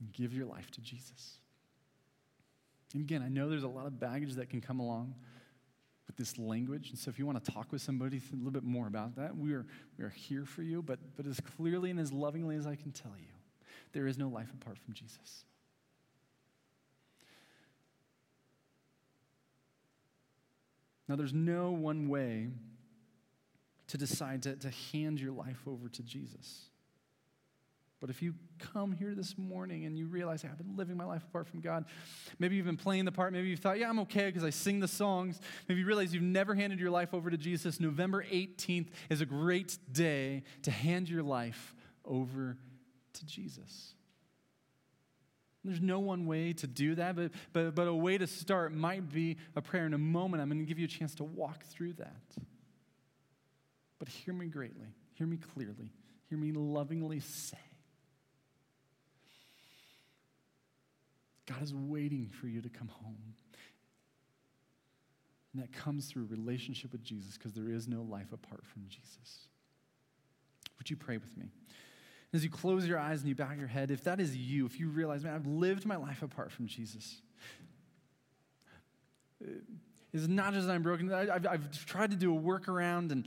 and 0.00 0.12
give 0.12 0.32
your 0.32 0.46
life 0.46 0.70
to 0.72 0.80
Jesus. 0.80 1.38
And 2.94 3.02
again, 3.02 3.22
I 3.22 3.28
know 3.28 3.48
there's 3.48 3.64
a 3.64 3.68
lot 3.68 3.86
of 3.86 4.00
baggage 4.00 4.34
that 4.34 4.48
can 4.48 4.60
come 4.60 4.80
along 4.80 5.14
with 6.06 6.16
this 6.16 6.38
language. 6.38 6.88
And 6.90 6.98
so 6.98 7.10
if 7.10 7.18
you 7.18 7.26
want 7.26 7.42
to 7.44 7.52
talk 7.52 7.70
with 7.70 7.82
somebody 7.82 8.20
a 8.32 8.36
little 8.36 8.50
bit 8.50 8.64
more 8.64 8.86
about 8.86 9.16
that, 9.16 9.36
we 9.36 9.52
are, 9.52 9.66
we 9.98 10.04
are 10.04 10.10
here 10.10 10.44
for 10.46 10.62
you. 10.62 10.82
But, 10.82 10.98
but 11.16 11.26
as 11.26 11.38
clearly 11.40 11.90
and 11.90 12.00
as 12.00 12.12
lovingly 12.12 12.56
as 12.56 12.66
I 12.66 12.76
can 12.76 12.92
tell 12.92 13.14
you, 13.18 13.26
there 13.92 14.06
is 14.06 14.16
no 14.16 14.28
life 14.28 14.48
apart 14.54 14.78
from 14.78 14.94
Jesus. 14.94 15.44
Now, 21.08 21.16
there's 21.16 21.32
no 21.32 21.70
one 21.70 22.08
way 22.08 22.48
to 23.88 23.98
decide 23.98 24.42
to, 24.44 24.56
to 24.56 24.70
hand 24.92 25.20
your 25.20 25.32
life 25.32 25.62
over 25.66 25.88
to 25.88 26.02
Jesus. 26.02 26.68
But 28.00 28.10
if 28.10 28.22
you 28.22 28.34
come 28.60 28.92
here 28.92 29.14
this 29.14 29.36
morning 29.36 29.84
and 29.84 29.98
you 29.98 30.06
realize, 30.06 30.42
hey, 30.42 30.48
I've 30.52 30.58
been 30.58 30.76
living 30.76 30.96
my 30.96 31.04
life 31.04 31.24
apart 31.24 31.48
from 31.48 31.60
God, 31.60 31.84
maybe 32.38 32.54
you've 32.54 32.66
been 32.66 32.76
playing 32.76 33.06
the 33.06 33.12
part, 33.12 33.32
maybe 33.32 33.48
you 33.48 33.56
thought, 33.56 33.78
yeah, 33.78 33.88
I'm 33.88 33.98
okay 34.00 34.26
because 34.26 34.44
I 34.44 34.50
sing 34.50 34.78
the 34.78 34.86
songs. 34.86 35.40
Maybe 35.68 35.80
you 35.80 35.86
realize 35.86 36.14
you've 36.14 36.22
never 36.22 36.54
handed 36.54 36.78
your 36.78 36.90
life 36.90 37.12
over 37.12 37.28
to 37.28 37.36
Jesus. 37.36 37.80
November 37.80 38.24
18th 38.24 38.88
is 39.10 39.20
a 39.20 39.26
great 39.26 39.78
day 39.90 40.44
to 40.62 40.70
hand 40.70 41.08
your 41.08 41.24
life 41.24 41.74
over 42.04 42.56
to 43.14 43.26
Jesus. 43.26 43.94
There's 45.64 45.80
no 45.80 45.98
one 45.98 46.26
way 46.26 46.52
to 46.52 46.68
do 46.68 46.94
that, 46.94 47.16
but, 47.16 47.32
but, 47.52 47.74
but 47.74 47.88
a 47.88 47.94
way 47.94 48.16
to 48.16 48.28
start 48.28 48.72
might 48.72 49.12
be 49.12 49.38
a 49.56 49.60
prayer. 49.60 49.86
In 49.86 49.92
a 49.92 49.98
moment, 49.98 50.40
I'm 50.40 50.48
going 50.48 50.60
to 50.60 50.64
give 50.64 50.78
you 50.78 50.84
a 50.84 50.88
chance 50.88 51.16
to 51.16 51.24
walk 51.24 51.64
through 51.64 51.94
that. 51.94 52.22
But 53.98 54.08
hear 54.08 54.32
me 54.34 54.46
greatly, 54.46 54.94
hear 55.14 55.26
me 55.26 55.38
clearly, 55.38 55.92
hear 56.28 56.38
me 56.38 56.52
lovingly 56.52 57.20
say 57.20 57.58
God 61.48 61.62
is 61.62 61.74
waiting 61.74 62.28
for 62.28 62.46
you 62.46 62.60
to 62.60 62.68
come 62.68 62.88
home. 62.88 63.34
And 65.52 65.62
that 65.62 65.72
comes 65.72 66.06
through 66.06 66.26
relationship 66.26 66.92
with 66.92 67.02
Jesus 67.02 67.38
because 67.38 67.54
there 67.54 67.70
is 67.70 67.88
no 67.88 68.02
life 68.02 68.32
apart 68.32 68.66
from 68.66 68.82
Jesus. 68.88 69.48
Would 70.76 70.90
you 70.90 70.96
pray 70.96 71.16
with 71.16 71.36
me? 71.36 71.46
As 72.34 72.44
you 72.44 72.50
close 72.50 72.86
your 72.86 72.98
eyes 72.98 73.20
and 73.20 73.28
you 73.28 73.34
bow 73.34 73.52
your 73.52 73.66
head, 73.66 73.90
if 73.90 74.04
that 74.04 74.20
is 74.20 74.36
you, 74.36 74.66
if 74.66 74.78
you 74.78 74.90
realize, 74.90 75.24
man, 75.24 75.34
I've 75.34 75.46
lived 75.46 75.86
my 75.86 75.96
life 75.96 76.22
apart 76.22 76.52
from 76.52 76.66
Jesus, 76.66 77.22
uh, 79.42 79.50
it's 80.12 80.28
not 80.28 80.52
just 80.52 80.66
that 80.66 80.74
I'm 80.74 80.82
broken. 80.82 81.10
I've, 81.10 81.46
I've 81.46 81.86
tried 81.86 82.10
to 82.10 82.16
do 82.16 82.36
a 82.36 82.38
workaround 82.38 83.10
and, 83.10 83.26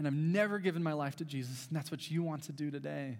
and 0.00 0.06
I've 0.06 0.14
never 0.14 0.58
given 0.58 0.82
my 0.82 0.94
life 0.94 1.16
to 1.16 1.26
Jesus, 1.26 1.66
and 1.68 1.76
that's 1.76 1.90
what 1.90 2.10
you 2.10 2.22
want 2.22 2.44
to 2.44 2.52
do 2.52 2.70
today. 2.70 3.18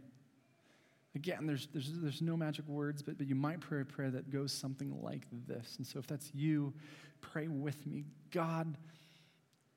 Again, 1.15 1.47
there's, 1.47 1.69
there's, 1.75 1.91
there's 1.93 2.23
no 2.23 2.39
magic 2.39 2.67
words, 2.67 3.03
but, 3.03 3.19
but 3.19 3.27
you 3.27 3.35
might 3.35 3.61
pray 3.61 3.83
a 3.83 3.85
prayer 3.85 4.11
that 4.11 4.31
goes 4.31 4.51
something 4.51 4.99
like 5.03 5.27
this. 5.47 5.75
And 5.77 5.87
so 5.87 5.99
if 5.99 6.07
that's 6.07 6.35
you, 6.35 6.73
pray 7.21 7.49
with 7.49 7.87
me. 7.87 8.07
God, 8.31 8.79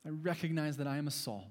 I 0.06 0.12
recognize 0.12 0.78
that 0.78 0.88
I 0.88 0.96
am 0.96 1.10
a 1.10 1.12
Saul. 1.12 1.46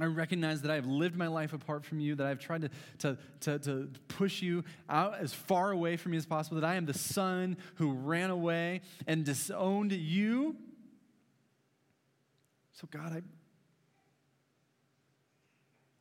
I 0.00 0.04
recognize 0.04 0.62
that 0.62 0.70
I 0.70 0.76
have 0.76 0.86
lived 0.86 1.16
my 1.16 1.26
life 1.26 1.52
apart 1.52 1.84
from 1.84 1.98
you, 1.98 2.14
that 2.14 2.28
I've 2.28 2.38
tried 2.38 2.62
to, 2.62 2.70
to, 2.98 3.18
to, 3.40 3.58
to, 3.58 3.90
push 4.06 4.42
you 4.42 4.62
out 4.88 5.18
as 5.18 5.34
far 5.34 5.72
away 5.72 5.96
from 5.96 6.12
me 6.12 6.18
as 6.18 6.26
possible, 6.26 6.60
that 6.60 6.68
I 6.68 6.76
am 6.76 6.86
the 6.86 6.94
son 6.94 7.56
who 7.76 7.94
ran 7.94 8.30
away 8.30 8.82
and 9.08 9.24
disowned 9.24 9.90
you. 9.90 10.54
So, 12.74 12.86
God, 12.92 13.12
I, 13.12 13.22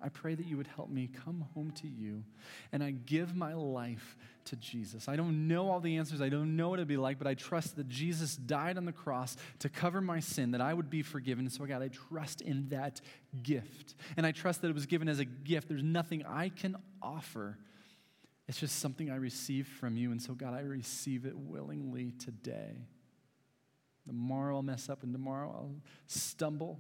I 0.06 0.10
pray 0.10 0.36
that 0.36 0.46
you 0.46 0.56
would 0.58 0.68
help 0.68 0.92
me 0.92 1.10
come 1.26 1.46
home 1.56 1.72
to 1.82 1.88
you 1.88 2.24
and 2.72 2.84
I 2.84 2.92
give 2.92 3.36
my 3.36 3.56
life 3.56 4.16
to 4.46 4.56
Jesus. 4.56 5.10
I 5.10 5.16
don't 5.16 5.48
know 5.48 5.72
all 5.72 5.80
the 5.80 5.98
answers, 5.98 6.22
I 6.22 6.30
don't 6.30 6.56
know 6.56 6.70
what 6.70 6.78
it'd 6.78 6.88
be 6.88 6.96
like, 6.96 7.18
but 7.18 7.26
I 7.26 7.34
trust 7.34 7.76
that 7.78 7.90
Jesus 7.90 8.36
died 8.36 8.78
on 8.78 8.86
the 8.86 8.92
cross 8.92 9.36
to 9.60 9.70
cover 9.70 10.02
my 10.02 10.20
sin, 10.20 10.52
that 10.52 10.62
I 10.62 10.76
would 10.76 10.92
be 10.92 11.02
forgiven. 11.02 11.50
So, 11.50 11.66
God, 11.66 11.82
I 11.82 11.88
trust 11.88 12.42
in 12.42 12.68
that 12.70 13.02
gift. 13.42 13.96
And 14.16 14.28
I 14.28 14.32
trust 14.32 14.62
that 14.62 14.68
it 14.68 14.76
was 14.76 14.86
given 14.86 15.10
as 15.10 15.18
a 15.18 15.26
gift. 15.26 15.70
There's 15.70 15.82
nothing 15.82 16.24
I 16.24 16.50
can 16.50 16.76
offer, 17.02 17.58
it's 18.48 18.60
just 18.60 18.78
something 18.78 19.10
I 19.10 19.16
receive 19.16 19.68
from 19.68 19.98
you. 19.98 20.12
And 20.12 20.22
so, 20.22 20.34
God, 20.34 20.54
I 20.54 20.60
receive 20.60 21.26
it 21.26 21.36
willingly 21.36 22.12
today. 22.24 22.86
Tomorrow 24.06 24.58
I'll 24.58 24.62
mess 24.62 24.88
up, 24.88 25.02
and 25.02 25.12
tomorrow 25.12 25.50
I'll 25.50 25.76
stumble 26.06 26.80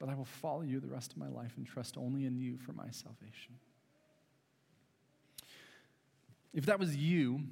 but 0.00 0.08
I 0.08 0.14
will 0.14 0.24
follow 0.24 0.62
you 0.62 0.80
the 0.80 0.88
rest 0.88 1.12
of 1.12 1.18
my 1.18 1.28
life 1.28 1.52
and 1.56 1.66
trust 1.66 1.96
only 1.96 2.24
in 2.24 2.36
you 2.36 2.56
for 2.58 2.72
my 2.72 2.90
salvation. 2.90 3.54
If 6.52 6.66
that 6.66 6.80
was 6.80 6.96
you, 6.96 7.42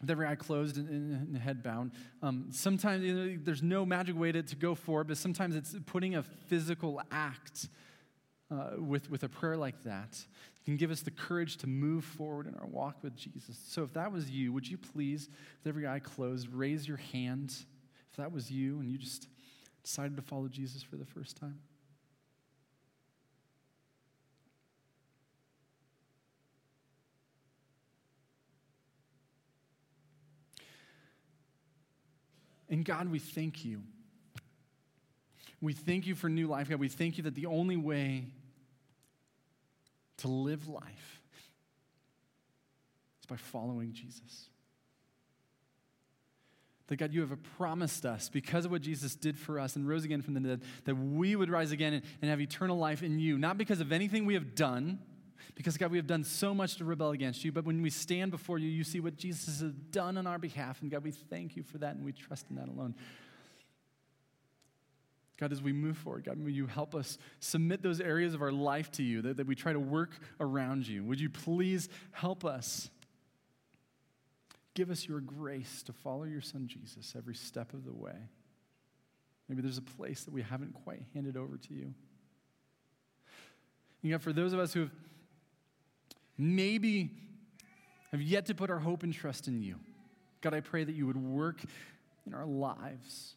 with 0.00 0.10
every 0.10 0.26
eye 0.26 0.34
closed 0.34 0.78
and, 0.78 0.88
and 0.88 1.38
head 1.38 1.62
bound, 1.62 1.92
um, 2.22 2.48
sometimes 2.50 3.04
you 3.04 3.14
know, 3.14 3.38
there's 3.44 3.62
no 3.62 3.86
magic 3.86 4.18
way 4.18 4.32
to, 4.32 4.42
to 4.42 4.56
go 4.56 4.74
forward, 4.74 5.06
but 5.06 5.16
sometimes 5.16 5.54
it's 5.54 5.76
putting 5.86 6.16
a 6.16 6.22
physical 6.22 7.00
act 7.12 7.68
uh, 8.50 8.70
with, 8.78 9.10
with 9.10 9.22
a 9.22 9.28
prayer 9.28 9.56
like 9.56 9.82
that 9.84 10.18
can 10.66 10.76
give 10.76 10.90
us 10.90 11.00
the 11.00 11.12
courage 11.12 11.56
to 11.58 11.68
move 11.68 12.04
forward 12.04 12.48
in 12.48 12.54
our 12.56 12.66
walk 12.66 12.96
with 13.02 13.14
Jesus. 13.14 13.56
So 13.68 13.84
if 13.84 13.92
that 13.92 14.10
was 14.10 14.28
you, 14.28 14.52
would 14.52 14.66
you 14.66 14.76
please, 14.76 15.28
with 15.62 15.70
every 15.70 15.86
eye 15.86 16.00
closed, 16.00 16.48
raise 16.52 16.88
your 16.88 16.96
hand? 16.96 17.54
If 18.10 18.16
that 18.16 18.32
was 18.32 18.50
you 18.50 18.80
and 18.80 18.90
you 18.90 18.98
just 18.98 19.28
decided 19.86 20.16
to 20.16 20.22
follow 20.22 20.48
Jesus 20.48 20.82
for 20.82 20.96
the 20.96 21.04
first 21.04 21.36
time? 21.36 21.60
And 32.68 32.84
God, 32.84 33.08
we 33.08 33.20
thank 33.20 33.64
you. 33.64 33.80
We 35.60 35.72
thank 35.72 36.08
you 36.08 36.16
for 36.16 36.28
new 36.28 36.48
life, 36.48 36.68
God. 36.68 36.80
We 36.80 36.88
thank 36.88 37.16
you 37.16 37.22
that 37.22 37.36
the 37.36 37.46
only 37.46 37.76
way 37.76 38.24
to 40.16 40.28
live 40.28 40.66
life 40.66 41.22
is 43.20 43.26
by 43.26 43.36
following 43.36 43.92
Jesus. 43.92 44.48
That 46.88 46.96
God, 46.96 47.12
you 47.12 47.20
have 47.22 47.36
promised 47.58 48.06
us 48.06 48.28
because 48.28 48.64
of 48.64 48.70
what 48.70 48.82
Jesus 48.82 49.16
did 49.16 49.36
for 49.36 49.58
us 49.58 49.74
and 49.74 49.88
rose 49.88 50.04
again 50.04 50.22
from 50.22 50.34
the 50.34 50.40
dead, 50.40 50.62
that 50.84 50.94
we 50.94 51.34
would 51.34 51.50
rise 51.50 51.72
again 51.72 51.94
and, 51.94 52.02
and 52.22 52.30
have 52.30 52.40
eternal 52.40 52.78
life 52.78 53.02
in 53.02 53.18
you, 53.18 53.38
not 53.38 53.58
because 53.58 53.80
of 53.80 53.90
anything 53.90 54.24
we 54.24 54.34
have 54.34 54.54
done, 54.54 55.00
because 55.56 55.76
God, 55.76 55.90
we 55.90 55.96
have 55.96 56.06
done 56.06 56.22
so 56.22 56.54
much 56.54 56.76
to 56.76 56.84
rebel 56.84 57.10
against 57.10 57.44
you, 57.44 57.50
but 57.50 57.64
when 57.64 57.82
we 57.82 57.90
stand 57.90 58.30
before 58.30 58.58
you, 58.58 58.68
you 58.68 58.84
see 58.84 59.00
what 59.00 59.16
Jesus 59.16 59.60
has 59.60 59.72
done 59.90 60.16
on 60.16 60.26
our 60.26 60.38
behalf, 60.38 60.80
and 60.82 60.90
God, 60.90 61.02
we 61.02 61.10
thank 61.10 61.56
you 61.56 61.64
for 61.64 61.78
that 61.78 61.96
and 61.96 62.04
we 62.04 62.12
trust 62.12 62.46
in 62.50 62.56
that 62.56 62.68
alone. 62.68 62.94
God, 65.38 65.52
as 65.52 65.60
we 65.60 65.72
move 65.72 65.98
forward, 65.98 66.24
God, 66.24 66.38
will 66.38 66.50
you 66.50 66.66
help 66.66 66.94
us 66.94 67.18
submit 67.40 67.82
those 67.82 68.00
areas 68.00 68.32
of 68.32 68.40
our 68.40 68.52
life 68.52 68.90
to 68.92 69.02
you, 69.02 69.22
that, 69.22 69.36
that 69.38 69.46
we 69.46 69.54
try 69.54 69.72
to 69.72 69.80
work 69.80 70.12
around 70.40 70.86
you? 70.86 71.04
Would 71.04 71.20
you 71.20 71.28
please 71.28 71.88
help 72.12 72.44
us 72.44 72.90
Give 74.76 74.90
us 74.90 75.08
your 75.08 75.20
grace 75.20 75.82
to 75.84 75.94
follow 75.94 76.24
your 76.24 76.42
son 76.42 76.66
Jesus 76.68 77.14
every 77.16 77.34
step 77.34 77.72
of 77.72 77.86
the 77.86 77.94
way. 77.94 78.28
Maybe 79.48 79.62
there's 79.62 79.78
a 79.78 79.82
place 79.82 80.24
that 80.24 80.34
we 80.34 80.42
haven't 80.42 80.74
quite 80.84 81.00
handed 81.14 81.34
over 81.34 81.56
to 81.56 81.74
you. 81.74 81.94
You 84.02 84.10
know, 84.12 84.18
for 84.18 84.34
those 84.34 84.52
of 84.52 84.58
us 84.58 84.74
who 84.74 84.80
have 84.80 84.90
maybe 86.36 87.10
have 88.12 88.20
yet 88.20 88.44
to 88.46 88.54
put 88.54 88.68
our 88.68 88.78
hope 88.78 89.02
and 89.02 89.14
trust 89.14 89.48
in 89.48 89.62
you, 89.62 89.76
God, 90.42 90.52
I 90.52 90.60
pray 90.60 90.84
that 90.84 90.94
you 90.94 91.06
would 91.06 91.16
work 91.16 91.62
in 92.26 92.34
our 92.34 92.44
lives 92.44 93.32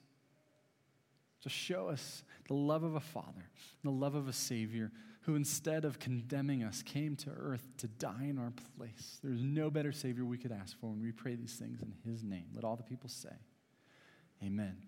to 1.44 1.50
show 1.50 1.88
us 1.88 2.22
the 2.50 2.54
love 2.54 2.84
of 2.84 2.96
a 2.96 3.00
Father, 3.00 3.50
the 3.86 3.92
love 3.92 4.16
of 4.16 4.28
a 4.28 4.34
Savior 4.34 4.92
who, 5.30 5.36
instead 5.36 5.86
of 5.86 6.00
condemning 6.00 6.64
us, 6.64 6.82
came 6.82 7.16
to 7.16 7.30
earth 7.30 7.68
to 7.78 7.88
die 7.88 8.26
in 8.28 8.40
our 8.40 8.52
place. 8.78 9.20
There's 9.24 9.44
no 9.44 9.70
better 9.70 9.92
Savior 9.92 10.26
we 10.26 10.40
could 10.40 10.52
ask 10.52 10.76
for, 10.80 10.88
and 10.88 11.00
we 11.04 11.12
pray 11.12 11.36
these 11.36 11.54
things 11.54 11.84
in 11.84 11.94
His 12.04 12.24
name. 12.24 12.46
Let 12.56 12.64
all 12.64 12.76
the 12.76 12.82
people 12.82 13.10
say, 13.10 13.36
Amen. 14.44 14.76